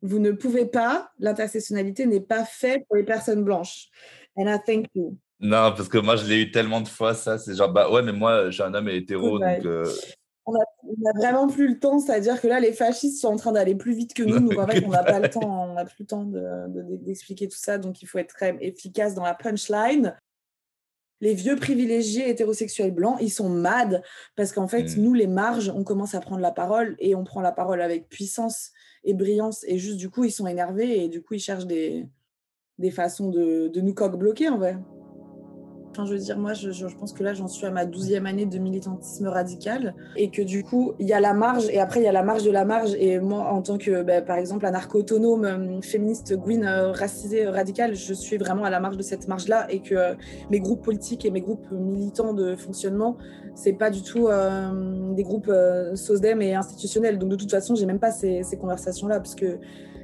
vous 0.02 0.20
ne 0.20 0.30
pouvez 0.30 0.66
pas. 0.66 1.10
L'intersectionnalité 1.18 2.06
n'est 2.06 2.20
pas 2.20 2.44
faite 2.44 2.84
pour 2.86 2.96
les 2.96 3.04
personnes 3.04 3.42
blanches. 3.42 3.88
And 4.36 4.46
I 4.46 4.58
thank 4.64 4.86
you. 4.94 5.16
Non, 5.40 5.72
parce 5.76 5.88
que 5.88 5.98
moi, 5.98 6.14
je 6.14 6.26
l'ai 6.26 6.42
eu 6.42 6.50
tellement 6.52 6.80
de 6.80 6.88
fois, 6.88 7.14
ça. 7.14 7.38
C'est 7.38 7.56
genre, 7.56 7.72
bah 7.72 7.90
ouais, 7.90 8.02
mais 8.02 8.12
moi, 8.12 8.50
j'ai 8.50 8.62
un 8.62 8.72
homme 8.74 8.88
hétéro, 8.88 9.40
donc. 9.40 9.64
Euh, 9.64 9.84
on 10.46 10.52
n'a 10.52 11.12
vraiment 11.14 11.46
plus 11.46 11.68
le 11.68 11.78
temps, 11.78 12.00
c'est-à-dire 12.00 12.40
que 12.40 12.48
là, 12.48 12.58
les 12.58 12.72
fascistes 12.72 13.20
sont 13.20 13.28
en 13.28 13.36
train 13.36 13.52
d'aller 13.52 13.74
plus 13.74 13.94
vite 13.94 14.14
que 14.14 14.22
nous, 14.22 14.40
donc 14.40 14.58
en 14.58 14.66
fait, 14.66 14.84
on 14.84 14.90
n'a 14.90 15.04
pas 15.04 15.20
le 15.20 15.30
temps, 15.30 15.70
on 15.70 15.74
n'a 15.74 15.84
plus 15.84 16.00
le 16.00 16.06
temps 16.06 16.24
d'expliquer 16.24 17.46
de, 17.46 17.52
tout 17.52 17.58
ça, 17.58 17.78
donc 17.78 18.02
il 18.02 18.06
faut 18.06 18.18
être 18.18 18.34
très 18.34 18.56
efficace 18.60 19.14
dans 19.14 19.22
la 19.22 19.34
punchline. 19.34 20.16
Les 21.20 21.34
vieux 21.34 21.54
privilégiés 21.54 22.28
hétérosexuels 22.28 22.90
blancs, 22.90 23.16
ils 23.20 23.30
sont 23.30 23.48
mad 23.48 24.02
parce 24.34 24.50
qu'en 24.50 24.66
fait, 24.66 24.96
hmm. 24.96 25.00
nous, 25.00 25.14
les 25.14 25.28
marges, 25.28 25.72
on 25.72 25.84
commence 25.84 26.16
à 26.16 26.20
prendre 26.20 26.40
la 26.40 26.50
parole 26.50 26.96
et 26.98 27.14
on 27.14 27.22
prend 27.22 27.40
la 27.40 27.52
parole 27.52 27.80
avec 27.80 28.08
puissance 28.08 28.72
et 29.04 29.14
brillance 29.14 29.64
et 29.68 29.78
juste 29.78 29.98
du 29.98 30.10
coup, 30.10 30.24
ils 30.24 30.32
sont 30.32 30.48
énervés 30.48 31.04
et 31.04 31.08
du 31.08 31.22
coup, 31.22 31.34
ils 31.34 31.40
cherchent 31.40 31.66
des, 31.66 32.08
des 32.78 32.90
façons 32.90 33.30
de, 33.30 33.68
de 33.68 33.80
nous 33.80 33.94
coq 33.94 34.16
bloquer 34.16 34.48
en 34.48 34.58
vrai. 34.58 34.76
Je 35.94 36.12
veux 36.12 36.18
dire, 36.18 36.38
moi, 36.38 36.54
je, 36.54 36.86
pense 36.98 37.12
que 37.12 37.22
là, 37.22 37.34
j'en 37.34 37.48
suis 37.48 37.66
à 37.66 37.70
ma 37.70 37.84
douzième 37.84 38.26
année 38.26 38.46
de 38.46 38.58
militantisme 38.58 39.26
radical 39.28 39.94
et 40.16 40.30
que 40.30 40.40
du 40.42 40.64
coup, 40.64 40.92
il 40.98 41.06
y 41.06 41.12
a 41.12 41.20
la 41.20 41.34
marge 41.34 41.68
et 41.68 41.80
après, 41.80 42.00
il 42.00 42.04
y 42.04 42.08
a 42.08 42.12
la 42.12 42.22
marge 42.22 42.44
de 42.44 42.50
la 42.50 42.64
marge. 42.64 42.94
Et 42.98 43.20
moi, 43.20 43.40
en 43.52 43.60
tant 43.62 43.78
que, 43.78 44.02
bah, 44.02 44.22
par 44.22 44.38
exemple, 44.38 44.64
anarcho-autonome, 44.64 45.44
euh, 45.44 45.80
féministe, 45.82 46.34
gouine, 46.36 46.64
euh, 46.64 46.92
racisée, 46.92 47.46
radicale, 47.46 47.94
je 47.94 48.14
suis 48.14 48.38
vraiment 48.38 48.64
à 48.64 48.70
la 48.70 48.80
marge 48.80 48.96
de 48.96 49.02
cette 49.02 49.28
marge-là 49.28 49.66
et 49.70 49.80
que 49.80 49.94
euh, 49.94 50.14
mes 50.50 50.60
groupes 50.60 50.82
politiques 50.82 51.24
et 51.26 51.30
mes 51.30 51.42
groupes 51.42 51.70
militants 51.70 52.32
de 52.32 52.56
fonctionnement, 52.56 53.16
c'est 53.54 53.74
pas 53.74 53.90
du 53.90 54.02
tout 54.02 54.28
des 55.14 55.22
groupes 55.24 55.52
SOSDEM 55.94 56.40
et 56.40 56.54
institutionnels. 56.54 57.18
Donc, 57.18 57.28
de 57.28 57.36
toute 57.36 57.50
façon, 57.50 57.74
j'ai 57.74 57.84
même 57.84 57.98
pas 57.98 58.10
ces, 58.10 58.42
ces 58.44 58.56
conversations-là 58.56 59.20
parce 59.20 59.34
que 59.34 59.58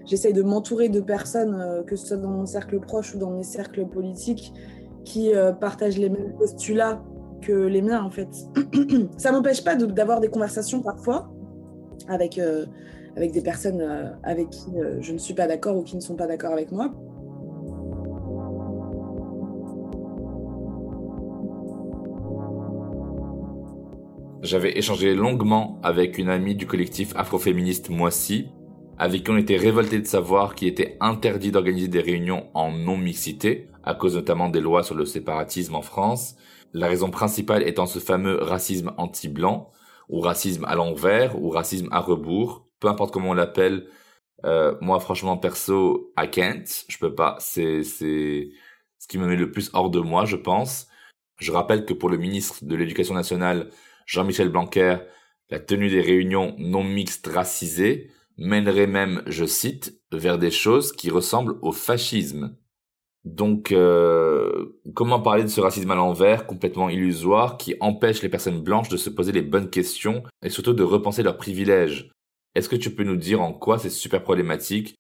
j'essaye 0.05 0.35
de 0.35 0.43
m'entourer 0.43 0.91
de 0.91 1.01
personnes, 1.01 1.83
que 1.87 1.97
ce 1.97 2.09
soit 2.09 2.17
dans 2.19 2.29
mon 2.29 2.45
cercle 2.45 2.79
proche 2.79 3.15
ou 3.15 3.19
dans 3.19 3.31
mes 3.31 3.43
cercles 3.43 3.87
politiques, 3.87 4.53
qui 5.05 5.35
euh, 5.35 5.53
partagent 5.53 5.99
les 5.99 6.09
mêmes 6.09 6.35
postulats 6.39 7.03
que 7.43 7.53
les 7.53 7.83
miens, 7.83 8.03
en 8.03 8.11
fait. 8.11 8.29
ça 9.17 9.33
m'empêche 9.33 9.63
pas 9.63 9.77
d'avoir 9.77 10.21
des 10.21 10.29
conversations 10.29 10.83
parfois 10.83 11.31
avec, 12.09 12.39
euh, 12.39 12.67
avec 13.17 13.33
des 13.33 13.43
personnes 13.43 13.81
euh, 13.81 14.11
avec 14.23 14.51
qui 14.51 14.73
je 15.01 15.13
ne 15.13 15.19
suis 15.19 15.35
pas 15.35 15.47
d'accord 15.47 15.77
ou 15.77 15.83
qui 15.83 15.97
ne 15.97 16.01
sont 16.01 16.17
pas 16.17 16.27
d'accord 16.27 16.53
avec 16.53 16.73
moi. 16.73 16.93
J'avais 24.43 24.79
échangé 24.79 25.15
longuement 25.15 25.79
avec 25.83 26.17
une 26.17 26.29
amie 26.29 26.55
du 26.55 26.67
collectif 26.67 27.13
afroféministe 27.17 27.91
Moissy, 27.91 28.49
avec 28.99 29.25
qui 29.25 29.31
on 29.31 29.37
était 29.37 29.57
révolté 29.57 30.01
de 30.01 30.07
savoir 30.07 30.55
qu'il 30.55 30.69
était 30.69 30.97
interdit 31.01 31.53
d'organiser 31.53 31.89
des 31.89 32.01
réunions 32.01 32.51
en 32.55 32.73
non-mixité, 32.73 33.69
à 33.85 33.95
cause 33.95 34.17
notamment 34.17 34.49
des 34.49 34.61
lois 34.61 34.83
sur 34.83 34.97
le 34.97 35.07
séparatisme 35.07 35.77
en 35.77 35.83
France, 35.83 36.37
la 36.73 36.89
raison 36.89 37.11
principale 37.11 37.67
étant 37.67 37.87
ce 37.87 38.01
fameux 38.01 38.37
racisme 38.43 38.93
anti-blanc, 38.99 39.71
ou 40.09 40.21
racisme 40.21 40.65
à 40.65 40.75
l'envers, 40.75 41.41
ou 41.41 41.51
racisme 41.51 41.89
à 41.93 42.01
rebours, 42.01 42.69
peu 42.81 42.89
importe 42.89 43.13
comment 43.13 43.31
on 43.31 43.35
l'appelle, 43.35 43.87
euh, 44.45 44.75
moi 44.81 44.99
franchement 45.01 45.37
perso, 45.37 46.13
I 46.19 46.29
can't, 46.31 46.65
je 46.89 46.99
peux 46.99 47.15
pas, 47.15 47.37
c'est 47.41 47.83
c'est 47.85 48.51
ce 48.99 49.09
qui 49.09 49.19
me 49.19 49.27
met 49.27 49.37
le 49.37 49.51
plus 49.51 49.71
hors 49.75 49.91
de 49.91 50.01
moi, 50.01 50.25
je 50.25 50.37
pense. 50.37 50.89
Je 51.39 51.53
rappelle 51.53 51.85
que 51.85 51.95
pour 51.95 52.11
le 52.11 52.17
ministre 52.17 52.65
de 52.65 52.75
l'Éducation 52.75 53.15
nationale, 53.15 53.71
Jean-Michel 54.07 54.49
Blanquer, 54.49 54.99
la 55.51 55.61
tenue 55.61 55.89
des 55.89 56.01
réunions 56.01 56.55
non 56.59 56.83
mixtes 56.83 57.29
racisées 57.29 58.11
mènerait 58.39 58.87
même, 58.87 59.23
je 59.27 59.45
cite, 59.45 60.01
vers 60.13 60.39
des 60.39 60.51
choses 60.51 60.93
qui 60.93 61.11
ressemblent 61.11 61.59
au 61.61 61.73
fascisme. 61.73 62.57
Donc, 63.25 63.73
euh, 63.73 64.81
comment 64.95 65.21
parler 65.21 65.43
de 65.43 65.49
ce 65.49 65.61
racisme 65.61 65.91
à 65.91 65.97
l'envers, 65.97 66.47
complètement 66.47 66.89
illusoire, 66.89 67.59
qui 67.59 67.75
empêche 67.81 68.23
les 68.23 68.29
personnes 68.29 68.63
blanches 68.63 68.89
de 68.89 68.97
se 68.97 69.11
poser 69.11 69.33
les 69.33 69.43
bonnes 69.43 69.71
questions 69.71 70.23
et 70.43 70.51
surtout 70.51 70.73
de 70.73 70.85
repenser 70.85 71.23
leurs 71.23 71.37
privilèges? 71.37 72.11
Est-ce 72.55 72.69
que 72.69 72.77
tu 72.77 72.95
peux 72.95 73.05
nous 73.05 73.17
dire 73.17 73.43
en 73.43 73.53
quoi 73.53 73.79
c'est 73.79 73.91
super 73.91 74.23
problématique 74.23 74.95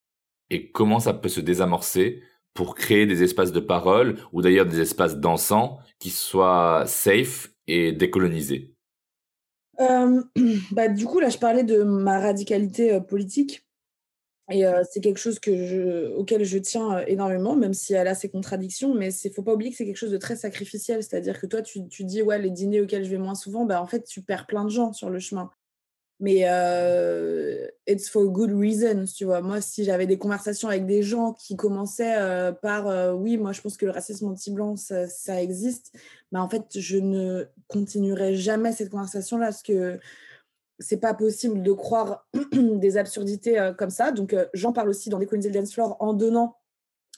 et 0.50 0.70
comment 0.70 1.00
ça 1.00 1.14
peut 1.14 1.28
se 1.28 1.40
désamorcer 1.40 2.22
pour 2.54 2.74
créer 2.74 3.06
des 3.06 3.22
espaces 3.22 3.52
de 3.52 3.60
parole 3.60 4.16
ou 4.32 4.42
d'ailleurs 4.42 4.66
des 4.66 4.80
espaces 4.80 5.18
dansants 5.18 5.78
qui 6.00 6.10
soient 6.10 6.84
safe 6.86 7.50
et 7.66 7.92
décolonisés? 7.92 8.74
Euh, 9.80 10.22
bah, 10.72 10.88
Du 10.88 11.06
coup, 11.06 11.20
là, 11.20 11.28
je 11.28 11.38
parlais 11.38 11.64
de 11.64 11.82
ma 11.82 12.20
radicalité 12.20 12.92
euh, 12.92 13.00
politique. 13.00 13.64
Et 14.50 14.64
euh, 14.64 14.82
c'est 14.90 15.00
quelque 15.00 15.18
chose 15.18 15.38
auquel 16.16 16.42
je 16.42 16.56
tiens 16.56 17.04
énormément, 17.06 17.54
même 17.54 17.74
si 17.74 17.92
elle 17.92 18.08
a 18.08 18.14
ses 18.14 18.30
contradictions. 18.30 18.94
Mais 18.94 19.12
il 19.12 19.28
ne 19.28 19.34
faut 19.34 19.42
pas 19.42 19.52
oublier 19.52 19.70
que 19.70 19.76
c'est 19.76 19.84
quelque 19.84 19.96
chose 19.96 20.10
de 20.10 20.16
très 20.16 20.36
sacrificiel. 20.36 21.02
C'est-à-dire 21.02 21.38
que 21.38 21.46
toi, 21.46 21.60
tu, 21.60 21.86
tu, 21.88 22.04
dis, 22.04 22.22
ouais, 22.22 22.38
les 22.38 22.50
dîners 22.50 22.80
auxquels 22.80 23.04
je 23.04 23.10
vais 23.10 23.18
moins 23.18 23.34
souvent, 23.34 23.66
bah, 23.66 23.82
en 23.82 23.86
fait, 23.86 24.04
tu 24.04 24.22
perds 24.22 24.46
plein 24.46 24.64
de 24.64 24.70
gens 24.70 24.94
sur 24.94 25.10
le 25.10 25.18
chemin. 25.18 25.50
Mais 26.20 26.42
euh, 26.48 27.68
it's 27.86 28.08
for 28.08 28.24
good 28.24 28.50
reasons, 28.52 29.04
tu 29.04 29.24
vois. 29.24 29.40
Moi, 29.40 29.60
si 29.60 29.84
j'avais 29.84 30.06
des 30.06 30.18
conversations 30.18 30.68
avec 30.68 30.84
des 30.84 31.02
gens 31.02 31.32
qui 31.32 31.56
commençaient 31.56 32.52
par 32.60 33.16
oui, 33.16 33.36
moi, 33.36 33.52
je 33.52 33.60
pense 33.60 33.76
que 33.76 33.86
le 33.86 33.92
racisme 33.92 34.26
anti-blanc, 34.26 34.76
ça, 34.76 35.40
existe, 35.40 35.92
bah, 36.32 36.42
en 36.42 36.48
fait, 36.48 36.64
je 36.74 36.98
ne 36.98 37.44
continuerai 37.68 38.34
jamais 38.34 38.72
cette 38.72 38.90
conversation-là 38.90 39.46
parce 39.46 39.62
que 39.62 40.00
c'est 40.78 40.98
pas 40.98 41.14
possible 41.14 41.62
de 41.62 41.72
croire 41.72 42.26
des 42.52 42.96
absurdités 42.96 43.58
euh, 43.58 43.72
comme 43.72 43.90
ça. 43.90 44.12
Donc, 44.12 44.32
euh, 44.32 44.46
j'en 44.54 44.72
parle 44.72 44.88
aussi 44.88 45.10
dans 45.10 45.18
Décoloniser 45.18 45.50
le 45.50 45.54
Dance 45.54 45.74
Floor 45.74 45.96
en 46.00 46.12
donnant 46.12 46.56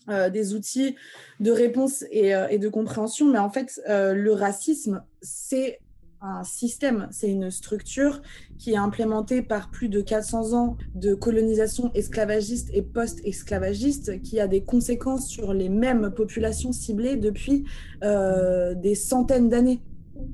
euh, 0.09 0.31
des 0.31 0.55
outils 0.55 0.97
de 1.41 1.51
réponse 1.51 2.05
et, 2.11 2.59
de 2.59 2.69
compréhension. 2.69 3.27
Mais 3.27 3.39
en 3.39 3.51
fait, 3.51 3.81
le 3.87 4.31
racisme, 4.33 5.05
c'est 5.21 5.81
un 6.21 6.45
système, 6.45 7.09
c'est 7.11 7.31
une 7.31 7.51
structure 7.51 8.21
qui 8.59 8.73
est 8.73 8.77
implémentée 8.77 9.43
par 9.43 9.71
plus 9.71 9.89
de 9.89 10.01
400 10.01 10.53
ans 10.55 10.77
de 10.95 11.15
colonisation 11.15 11.91
esclavagiste 11.95 12.71
et 12.73 12.83
post-esclavagiste, 12.83 14.21
qui 14.23 14.41
a 14.41 14.47
des 14.47 14.63
conséquences 14.63 15.29
sur 15.29 15.55
les 15.55 15.69
mêmes 15.69 16.11
populations 16.11 16.73
ciblées 16.73 17.17
depuis 17.17 17.65
des 18.03 18.95
centaines 18.95 19.49
d'années, 19.49 19.81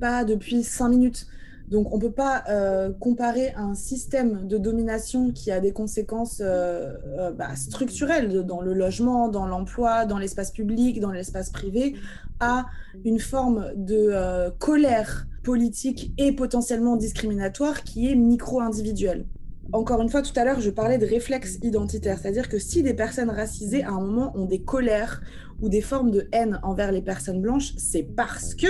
pas 0.01 0.25
depuis 0.25 0.63
cinq 0.63 0.89
minutes. 0.89 1.27
Donc, 1.69 1.93
on 1.93 1.97
ne 1.97 2.01
peut 2.01 2.13
pas 2.13 2.45
euh, 2.49 2.93
comparer 2.93 3.53
un 3.57 3.75
système 3.75 4.47
de 4.47 4.57
domination 4.57 5.33
qui 5.33 5.51
a 5.51 5.59
des 5.59 5.73
conséquences 5.73 6.41
euh, 6.41 6.93
euh, 7.19 7.33
bah, 7.33 7.57
structurelles 7.57 8.45
dans 8.45 8.61
le 8.61 8.73
logement, 8.73 9.29
dans 9.29 9.47
l'emploi, 9.47 10.07
dans 10.07 10.19
l'espace 10.19 10.53
public, 10.53 11.01
dans 11.01 11.11
l'espace 11.11 11.51
privé, 11.51 11.97
à 12.39 12.67
une 13.05 13.19
forme 13.19 13.73
de 13.75 14.51
colère 14.59 15.27
politique 15.47 16.13
et 16.19 16.33
potentiellement 16.33 16.97
discriminatoire 16.97 17.85
qui 17.85 18.11
est 18.11 18.17
micro-individuelle. 18.17 19.27
Encore 19.73 20.03
une 20.03 20.09
fois, 20.09 20.23
tout 20.23 20.33
à 20.35 20.45
l'heure, 20.45 20.61
je 20.61 20.71
parlais 20.71 20.99
de 20.99 21.07
réflexe 21.07 21.61
identitaire, 21.63 22.19
c'est-à-dire 22.19 22.49
que 22.49 22.59
si 22.59 22.83
des 22.83 22.95
personnes 22.95 23.31
racisées, 23.31 23.85
à 23.85 23.91
un 23.91 24.01
moment, 24.01 24.37
ont 24.37 24.47
des 24.47 24.63
colères 24.63 25.23
ou 25.63 25.69
des 25.69 25.83
formes 25.83 26.11
de 26.11 26.29
haine 26.33 26.59
envers 26.65 26.91
les 26.91 27.01
personnes 27.01 27.41
blanches, 27.41 27.75
c'est 27.77 28.03
parce 28.03 28.57
que 28.57 28.67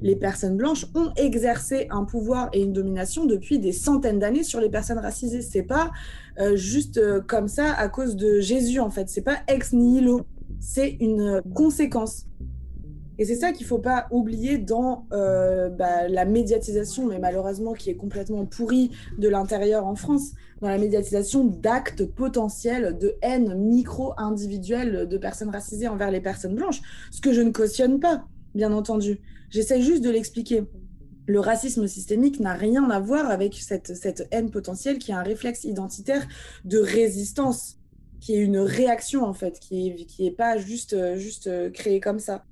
les 0.00 0.16
personnes 0.16 0.56
blanches 0.56 0.86
ont 0.94 1.12
exercé 1.16 1.88
un 1.90 2.04
pouvoir 2.04 2.48
et 2.54 2.62
une 2.62 2.72
domination 2.72 3.26
depuis 3.26 3.58
des 3.58 3.72
centaines 3.72 4.18
d'années 4.18 4.44
sur 4.44 4.60
les 4.60 4.70
personnes 4.70 4.98
racisées. 4.98 5.42
C'est 5.42 5.62
pas 5.62 5.90
euh, 6.40 6.56
juste 6.56 6.96
euh, 6.96 7.20
comme 7.20 7.48
ça 7.48 7.74
à 7.74 7.88
cause 7.88 8.16
de 8.16 8.40
Jésus 8.40 8.80
en 8.80 8.90
fait. 8.90 9.10
C'est 9.10 9.22
pas 9.22 9.40
ex 9.46 9.74
nihilo. 9.74 10.22
C'est 10.58 10.96
une 11.00 11.42
conséquence. 11.54 12.24
Et 13.18 13.24
c'est 13.24 13.34
ça 13.34 13.52
qu'il 13.52 13.64
ne 13.64 13.68
faut 13.68 13.78
pas 13.78 14.06
oublier 14.12 14.58
dans 14.58 15.06
euh, 15.12 15.68
bah, 15.68 16.06
la 16.08 16.24
médiatisation, 16.24 17.06
mais 17.06 17.18
malheureusement 17.18 17.72
qui 17.72 17.90
est 17.90 17.96
complètement 17.96 18.46
pourrie 18.46 18.92
de 19.18 19.28
l'intérieur 19.28 19.86
en 19.86 19.96
France, 19.96 20.32
dans 20.60 20.68
la 20.68 20.78
médiatisation 20.78 21.44
d'actes 21.44 22.04
potentiels 22.04 22.96
de 22.96 23.16
haine 23.22 23.54
micro-individuelle 23.56 25.08
de 25.08 25.18
personnes 25.18 25.50
racisées 25.50 25.88
envers 25.88 26.12
les 26.12 26.20
personnes 26.20 26.54
blanches, 26.54 26.80
ce 27.10 27.20
que 27.20 27.32
je 27.32 27.40
ne 27.40 27.50
cautionne 27.50 27.98
pas, 27.98 28.24
bien 28.54 28.72
entendu. 28.72 29.20
J'essaie 29.50 29.82
juste 29.82 30.04
de 30.04 30.10
l'expliquer. 30.10 30.64
Le 31.26 31.40
racisme 31.40 31.88
systémique 31.88 32.38
n'a 32.38 32.54
rien 32.54 32.88
à 32.88 33.00
voir 33.00 33.30
avec 33.30 33.54
cette, 33.54 33.96
cette 33.96 34.28
haine 34.30 34.50
potentielle 34.50 34.98
qui 34.98 35.10
est 35.10 35.14
un 35.14 35.22
réflexe 35.22 35.64
identitaire 35.64 36.26
de 36.64 36.78
résistance, 36.78 37.78
qui 38.20 38.34
est 38.34 38.38
une 38.38 38.58
réaction 38.58 39.24
en 39.24 39.34
fait, 39.34 39.58
qui 39.58 39.90
n'est 39.90 40.04
qui 40.06 40.26
est 40.26 40.30
pas 40.30 40.56
juste, 40.56 40.96
juste 41.16 41.50
créée 41.72 42.00
comme 42.00 42.20
ça. 42.20 42.44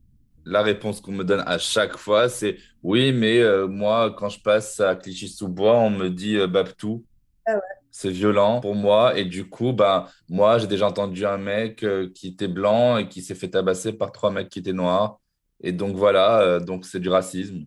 La 0.47 0.63
réponse 0.63 1.01
qu'on 1.01 1.11
me 1.11 1.25
donne 1.25 1.43
à 1.45 1.59
chaque 1.59 1.97
fois, 1.97 2.29
c'est 2.29 2.57
oui, 2.85 3.13
mais 3.13 3.41
euh, 3.41 3.67
moi, 3.67 4.15
quand 4.17 4.29
je 4.29 4.41
passe 4.41 4.79
à 4.79 4.95
Clichy-sous-Bois, 4.95 5.77
on 5.77 5.91
me 5.91 6.09
dit 6.09 6.37
euh, 6.37 6.47
Babtou. 6.47 7.05
Ah 7.47 7.55
ouais. 7.55 7.61
C'est 7.91 8.11
violent 8.11 8.61
pour 8.61 8.77
moi. 8.77 9.19
Et 9.19 9.25
du 9.25 9.49
coup, 9.49 9.73
bah, 9.73 10.09
moi, 10.29 10.59
j'ai 10.59 10.69
déjà 10.69 10.87
entendu 10.87 11.27
un 11.27 11.37
mec 11.37 11.83
euh, 11.83 12.09
qui 12.15 12.29
était 12.29 12.47
blanc 12.47 12.97
et 12.97 13.09
qui 13.09 13.23
s'est 13.23 13.35
fait 13.35 13.51
tabasser 13.51 13.93
par 13.93 14.13
trois 14.13 14.31
mecs 14.31 14.49
qui 14.49 14.61
étaient 14.61 14.73
noirs. 14.73 15.21
Et 15.61 15.73
donc 15.73 15.97
voilà, 15.97 16.43
euh, 16.43 16.61
donc 16.61 16.87
c'est 16.87 17.01
du 17.01 17.09
racisme. 17.09 17.65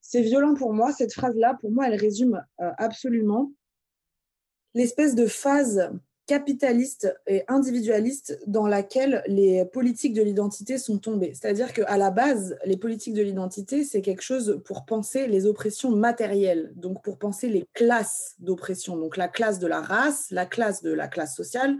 C'est 0.00 0.22
violent 0.22 0.54
pour 0.54 0.72
moi, 0.72 0.90
cette 0.90 1.12
phrase-là, 1.12 1.56
pour 1.60 1.70
moi, 1.70 1.86
elle 1.86 2.00
résume 2.00 2.42
absolument 2.58 3.52
l'espèce 4.74 5.14
de 5.14 5.26
phase 5.26 5.90
capitaliste 6.26 7.14
et 7.26 7.44
individualiste 7.48 8.38
dans 8.46 8.66
laquelle 8.66 9.22
les 9.28 9.64
politiques 9.64 10.12
de 10.12 10.22
l'identité 10.22 10.76
sont 10.76 10.98
tombées. 10.98 11.32
C'est-à-dire 11.34 11.72
qu'à 11.72 11.96
la 11.96 12.10
base, 12.10 12.56
les 12.64 12.76
politiques 12.76 13.14
de 13.14 13.22
l'identité, 13.22 13.84
c'est 13.84 14.02
quelque 14.02 14.22
chose 14.22 14.60
pour 14.64 14.84
penser 14.84 15.28
les 15.28 15.46
oppressions 15.46 15.90
matérielles, 15.90 16.72
donc 16.76 17.02
pour 17.02 17.18
penser 17.18 17.48
les 17.48 17.66
classes 17.74 18.34
d'oppression, 18.40 18.96
donc 18.96 19.16
la 19.16 19.28
classe 19.28 19.58
de 19.58 19.66
la 19.66 19.80
race, 19.80 20.26
la 20.30 20.46
classe 20.46 20.82
de 20.82 20.92
la 20.92 21.06
classe 21.06 21.36
sociale, 21.36 21.76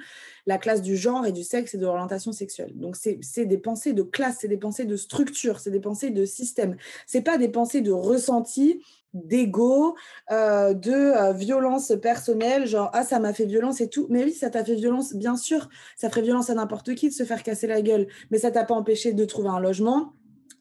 la 0.47 0.59
classe 0.59 0.81
du 0.81 0.97
genre 0.97 1.27
et 1.27 1.33
du 1.33 1.43
sexe 1.43 1.75
et 1.75 1.79
de 1.79 1.85
l'orientation 1.85 2.33
sexuelle. 2.33 2.73
Donc 2.77 2.97
c'est 2.97 3.47
des 3.47 3.59
pensées 3.59 3.93
de 3.93 4.03
classe, 4.03 4.39
c'est 4.41 4.49
des 4.49 4.57
pensées 4.57 4.85
de 4.85 4.97
structure, 4.97 5.59
c'est 5.59 5.71
des 5.73 5.81
pensées 5.81 6.11
de 6.11 6.25
système. 6.25 6.77
C'est 7.07 7.23
pas 7.23 7.37
des 7.37 7.49
pensées 7.49 7.81
de 7.81 7.91
ressenti 7.93 8.81
d'ego, 9.25 9.97
euh, 10.31 10.75
de 10.75 10.93
euh, 10.93 11.33
violence 11.33 11.93
personnelle, 12.01 12.67
genre 12.67 12.91
ah 12.93 13.05
ça 13.05 13.19
m'a 13.19 13.33
fait 13.33 13.47
violence 13.47 13.81
et 13.81 13.89
tout. 13.89 14.07
Mais 14.11 14.25
oui, 14.25 14.33
ça 14.33 14.51
t'a 14.51 14.65
fait 14.65 14.75
violence, 14.75 15.15
bien 15.15 15.37
sûr, 15.37 15.69
ça 15.97 16.09
ferait 16.09 16.23
violence 16.23 16.51
à 16.51 16.55
n'importe 16.55 16.95
qui 16.95 17.09
de 17.09 17.15
se 17.15 17.25
faire 17.25 17.43
casser 17.43 17.67
la 17.67 17.83
gueule, 17.83 18.07
mais 18.31 18.39
ça 18.39 18.51
t'a 18.51 18.65
pas 18.65 18.75
empêché 18.75 19.13
de 19.13 19.25
trouver 19.25 19.49
un 19.49 19.61
logement, 19.61 20.13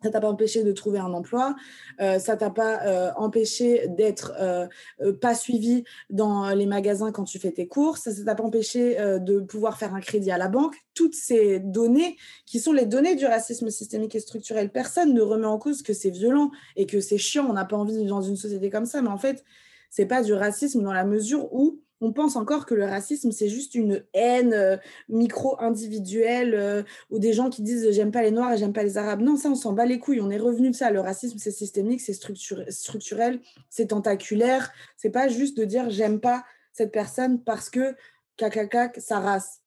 ça 0.05 0.11
t'a 0.11 0.21
pas 0.21 0.29
empêché 0.29 0.63
de 0.63 0.71
trouver 0.71 0.99
un 0.99 1.11
emploi, 1.13 1.55
euh, 1.99 2.19
ça 2.19 2.37
t'a 2.37 2.51
pas 2.51 2.83
euh, 2.83 3.11
empêché 3.15 3.87
d'être 3.87 4.33
euh, 4.39 4.67
euh, 5.01 5.13
pas 5.13 5.33
suivi 5.33 5.83
dans 6.11 6.51
les 6.51 6.67
magasins 6.67 7.11
quand 7.11 7.23
tu 7.23 7.39
fais 7.39 7.51
tes 7.51 7.67
courses, 7.67 8.01
ça 8.01 8.23
t'a 8.23 8.35
pas 8.35 8.43
empêché 8.43 8.97
de 9.19 9.39
pouvoir 9.39 9.77
faire 9.77 9.95
un 9.95 10.01
crédit 10.01 10.29
à 10.29 10.37
la 10.37 10.47
banque. 10.47 10.75
Toutes 10.93 11.15
ces 11.15 11.59
données 11.59 12.17
qui 12.45 12.59
sont 12.59 12.71
les 12.71 12.85
données 12.85 13.15
du 13.15 13.25
racisme 13.25 13.69
systémique 13.71 14.13
et 14.13 14.19
structurel, 14.19 14.69
personne 14.69 15.13
ne 15.13 15.21
remet 15.21 15.47
en 15.47 15.57
cause 15.57 15.81
que 15.81 15.93
c'est 15.93 16.11
violent 16.11 16.51
et 16.75 16.85
que 16.85 17.01
c'est 17.01 17.17
chiant. 17.17 17.47
On 17.49 17.53
n'a 17.53 17.65
pas 17.65 17.77
envie 17.77 17.93
de 17.93 17.99
vivre 17.99 18.15
dans 18.15 18.21
une 18.21 18.35
société 18.35 18.69
comme 18.69 18.85
ça, 18.85 19.01
mais 19.01 19.09
en 19.09 19.17
fait, 19.17 19.43
c'est 19.89 20.05
pas 20.05 20.21
du 20.21 20.33
racisme 20.33 20.83
dans 20.83 20.93
la 20.93 21.05
mesure 21.05 21.51
où 21.51 21.79
on 22.01 22.11
pense 22.11 22.35
encore 22.35 22.65
que 22.65 22.75
le 22.75 22.85
racisme, 22.85 23.31
c'est 23.31 23.47
juste 23.47 23.75
une 23.75 24.03
haine 24.13 24.53
euh, 24.53 24.77
micro-individuelle 25.09 26.53
euh, 26.53 26.83
ou 27.09 27.19
des 27.19 27.33
gens 27.33 27.49
qui 27.49 27.61
disent 27.61 27.91
j'aime 27.91 28.11
pas 28.11 28.21
les 28.21 28.31
noirs 28.31 28.53
et 28.53 28.57
j'aime 28.57 28.73
pas 28.73 28.83
les 28.83 28.97
arabes. 28.97 29.21
Non, 29.21 29.37
ça, 29.37 29.49
on 29.49 29.55
s'en 29.55 29.73
bat 29.73 29.85
les 29.85 29.99
couilles. 29.99 30.21
On 30.21 30.29
est 30.29 30.37
revenu 30.37 30.71
de 30.71 30.75
ça. 30.75 30.91
Le 30.91 30.99
racisme, 30.99 31.37
c'est 31.37 31.51
systémique, 31.51 32.01
c'est 32.01 32.13
structure- 32.13 32.65
structurel, 32.69 33.39
c'est 33.69 33.87
tentaculaire. 33.87 34.71
C'est 34.97 35.09
pas 35.09 35.27
juste 35.27 35.57
de 35.57 35.63
dire 35.65 35.89
j'aime 35.89 36.19
pas 36.19 36.43
cette 36.73 36.91
personne 36.91 37.41
parce 37.41 37.69
que 37.69 37.95
cacacac, 38.37 38.99
sa 38.99 39.19
race. 39.19 39.61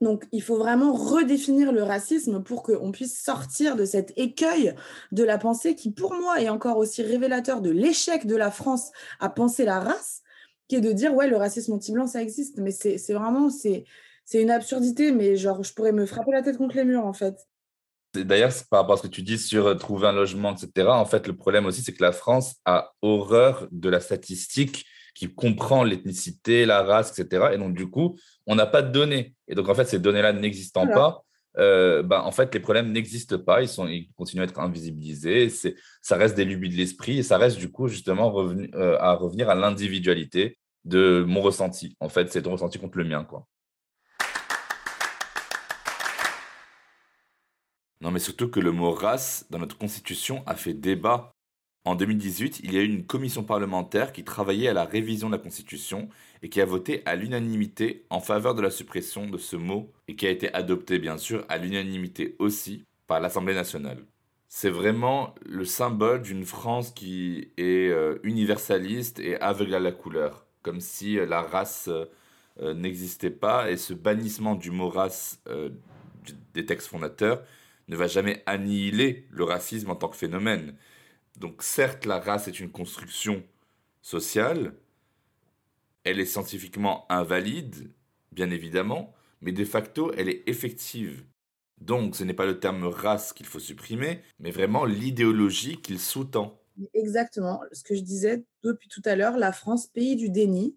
Donc, 0.00 0.26
il 0.32 0.42
faut 0.42 0.56
vraiment 0.56 0.94
redéfinir 0.94 1.72
le 1.72 1.82
racisme 1.82 2.42
pour 2.42 2.62
qu'on 2.62 2.90
puisse 2.90 3.22
sortir 3.22 3.76
de 3.76 3.84
cet 3.84 4.14
écueil 4.16 4.74
de 5.12 5.24
la 5.24 5.36
pensée 5.36 5.74
qui, 5.74 5.90
pour 5.90 6.14
moi, 6.14 6.40
est 6.40 6.48
encore 6.48 6.78
aussi 6.78 7.02
révélateur 7.02 7.60
de 7.60 7.70
l'échec 7.70 8.26
de 8.26 8.36
la 8.36 8.50
France 8.50 8.92
à 9.18 9.28
penser 9.28 9.64
la 9.66 9.78
race, 9.78 10.22
qui 10.70 10.76
est 10.76 10.80
de 10.80 10.92
dire, 10.92 11.12
ouais, 11.14 11.28
le 11.28 11.36
racisme 11.36 11.72
anti-blanc, 11.72 12.06
ça 12.06 12.22
existe. 12.22 12.58
Mais 12.58 12.70
c'est 12.70 13.12
vraiment, 13.12 13.50
c'est 13.50 13.84
une 14.32 14.52
absurdité, 14.52 15.10
mais 15.10 15.34
genre, 15.34 15.64
je 15.64 15.74
pourrais 15.74 15.90
me 15.90 16.06
frapper 16.06 16.30
la 16.30 16.42
tête 16.42 16.58
contre 16.58 16.76
les 16.76 16.84
murs, 16.84 17.04
en 17.04 17.12
fait. 17.12 17.34
D'ailleurs, 18.14 18.52
c'est 18.52 18.68
par 18.68 18.80
rapport 18.82 18.94
à 18.94 18.96
ce 18.98 19.02
que 19.02 19.08
tu 19.08 19.22
dis 19.22 19.36
sur 19.36 19.66
euh, 19.66 19.74
trouver 19.74 20.06
un 20.06 20.12
logement, 20.12 20.54
etc. 20.54 20.88
En 20.88 21.04
fait, 21.06 21.26
le 21.26 21.34
problème 21.34 21.66
aussi, 21.66 21.82
c'est 21.82 21.92
que 21.92 22.02
la 22.02 22.12
France 22.12 22.54
a 22.64 22.92
horreur 23.02 23.66
de 23.72 23.88
la 23.88 23.98
statistique 23.98 24.86
qui 25.16 25.26
comprend 25.34 25.82
l'ethnicité, 25.82 26.64
la 26.66 26.84
race, 26.84 27.18
etc. 27.18 27.48
Et 27.52 27.58
donc, 27.58 27.74
du 27.74 27.90
coup, 27.90 28.16
on 28.46 28.54
n'a 28.54 28.66
pas 28.66 28.82
de 28.82 28.92
données. 28.92 29.34
Et 29.48 29.56
donc, 29.56 29.68
en 29.68 29.74
fait, 29.74 29.86
ces 29.86 29.98
données-là 29.98 30.32
n'existant 30.32 30.82
Voilà. 30.86 30.94
pas, 30.94 31.24
euh, 31.58 32.02
bah, 32.02 32.22
en 32.24 32.32
fait, 32.32 32.54
les 32.54 32.60
problèmes 32.60 32.92
n'existent 32.92 33.38
pas. 33.38 33.62
Ils, 33.62 33.68
sont, 33.68 33.86
ils 33.86 34.10
continuent 34.16 34.42
à 34.42 34.44
être 34.44 34.58
invisibilisés. 34.58 35.48
Ça 36.02 36.16
reste 36.16 36.36
des 36.36 36.44
lubies 36.44 36.68
de 36.68 36.76
l'esprit 36.76 37.18
et 37.18 37.22
ça 37.22 37.38
reste, 37.38 37.58
du 37.58 37.70
coup, 37.70 37.88
justement, 37.88 38.30
revenu, 38.30 38.70
euh, 38.74 38.98
à 39.00 39.14
revenir 39.14 39.50
à 39.50 39.54
l'individualité 39.54 40.58
de 40.84 41.24
mon 41.26 41.40
ressenti. 41.40 41.96
En 42.00 42.08
fait, 42.08 42.30
c'est 42.32 42.42
ton 42.42 42.52
ressenti 42.52 42.78
contre 42.78 42.98
le 42.98 43.04
mien, 43.04 43.24
quoi. 43.24 43.46
Non, 48.00 48.10
mais 48.10 48.18
surtout 48.18 48.48
que 48.48 48.60
le 48.60 48.72
mot 48.72 48.92
race 48.92 49.44
dans 49.50 49.58
notre 49.58 49.76
constitution 49.76 50.42
a 50.46 50.54
fait 50.54 50.72
débat. 50.72 51.34
En 51.86 51.94
2018, 51.94 52.60
il 52.62 52.74
y 52.74 52.76
a 52.78 52.82
eu 52.82 52.84
une 52.84 53.06
commission 53.06 53.42
parlementaire 53.42 54.12
qui 54.12 54.22
travaillait 54.22 54.68
à 54.68 54.74
la 54.74 54.84
révision 54.84 55.28
de 55.28 55.36
la 55.36 55.42
constitution 55.42 56.10
et 56.42 56.50
qui 56.50 56.60
a 56.60 56.66
voté 56.66 57.02
à 57.06 57.16
l'unanimité 57.16 58.04
en 58.10 58.20
faveur 58.20 58.54
de 58.54 58.60
la 58.60 58.70
suppression 58.70 59.26
de 59.26 59.38
ce 59.38 59.56
mot 59.56 59.90
et 60.06 60.14
qui 60.14 60.26
a 60.26 60.30
été 60.30 60.52
adopté 60.52 60.98
bien 60.98 61.16
sûr 61.16 61.44
à 61.48 61.56
l'unanimité 61.56 62.36
aussi 62.38 62.84
par 63.06 63.18
l'Assemblée 63.20 63.54
nationale. 63.54 64.04
C'est 64.48 64.68
vraiment 64.68 65.34
le 65.46 65.64
symbole 65.64 66.20
d'une 66.20 66.44
France 66.44 66.90
qui 66.90 67.50
est 67.56 67.88
euh, 67.88 68.18
universaliste 68.24 69.18
et 69.18 69.40
aveugle 69.40 69.74
à 69.74 69.80
la 69.80 69.92
couleur, 69.92 70.46
comme 70.62 70.80
si 70.80 71.18
euh, 71.18 71.24
la 71.24 71.40
race 71.40 71.88
euh, 71.88 72.74
n'existait 72.74 73.30
pas 73.30 73.70
et 73.70 73.78
ce 73.78 73.94
bannissement 73.94 74.54
du 74.54 74.70
mot 74.70 74.90
race 74.90 75.42
des 76.52 76.66
textes 76.66 76.88
fondateurs 76.88 77.42
ne 77.88 77.96
va 77.96 78.06
jamais 78.06 78.42
annihiler 78.44 79.26
le 79.30 79.44
racisme 79.44 79.90
en 79.90 79.96
tant 79.96 80.08
que 80.08 80.16
phénomène. 80.16 80.74
Donc 81.38 81.62
certes, 81.62 82.04
la 82.06 82.20
race 82.20 82.48
est 82.48 82.60
une 82.60 82.70
construction 82.70 83.42
sociale, 84.02 84.74
elle 86.04 86.20
est 86.20 86.26
scientifiquement 86.26 87.06
invalide, 87.10 87.92
bien 88.32 88.50
évidemment, 88.50 89.12
mais 89.40 89.52
de 89.52 89.64
facto, 89.64 90.12
elle 90.14 90.28
est 90.28 90.48
effective. 90.48 91.24
Donc 91.80 92.16
ce 92.16 92.24
n'est 92.24 92.34
pas 92.34 92.46
le 92.46 92.60
terme 92.60 92.84
race 92.84 93.32
qu'il 93.32 93.46
faut 93.46 93.58
supprimer, 93.58 94.22
mais 94.38 94.50
vraiment 94.50 94.84
l'idéologie 94.84 95.80
qu'il 95.80 95.98
sous-tend. 95.98 96.60
Exactement, 96.94 97.60
ce 97.72 97.82
que 97.82 97.94
je 97.94 98.00
disais 98.00 98.44
depuis 98.62 98.88
tout 98.88 99.02
à 99.04 99.16
l'heure, 99.16 99.36
la 99.36 99.52
France, 99.52 99.86
pays 99.86 100.16
du 100.16 100.30
déni, 100.30 100.76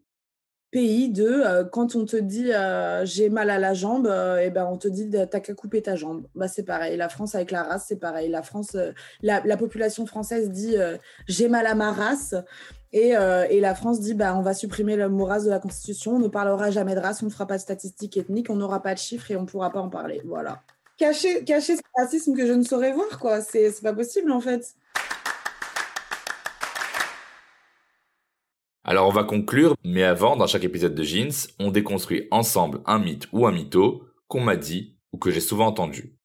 pays 0.74 1.10
de 1.10 1.24
euh, 1.26 1.64
quand 1.64 1.96
on 1.96 2.04
te 2.04 2.18
dit 2.18 2.52
euh, 2.52 3.06
j'ai 3.06 3.30
mal 3.30 3.52
à 3.52 3.60
la 3.60 3.76
jambe, 3.76 4.08
euh, 4.08 4.40
et 4.40 4.50
ben 4.50 4.68
on 4.70 4.78
te 4.78 4.88
dit 4.88 5.10
t'as 5.10 5.40
qu'à 5.40 5.54
couper 5.54 5.84
ta 5.84 5.96
jambe. 5.96 6.26
Bah, 6.34 6.48
c'est 6.48 6.64
pareil. 6.64 6.98
La 6.98 7.10
France 7.10 7.36
avec 7.36 7.52
la 7.52 7.64
race, 7.64 7.86
c'est 7.88 8.00
pareil. 8.00 8.28
La 8.30 8.42
France, 8.42 8.76
la, 9.22 9.42
la 9.46 9.56
population 9.56 10.06
française 10.08 10.50
dit 10.50 10.76
j'ai 11.28 11.48
mal 11.48 11.68
à 11.68 11.76
ma 11.76 11.92
race. 11.94 12.36
Et, 12.92 13.10
et 13.10 13.60
la 13.60 13.76
France 13.76 14.00
dit 14.02 14.14
bah, 14.14 14.36
on 14.36 14.42
va 14.42 14.54
supprimer 14.54 14.96
le 14.96 15.10
mot 15.10 15.26
race 15.26 15.46
de 15.46 15.50
la 15.50 15.60
Constitution, 15.60 16.16
on 16.16 16.20
ne 16.20 16.28
parlera 16.28 16.70
jamais 16.72 16.96
de 16.96 17.00
race, 17.00 17.24
on 17.24 17.28
ne 17.28 17.32
fera 17.32 17.48
pas 17.48 17.58
de 17.58 17.62
statistiques 17.62 18.18
ethniques, 18.18 18.50
on 18.50 18.56
n'aura 18.56 18.82
pas 18.82 18.94
de 18.94 19.00
chiffres 19.00 19.32
et 19.32 19.36
on 19.36 19.42
ne 19.42 19.48
pourra 19.48 19.72
pas 19.72 19.80
en 19.80 19.90
parler. 19.90 20.22
Voilà. 20.26 20.62
Cacher, 20.98 21.44
cacher 21.44 21.76
ce 21.76 21.82
racisme 21.98 22.36
que 22.36 22.46
je 22.46 22.54
ne 22.54 22.64
saurais 22.64 22.92
voir, 22.92 23.20
quoi. 23.20 23.42
C'est 23.42 23.72
pas 23.82 23.94
possible 23.94 24.32
en 24.32 24.42
fait. 24.42 24.76
Alors 28.86 29.08
on 29.08 29.12
va 29.12 29.24
conclure, 29.24 29.78
mais 29.86 30.04
avant, 30.04 30.36
dans 30.36 30.46
chaque 30.46 30.66
épisode 30.66 30.94
de 30.94 31.04
Jeans, 31.04 31.32
on 31.58 31.72
déconstruit 31.72 32.28
ensemble 32.32 32.82
un 32.86 33.00
mythe 33.00 33.30
ou 33.32 33.48
un 33.48 33.54
mytho 33.54 34.04
qu'on 34.28 34.42
m'a 34.42 34.58
dit 34.58 34.98
ou 35.14 35.18
que 35.18 35.32
j'ai 35.32 35.40
souvent 35.40 35.68
entendu. 35.68 36.18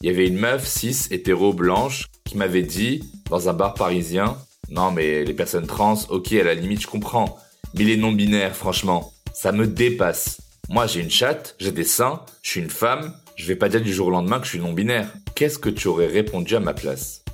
Il 0.00 0.08
y 0.08 0.10
avait 0.10 0.26
une 0.26 0.38
meuf 0.38 0.66
cis 0.66 1.06
hétéro 1.12 1.52
blanche 1.52 2.08
qui 2.24 2.36
m'avait 2.36 2.62
dit 2.62 3.04
dans 3.30 3.48
un 3.48 3.52
bar 3.52 3.74
parisien 3.74 4.36
"Non 4.68 4.90
mais 4.90 5.22
les 5.22 5.34
personnes 5.34 5.68
trans, 5.68 6.00
OK, 6.08 6.32
à 6.32 6.42
la 6.42 6.54
limite 6.54 6.82
je 6.82 6.88
comprends, 6.88 7.38
mais 7.74 7.84
les 7.84 7.96
non 7.96 8.10
binaires 8.10 8.56
franchement, 8.56 9.12
ça 9.32 9.52
me 9.52 9.68
dépasse. 9.68 10.40
Moi 10.68 10.88
j'ai 10.88 11.00
une 11.00 11.10
chatte, 11.10 11.54
j'ai 11.60 11.70
des 11.70 11.84
seins, 11.84 12.22
je 12.42 12.50
suis 12.50 12.60
une 12.60 12.70
femme, 12.70 13.14
je 13.36 13.46
vais 13.46 13.56
pas 13.56 13.68
dire 13.68 13.82
du 13.82 13.92
jour 13.92 14.08
au 14.08 14.10
lendemain 14.10 14.38
que 14.38 14.44
je 14.44 14.50
suis 14.50 14.60
non 14.60 14.72
binaire. 14.72 15.12
Qu'est-ce 15.34 15.58
que 15.58 15.68
tu 15.68 15.88
aurais 15.88 16.06
répondu 16.06 16.54
à 16.54 16.60
ma 16.60 16.74
place? 16.74 17.24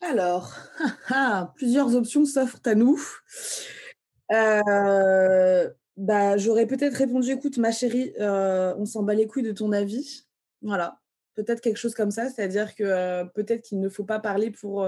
Alors, 0.00 0.52
plusieurs 1.54 1.94
options 1.96 2.24
s'offrent 2.26 2.60
à 2.66 2.74
nous. 2.74 3.00
Euh, 4.32 5.70
bah, 5.96 6.36
j'aurais 6.36 6.66
peut-être 6.66 6.96
répondu, 6.96 7.30
écoute, 7.30 7.56
ma 7.56 7.72
chérie, 7.72 8.12
euh, 8.20 8.74
on 8.76 8.84
s'en 8.84 9.02
bat 9.02 9.14
les 9.14 9.26
couilles 9.26 9.42
de 9.42 9.52
ton 9.52 9.72
avis. 9.72 10.26
Voilà, 10.60 11.00
peut-être 11.34 11.60
quelque 11.60 11.78
chose 11.78 11.94
comme 11.94 12.10
ça, 12.10 12.28
c'est-à-dire 12.28 12.74
que 12.74 12.84
euh, 12.84 13.24
peut-être 13.24 13.62
qu'il 13.62 13.80
ne 13.80 13.88
faut 13.88 14.04
pas 14.04 14.20
parler 14.20 14.50
pour, 14.50 14.86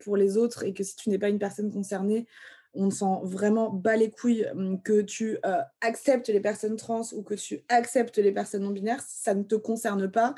pour 0.00 0.16
les 0.16 0.36
autres 0.36 0.64
et 0.64 0.74
que 0.74 0.82
si 0.82 0.96
tu 0.96 1.08
n'es 1.08 1.18
pas 1.18 1.28
une 1.28 1.38
personne 1.38 1.72
concernée, 1.72 2.26
on 2.74 2.90
s'en 2.90 3.24
vraiment 3.24 3.70
bat 3.70 3.96
les 3.96 4.10
couilles 4.10 4.46
hum, 4.54 4.80
que 4.82 5.00
tu 5.00 5.38
euh, 5.44 5.60
acceptes 5.80 6.28
les 6.28 6.40
personnes 6.40 6.76
trans 6.76 7.02
ou 7.12 7.22
que 7.22 7.34
tu 7.34 7.64
acceptes 7.68 8.18
les 8.18 8.32
personnes 8.32 8.62
non 8.62 8.70
binaires, 8.70 9.02
ça 9.06 9.34
ne 9.34 9.42
te 9.42 9.54
concerne 9.54 10.10
pas. 10.10 10.34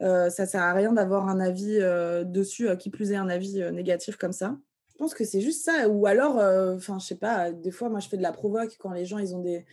Euh, 0.00 0.30
ça 0.30 0.46
sert 0.46 0.62
à 0.62 0.72
rien 0.72 0.92
d'avoir 0.92 1.28
un 1.28 1.38
avis 1.38 1.78
euh, 1.80 2.24
dessus, 2.24 2.68
qui 2.78 2.90
plus 2.90 3.12
est 3.12 3.16
un 3.16 3.28
avis 3.28 3.60
négatif 3.72 4.16
comme 4.16 4.32
ça. 4.32 4.56
Je 4.90 4.96
pense 4.96 5.14
que 5.14 5.24
c'est 5.24 5.40
juste 5.40 5.64
ça. 5.64 5.88
Ou 5.88 6.06
alors, 6.06 6.36
enfin, 6.76 6.98
je 6.98 7.06
sais 7.06 7.16
pas, 7.16 7.50
des 7.50 7.70
fois, 7.70 7.88
moi, 7.88 7.98
je 7.98 8.08
fais 8.08 8.16
de 8.16 8.22
la 8.22 8.32
provoque 8.32 8.76
quand 8.78 8.92
les 8.92 9.04
gens, 9.04 9.18
ils 9.18 9.34
ont 9.34 9.40
des 9.40 9.64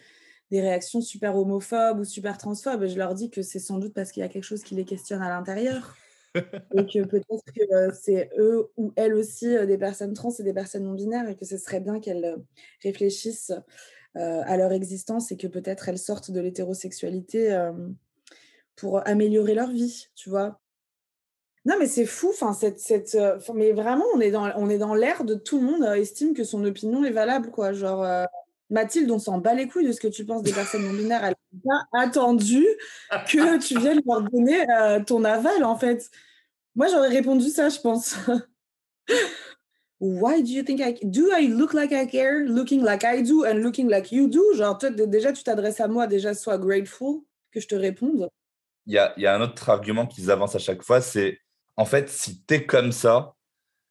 réactions 0.51 1.01
super 1.01 1.35
homophobes 1.35 1.99
ou 1.99 2.03
super 2.03 2.37
transphobes. 2.37 2.87
Je 2.87 2.97
leur 2.97 3.13
dis 3.13 3.29
que 3.29 3.41
c'est 3.41 3.59
sans 3.59 3.77
doute 3.77 3.93
parce 3.93 4.11
qu'il 4.11 4.21
y 4.21 4.25
a 4.25 4.29
quelque 4.29 4.43
chose 4.43 4.63
qui 4.63 4.75
les 4.75 4.85
questionne 4.85 5.21
à 5.21 5.29
l'intérieur. 5.29 5.95
et 6.75 6.85
que 6.85 7.05
peut-être 7.05 7.53
que 7.55 7.73
euh, 7.73 7.91
c'est 7.99 8.29
eux 8.37 8.69
ou 8.77 8.93
elles 8.95 9.13
aussi 9.13 9.47
euh, 9.55 9.65
des 9.65 9.77
personnes 9.77 10.13
trans 10.13 10.31
et 10.37 10.43
des 10.43 10.53
personnes 10.53 10.83
non 10.83 10.93
binaires 10.93 11.27
et 11.27 11.35
que 11.35 11.45
ce 11.45 11.57
serait 11.57 11.79
bien 11.79 11.99
qu'elles 11.99 12.25
euh, 12.25 12.37
réfléchissent 12.83 13.53
à 14.15 14.57
leur 14.57 14.71
existence 14.71 15.31
et 15.31 15.37
que 15.37 15.45
peut-être 15.45 15.87
elles 15.87 15.99
sortent 15.99 16.31
de 16.31 16.41
l'hétérosexualité 16.41 17.71
pour 18.75 19.07
améliorer 19.07 19.53
leur 19.53 19.69
vie, 19.69 20.07
tu 20.15 20.29
vois. 20.29 20.59
Non, 21.63 21.75
mais 21.77 21.85
c'est 21.85 22.07
fou, 22.07 22.29
enfin, 22.31 22.53
cette, 22.53 22.79
cette, 22.79 23.15
mais 23.53 23.71
vraiment, 23.71 24.05
on 24.15 24.19
est 24.19 24.31
dans, 24.31 24.49
dans 24.49 24.95
l'ère 24.95 25.23
de 25.25 25.35
tout 25.35 25.59
le 25.59 25.65
monde 25.65 25.83
estime 25.95 26.33
que 26.33 26.43
son 26.43 26.65
opinion 26.65 27.03
est 27.03 27.11
valable, 27.11 27.51
quoi. 27.51 27.71
Genre, 27.71 28.03
Mathilde, 28.69 29.09
on 29.09 29.19
s'en 29.19 29.39
bat 29.39 29.53
les 29.53 29.67
couilles 29.67 29.87
de 29.87 29.91
ce 29.91 29.99
que 29.99 30.07
tu 30.07 30.25
penses 30.25 30.43
des 30.43 30.53
personnes 30.53 30.83
non 30.83 30.93
binaires. 30.93 31.23
Elle 31.23 31.35
n'a 31.65 31.87
pas 31.91 32.01
attendu 32.01 32.65
que 33.27 33.57
tu 33.59 33.79
viennes 33.79 34.01
leur 34.05 34.21
donner 34.21 34.65
euh, 34.69 35.03
ton 35.03 35.23
aval, 35.23 35.63
en 35.63 35.77
fait. 35.77 36.09
Moi, 36.75 36.87
j'aurais 36.87 37.09
répondu 37.09 37.49
ça, 37.49 37.69
je 37.69 37.79
pense. 37.79 38.15
Why 39.99 40.43
do 40.43 40.49
you 40.49 40.63
think 40.63 40.79
I 40.79 40.97
do 41.03 41.29
I 41.35 41.47
look 41.47 41.73
like 41.73 41.91
I 41.91 42.07
care, 42.07 42.45
looking 42.45 42.83
like 42.83 43.03
I 43.03 43.21
do 43.21 43.43
and 43.45 43.55
looking 43.55 43.89
like 43.89 44.11
you 44.13 44.29
do? 44.29 44.53
Genre, 44.55 44.77
déjà, 45.07 45.33
tu 45.33 45.43
t'adresses 45.43 45.81
à 45.81 45.87
moi, 45.87 46.07
déjà, 46.07 46.33
sois 46.33 46.57
grateful 46.57 47.23
que 47.51 47.59
je 47.59 47.67
te 47.67 47.75
réponde. 47.75 48.29
Il 48.85 48.93
y 48.93 48.97
a, 48.97 49.13
y 49.17 49.25
a 49.25 49.35
un 49.35 49.41
autre 49.41 49.69
argument 49.69 50.07
qu'ils 50.07 50.31
avancent 50.31 50.55
à 50.55 50.59
chaque 50.59 50.83
fois, 50.83 51.01
c'est 51.01 51.39
en 51.75 51.85
fait, 51.85 52.09
si 52.09 52.43
tu 52.45 52.53
es 52.53 52.65
comme 52.65 52.91
ça, 52.91 53.35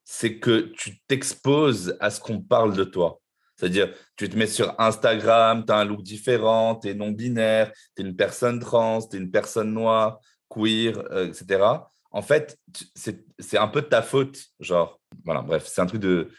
c'est 0.04 0.38
que 0.38 0.72
tu 0.76 0.98
t'exposes 1.00 1.96
à 2.00 2.10
ce 2.10 2.20
qu'on 2.20 2.40
parle 2.40 2.74
de 2.74 2.84
toi. 2.84 3.20
C'est-à-dire, 3.58 3.92
tu 4.16 4.28
te 4.28 4.36
mets 4.36 4.46
sur 4.46 4.74
Instagram, 4.80 5.64
tu 5.66 5.72
as 5.72 5.78
un 5.78 5.84
look 5.84 6.02
différent, 6.02 6.76
tu 6.76 6.88
es 6.88 6.94
non-binaire, 6.94 7.72
tu 7.96 8.02
es 8.02 8.06
une 8.06 8.14
personne 8.14 8.60
trans, 8.60 9.00
tu 9.00 9.16
es 9.16 9.20
une 9.20 9.32
personne 9.32 9.72
noire, 9.72 10.20
queer, 10.48 10.96
euh, 11.10 11.26
etc. 11.26 11.64
En 12.12 12.22
fait, 12.22 12.56
c'est 12.94 13.58
un 13.58 13.68
peu 13.68 13.82
de 13.82 13.86
ta 13.86 14.02
faute. 14.02 14.38
Genre, 14.60 15.00
voilà, 15.24 15.42
bref, 15.42 15.66
c'est 15.66 15.80
un 15.80 15.86
truc 15.86 16.00
de. 16.00 16.30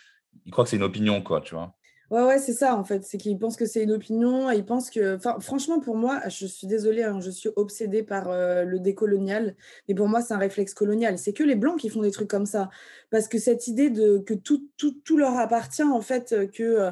Il 0.45 0.51
croit 0.51 0.63
que 0.63 0.69
c'est 0.69 0.77
une 0.77 0.83
opinion, 0.83 1.21
quoi, 1.21 1.41
tu 1.41 1.55
vois. 1.55 1.75
Ouais, 2.11 2.23
ouais, 2.23 2.39
c'est 2.39 2.53
ça 2.53 2.75
en 2.75 2.83
fait. 2.83 3.03
C'est 3.05 3.19
qu'ils 3.19 3.37
pensent 3.37 3.55
que 3.55 3.67
c'est 3.67 3.83
une 3.83 3.91
opinion. 3.91 4.49
Ils 4.49 4.65
pensent 4.65 4.89
que. 4.89 5.19
Franchement, 5.41 5.79
pour 5.79 5.95
moi, 5.95 6.21
je 6.27 6.47
suis 6.47 6.65
désolée, 6.65 7.03
hein, 7.03 7.19
je 7.19 7.29
suis 7.29 7.49
obsédée 7.55 8.01
par 8.01 8.29
euh, 8.29 8.63
le 8.63 8.79
décolonial. 8.79 9.55
Mais 9.87 9.93
pour 9.93 10.07
moi, 10.07 10.21
c'est 10.21 10.33
un 10.33 10.39
réflexe 10.39 10.73
colonial. 10.73 11.19
C'est 11.19 11.33
que 11.33 11.43
les 11.43 11.55
Blancs 11.55 11.79
qui 11.79 11.89
font 11.89 12.01
des 12.01 12.09
trucs 12.11 12.27
comme 12.29 12.47
ça. 12.47 12.69
Parce 13.11 13.27
que 13.27 13.37
cette 13.37 13.67
idée 13.67 13.91
de 13.91 14.17
que 14.17 14.33
tout, 14.33 14.67
tout, 14.77 14.93
tout 15.05 15.17
leur 15.17 15.37
appartient, 15.37 15.83
en 15.83 16.01
fait, 16.01 16.31
euh, 16.31 16.47
que 16.47 16.63
euh, 16.63 16.91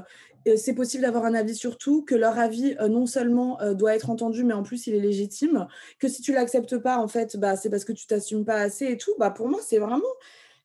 c'est 0.56 0.76
possible 0.76 1.02
d'avoir 1.04 1.26
un 1.26 1.34
avis 1.34 1.56
sur 1.56 1.78
tout, 1.80 2.06
que 2.06 2.14
leur 2.16 2.38
avis 2.40 2.76
non 2.90 3.06
seulement 3.06 3.60
doit 3.74 3.96
être 3.96 4.10
entendu, 4.10 4.46
mais 4.46 4.54
en 4.54 4.64
plus 4.64 4.88
il 4.88 4.96
est 4.96 5.00
légitime, 5.02 5.68
que 6.00 6.08
si 6.08 6.22
tu 6.22 6.32
l'acceptes 6.32 6.78
pas, 6.78 7.00
en 7.00 7.10
fait, 7.10 7.36
bah, 7.36 7.58
c'est 7.58 7.70
parce 7.70 7.84
que 7.84 7.92
tu 7.92 8.08
t'assumes 8.08 8.46
pas 8.46 8.56
assez 8.56 8.86
et 8.86 8.98
tout. 8.98 9.12
Bah, 9.20 9.30
pour 9.30 9.50
moi, 9.50 9.60
c'est 9.62 9.78
vraiment 9.80 10.08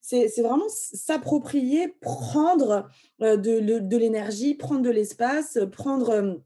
c'est 0.02 0.42
vraiment 0.42 0.68
s'approprier, 0.68 1.88
prendre 2.00 2.88
de, 3.20 3.96
l'énergie, 3.96 4.54
prendre 4.54 4.82
de 4.82 4.90
l'espace, 4.90 5.58
prendre... 5.72 6.40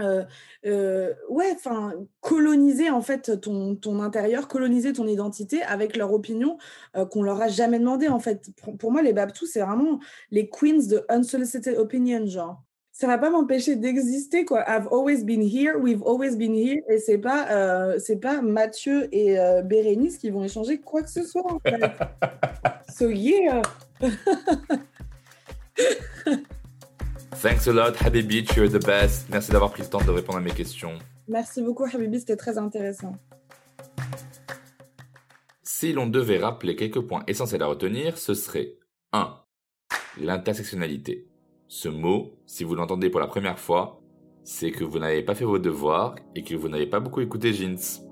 Euh, 0.00 1.14
ouais, 1.28 1.50
enfin, 1.56 1.92
coloniser 2.20 2.88
en 2.88 3.00
fait 3.00 3.40
ton, 3.40 4.00
intérieur, 4.00 4.46
coloniser 4.46 4.92
ton 4.92 5.08
identité 5.08 5.62
avec 5.62 5.96
leur 5.96 6.12
opinion 6.12 6.56
qu'on 7.10 7.22
leur 7.24 7.40
a 7.40 7.48
jamais 7.48 7.80
demandé 7.80 8.06
en 8.06 8.20
fait. 8.20 8.50
Pour, 8.78 8.92
moi, 8.92 9.02
les 9.02 9.12
Babtous, 9.12 9.46
c'est 9.46 9.60
vraiment 9.60 9.98
les 10.30 10.48
queens 10.48 10.86
de 10.88 11.04
unsolicited 11.08 11.76
opinion, 11.76 12.26
genre 12.26 12.62
ça 12.98 13.06
va 13.06 13.16
pas 13.16 13.30
m'empêcher 13.30 13.76
d'exister 13.76 14.44
quoi. 14.44 14.64
I've 14.68 14.88
always 14.90 15.22
been 15.24 15.40
here, 15.40 15.78
we've 15.78 16.02
always 16.02 16.36
been 16.36 16.56
here, 16.56 16.82
et 16.88 16.98
c'est 16.98 17.18
pas 17.18 17.48
euh, 17.50 17.96
c'est 18.00 18.16
pas 18.16 18.42
Mathieu 18.42 19.08
et 19.12 19.38
euh, 19.38 19.62
Bérénice 19.62 20.18
qui 20.18 20.30
vont 20.30 20.42
échanger 20.42 20.80
quoi 20.80 21.02
que 21.02 21.10
ce 21.10 21.22
soit. 21.22 21.58
so 22.88 23.08
yeah. 23.08 23.62
Thanks 27.40 27.68
a 27.68 27.72
lot, 27.72 27.94
Habibi, 28.00 28.44
you're 28.56 28.68
the 28.68 28.84
best. 28.84 29.28
Merci 29.30 29.52
d'avoir 29.52 29.70
pris 29.70 29.82
le 29.82 29.88
temps 29.88 30.04
de 30.04 30.10
répondre 30.10 30.38
à 30.38 30.40
mes 30.40 30.50
questions. 30.50 30.98
Merci 31.28 31.62
beaucoup, 31.62 31.84
Habibi, 31.84 32.18
c'était 32.18 32.36
très 32.36 32.58
intéressant. 32.58 33.16
Si 35.62 35.92
l'on 35.92 36.08
devait 36.08 36.38
rappeler 36.38 36.74
quelques 36.74 37.00
points 37.00 37.22
essentiels 37.28 37.62
à 37.62 37.66
retenir, 37.66 38.18
ce 38.18 38.34
serait 38.34 38.78
1. 39.12 39.36
L'intersectionnalité. 40.20 41.28
Ce 41.68 41.88
mot, 41.88 42.40
si 42.46 42.64
vous 42.64 42.74
l'entendez 42.74 43.10
pour 43.10 43.20
la 43.20 43.28
première 43.28 43.60
fois, 43.60 44.02
c'est 44.42 44.72
que 44.72 44.82
vous 44.82 44.98
n'avez 44.98 45.22
pas 45.22 45.36
fait 45.36 45.44
vos 45.44 45.60
devoirs 45.60 46.16
et 46.34 46.42
que 46.42 46.56
vous 46.56 46.68
n'avez 46.68 46.86
pas 46.86 46.98
beaucoup 46.98 47.20
écouté 47.20 47.52
Jeans. 47.52 48.02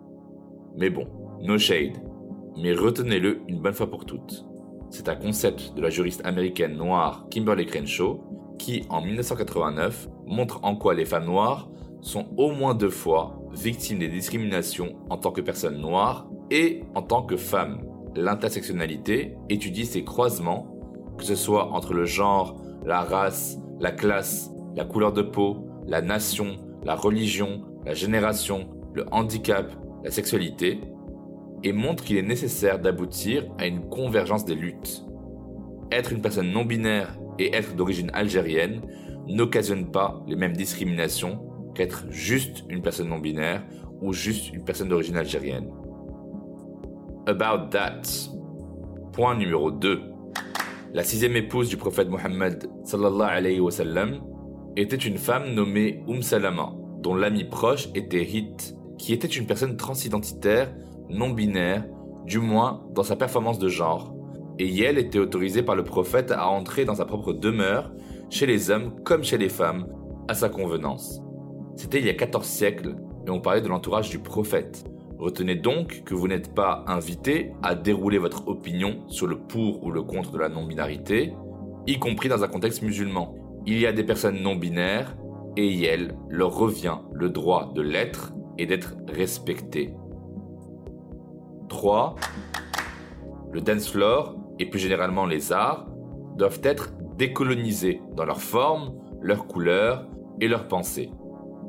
Mais 0.77 0.91
bon, 0.91 1.09
no 1.41 1.59
shade. 1.59 1.97
Mais 2.59 2.73
retenez-le 2.73 3.41
une 3.49 3.61
bonne 3.61 3.75
fois 3.75 3.91
pour 3.91 4.07
toutes. 4.07 4.45
C'est 4.97 5.11
un 5.11 5.15
concept 5.15 5.75
de 5.77 5.83
la 5.83 5.91
juriste 5.91 6.25
américaine 6.25 6.75
noire 6.75 7.27
Kimberly 7.31 7.67
Crenshaw 7.67 8.19
qui, 8.59 8.87
en 8.89 9.03
1989, 9.03 10.09
montre 10.25 10.59
en 10.63 10.75
quoi 10.75 10.95
les 10.95 11.05
femmes 11.05 11.27
noires 11.27 11.69
sont 12.01 12.29
au 12.39 12.51
moins 12.53 12.75
deux 12.75 12.89
fois 12.89 13.39
victimes 13.53 13.99
des 13.99 14.09
discriminations 14.09 14.97
en 15.11 15.19
tant 15.19 15.33
que 15.33 15.43
personnes 15.43 15.79
noires 15.83 16.27
et 16.51 16.81
en 16.95 17.03
tant 17.03 17.23
que 17.23 17.37
femmes. 17.37 17.83
L'intersectionnalité 18.15 19.37
étudie 19.51 19.85
ces 19.85 20.03
croisements, 20.03 20.75
que 21.19 21.25
ce 21.25 21.35
soit 21.35 21.73
entre 21.73 21.93
le 21.93 22.07
genre 22.07 22.57
la 22.83 23.03
race, 23.03 23.59
la 23.79 23.93
classe, 23.93 24.51
la 24.77 24.87
couleur 24.87 25.13
de 25.13 25.21
peau, 25.21 25.59
la 25.87 26.01
nation, 26.01 26.57
la 26.85 26.95
religion, 26.95 27.67
la 27.85 27.93
génération, 27.93 28.71
le 28.95 29.05
handicap, 29.13 29.71
la 30.05 30.11
sexualité, 30.11 30.81
et 31.63 31.73
montre 31.73 32.05
qu'il 32.05 32.17
est 32.17 32.23
nécessaire 32.23 32.79
d'aboutir 32.79 33.47
à 33.59 33.67
une 33.67 33.89
convergence 33.89 34.45
des 34.45 34.55
luttes. 34.55 35.05
Être 35.91 36.13
une 36.13 36.21
personne 36.21 36.51
non 36.51 36.65
binaire 36.65 37.19
et 37.39 37.55
être 37.55 37.75
d'origine 37.75 38.11
algérienne 38.15 38.83
n'occasionne 39.29 39.91
pas 39.91 40.23
les 40.27 40.37
mêmes 40.37 40.57
discriminations 40.57 41.41
qu'être 41.75 42.07
juste 42.11 42.65
une 42.69 42.83
personne 42.83 43.09
non 43.09 43.19
binaire 43.19 43.65
ou 44.01 44.13
juste 44.13 44.53
une 44.53 44.65
personne 44.65 44.89
d'origine 44.89 45.17
algérienne. 45.17 45.71
About 47.27 47.71
that. 47.71 48.03
Point 49.13 49.37
numéro 49.37 49.71
2. 49.71 50.01
La 50.95 51.03
sixième 51.03 51.37
épouse 51.37 51.69
du 51.69 51.77
prophète 51.77 52.09
Mohammed 52.09 52.69
était 54.77 54.97
une 54.97 55.19
femme 55.19 55.55
nommée 55.55 56.05
Umm 56.07 56.23
Salama, 56.23 56.73
dont 57.01 57.15
l'ami 57.15 57.45
proche 57.45 57.89
était 57.95 58.25
Hit, 58.25 58.77
qui 58.99 59.13
était 59.13 59.27
une 59.27 59.47
personne 59.47 59.77
transidentitaire, 59.77 60.73
non 61.11 61.31
binaire, 61.31 61.85
du 62.25 62.39
moins 62.39 62.85
dans 62.93 63.03
sa 63.03 63.17
performance 63.17 63.59
de 63.59 63.69
genre. 63.69 64.15
Et 64.59 64.83
elle 64.83 64.99
était 64.99 65.19
autorisée 65.19 65.63
par 65.63 65.77
le 65.77 65.85
prophète 65.85 66.33
à 66.33 66.49
entrer 66.49 66.85
dans 66.85 66.95
sa 66.95 67.05
propre 67.05 67.33
demeure, 67.33 67.93
chez 68.31 68.47
les 68.47 68.71
hommes 68.71 69.03
comme 69.05 69.23
chez 69.23 69.39
les 69.39 69.49
femmes, 69.49 69.87
à 70.29 70.35
sa 70.35 70.49
convenance. 70.49 71.21
C'était 71.77 71.99
il 71.99 72.07
y 72.07 72.11
a 72.11 72.15
14 72.15 72.45
siècles, 72.45 72.97
et 73.27 73.31
on 73.31 73.41
parlait 73.41 73.61
de 73.61 73.69
l'entourage 73.69 74.11
du 74.11 74.19
prophète. 74.19 74.85
Retenez 75.19 75.55
donc 75.55 76.03
que 76.05 76.15
vous 76.15 76.29
n'êtes 76.29 76.55
pas 76.55 76.85
invité 76.87 77.53
à 77.63 77.75
dérouler 77.75 78.19
votre 78.19 78.49
opinion 78.49 79.09
sur 79.09 79.27
le 79.27 79.39
pour 79.39 79.83
ou 79.85 79.91
le 79.91 80.03
contre 80.03 80.33
de 80.33 80.39
la 80.39 80.49
non-binarité, 80.49 81.33
y 81.87 81.99
compris 81.99 82.29
dans 82.29 82.45
un 82.45 82.49
contexte 82.49 82.83
musulman. 82.83 83.35
Il 83.67 83.79
y 83.79 83.87
a 83.87 83.93
des 83.93 84.05
personnes 84.05 84.41
non-binaires 84.41 85.17
et 85.57 85.67
il 85.67 86.15
leur 86.29 86.55
revient 86.55 86.99
le 87.13 87.31
droit 87.31 87.73
de 87.75 87.83
l'être 87.83 88.33
et 88.59 88.67
d'être 88.67 88.97
respectées. 89.09 89.95
3. 91.69 92.17
Le 93.53 93.61
dance 93.61 93.89
floor, 93.89 94.37
et 94.59 94.67
plus 94.67 94.79
généralement 94.79 95.27
les 95.27 95.53
arts, 95.53 95.87
doivent 96.37 96.61
être 96.63 96.93
décolonisés 97.17 98.03
dans 98.15 98.25
leur 98.25 98.41
forme, 98.41 98.95
leur 99.21 99.47
couleur 99.47 100.07
et 100.41 100.49
leur 100.49 100.69
pensée. 100.69 101.11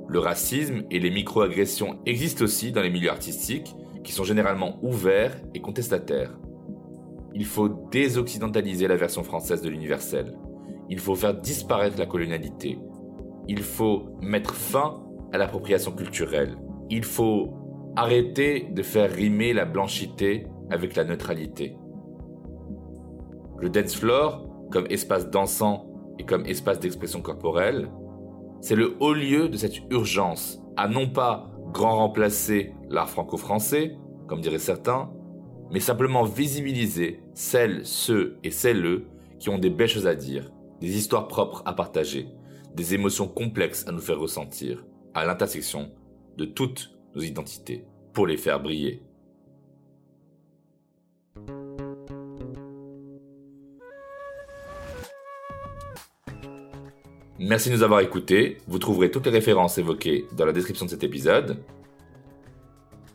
Le 0.09 0.19
racisme 0.19 0.83
et 0.89 0.99
les 0.99 1.09
micro-agressions 1.09 1.99
existent 2.05 2.43
aussi 2.43 2.71
dans 2.71 2.81
les 2.81 2.89
milieux 2.89 3.09
artistiques, 3.09 3.75
qui 4.03 4.13
sont 4.13 4.23
généralement 4.23 4.77
ouverts 4.81 5.35
et 5.53 5.59
contestataires. 5.59 6.37
Il 7.33 7.45
faut 7.45 7.67
désoccidentaliser 7.91 8.87
la 8.87 8.95
version 8.95 9.21
française 9.21 9.61
de 9.61 9.69
l'universel. 9.69 10.37
Il 10.89 10.99
faut 10.99 11.15
faire 11.15 11.33
disparaître 11.33 11.99
la 11.99 12.05
colonialité. 12.05 12.79
Il 13.49 13.61
faut 13.61 14.05
mettre 14.21 14.53
fin 14.53 15.03
à 15.33 15.37
l'appropriation 15.37 15.91
culturelle. 15.91 16.57
Il 16.89 17.03
faut 17.03 17.56
arrêter 17.97 18.67
de 18.71 18.83
faire 18.83 19.11
rimer 19.11 19.53
la 19.53 19.65
blanchité 19.65 20.45
avec 20.69 20.95
la 20.95 21.03
neutralité. 21.03 21.75
Le 23.59 23.69
dance 23.69 23.95
floor, 23.95 24.47
comme 24.71 24.85
espace 24.91 25.31
dansant 25.31 25.89
et 26.19 26.23
comme 26.23 26.45
espace 26.45 26.79
d'expression 26.79 27.21
corporelle, 27.21 27.89
c'est 28.61 28.75
le 28.75 28.95
haut 28.99 29.13
lieu 29.13 29.49
de 29.49 29.57
cette 29.57 29.77
urgence 29.89 30.61
à 30.75 30.87
non 30.87 31.09
pas 31.09 31.49
grand 31.73 31.97
remplacer 31.97 32.75
l'art 32.87 33.09
franco-français, 33.09 33.95
comme 34.27 34.41
diraient 34.41 34.59
certains, 34.59 35.09
mais 35.71 35.79
simplement 35.79 36.23
visibiliser 36.23 37.23
celles, 37.33 37.83
ceux 37.83 38.37
et 38.43 38.51
celles 38.51 39.05
qui 39.39 39.49
ont 39.49 39.57
des 39.57 39.71
belles 39.71 39.89
choses 39.89 40.07
à 40.07 40.13
dire, 40.13 40.51
des 40.81 40.97
histoires 40.97 41.27
propres 41.27 41.63
à 41.65 41.73
partager, 41.73 42.29
des 42.75 42.93
émotions 42.93 43.27
complexes 43.27 43.85
à 43.87 43.91
nous 43.91 44.01
faire 44.01 44.19
ressentir, 44.19 44.85
à 45.15 45.25
l'intersection 45.25 45.89
de 46.37 46.45
toutes 46.45 46.96
nos 47.17 47.23
identités, 47.23 47.83
pour 48.13 48.27
les 48.27 48.37
faire 48.37 48.61
briller. 48.61 49.01
Merci 57.39 57.69
de 57.69 57.75
nous 57.75 57.83
avoir 57.83 58.01
écoutés. 58.01 58.57
Vous 58.67 58.79
trouverez 58.79 59.11
toutes 59.11 59.25
les 59.25 59.31
références 59.31 59.77
évoquées 59.77 60.25
dans 60.33 60.45
la 60.45 60.53
description 60.53 60.85
de 60.85 60.91
cet 60.91 61.03
épisode. 61.03 61.63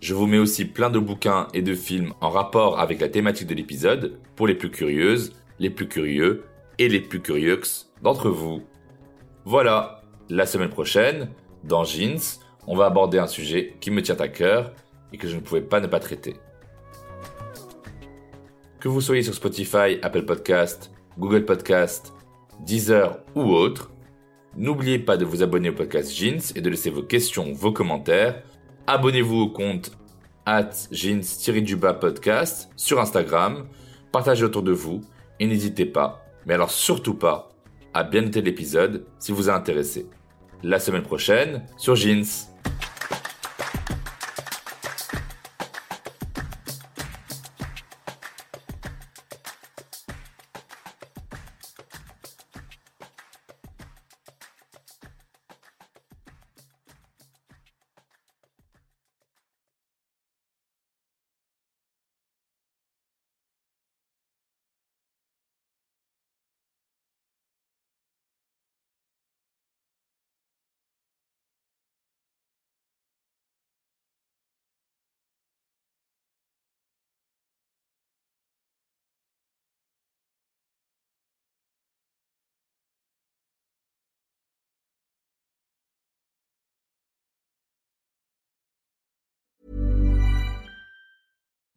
Je 0.00 0.14
vous 0.14 0.26
mets 0.26 0.38
aussi 0.38 0.64
plein 0.64 0.90
de 0.90 0.98
bouquins 0.98 1.48
et 1.54 1.62
de 1.62 1.74
films 1.74 2.12
en 2.20 2.30
rapport 2.30 2.80
avec 2.80 3.00
la 3.00 3.08
thématique 3.08 3.46
de 3.46 3.54
l'épisode 3.54 4.18
pour 4.34 4.46
les 4.46 4.54
plus 4.54 4.70
curieuses, 4.70 5.32
les 5.60 5.70
plus 5.70 5.88
curieux 5.88 6.44
et 6.78 6.88
les 6.88 7.00
plus 7.00 7.20
curieux 7.20 7.60
d'entre 8.02 8.30
vous. 8.30 8.62
Voilà, 9.44 10.02
la 10.28 10.46
semaine 10.46 10.70
prochaine, 10.70 11.30
dans 11.62 11.84
Jeans, 11.84 12.41
on 12.66 12.76
va 12.76 12.86
aborder 12.86 13.18
un 13.18 13.26
sujet 13.26 13.76
qui 13.80 13.90
me 13.90 14.02
tient 14.02 14.16
à 14.16 14.28
cœur 14.28 14.72
et 15.12 15.18
que 15.18 15.28
je 15.28 15.36
ne 15.36 15.40
pouvais 15.40 15.62
pas 15.62 15.80
ne 15.80 15.86
pas 15.86 16.00
traiter. 16.00 16.36
Que 18.80 18.88
vous 18.88 19.00
soyez 19.00 19.22
sur 19.22 19.34
Spotify, 19.34 19.98
Apple 20.02 20.24
Podcast, 20.24 20.90
Google 21.18 21.44
Podcast, 21.44 22.12
Deezer 22.60 23.18
ou 23.34 23.52
autre, 23.52 23.92
N'oubliez 24.54 24.98
pas 24.98 25.16
de 25.16 25.24
vous 25.24 25.42
abonner 25.42 25.70
au 25.70 25.74
podcast 25.74 26.14
Jeans 26.14 26.40
et 26.54 26.60
de 26.60 26.68
laisser 26.68 26.90
vos 26.90 27.02
questions, 27.02 27.52
vos 27.54 27.72
commentaires. 27.72 28.42
Abonnez-vous 28.86 29.36
au 29.36 29.48
compte 29.48 29.92
at 30.44 30.70
jeans 30.90 31.22
podcast 31.98 32.68
sur 32.76 33.00
Instagram. 33.00 33.66
Partagez 34.10 34.44
autour 34.44 34.62
de 34.62 34.72
vous 34.72 35.00
et 35.40 35.46
n'hésitez 35.46 35.86
pas, 35.86 36.26
mais 36.44 36.52
alors 36.52 36.70
surtout 36.70 37.14
pas, 37.14 37.48
à 37.94 38.04
bien 38.04 38.20
noter 38.20 38.42
l'épisode 38.42 39.06
si 39.18 39.32
vous 39.32 39.48
a 39.48 39.54
intéressé. 39.54 40.06
La 40.62 40.78
semaine 40.78 41.02
prochaine 41.02 41.64
sur 41.78 41.96
Jeans. 41.96 42.51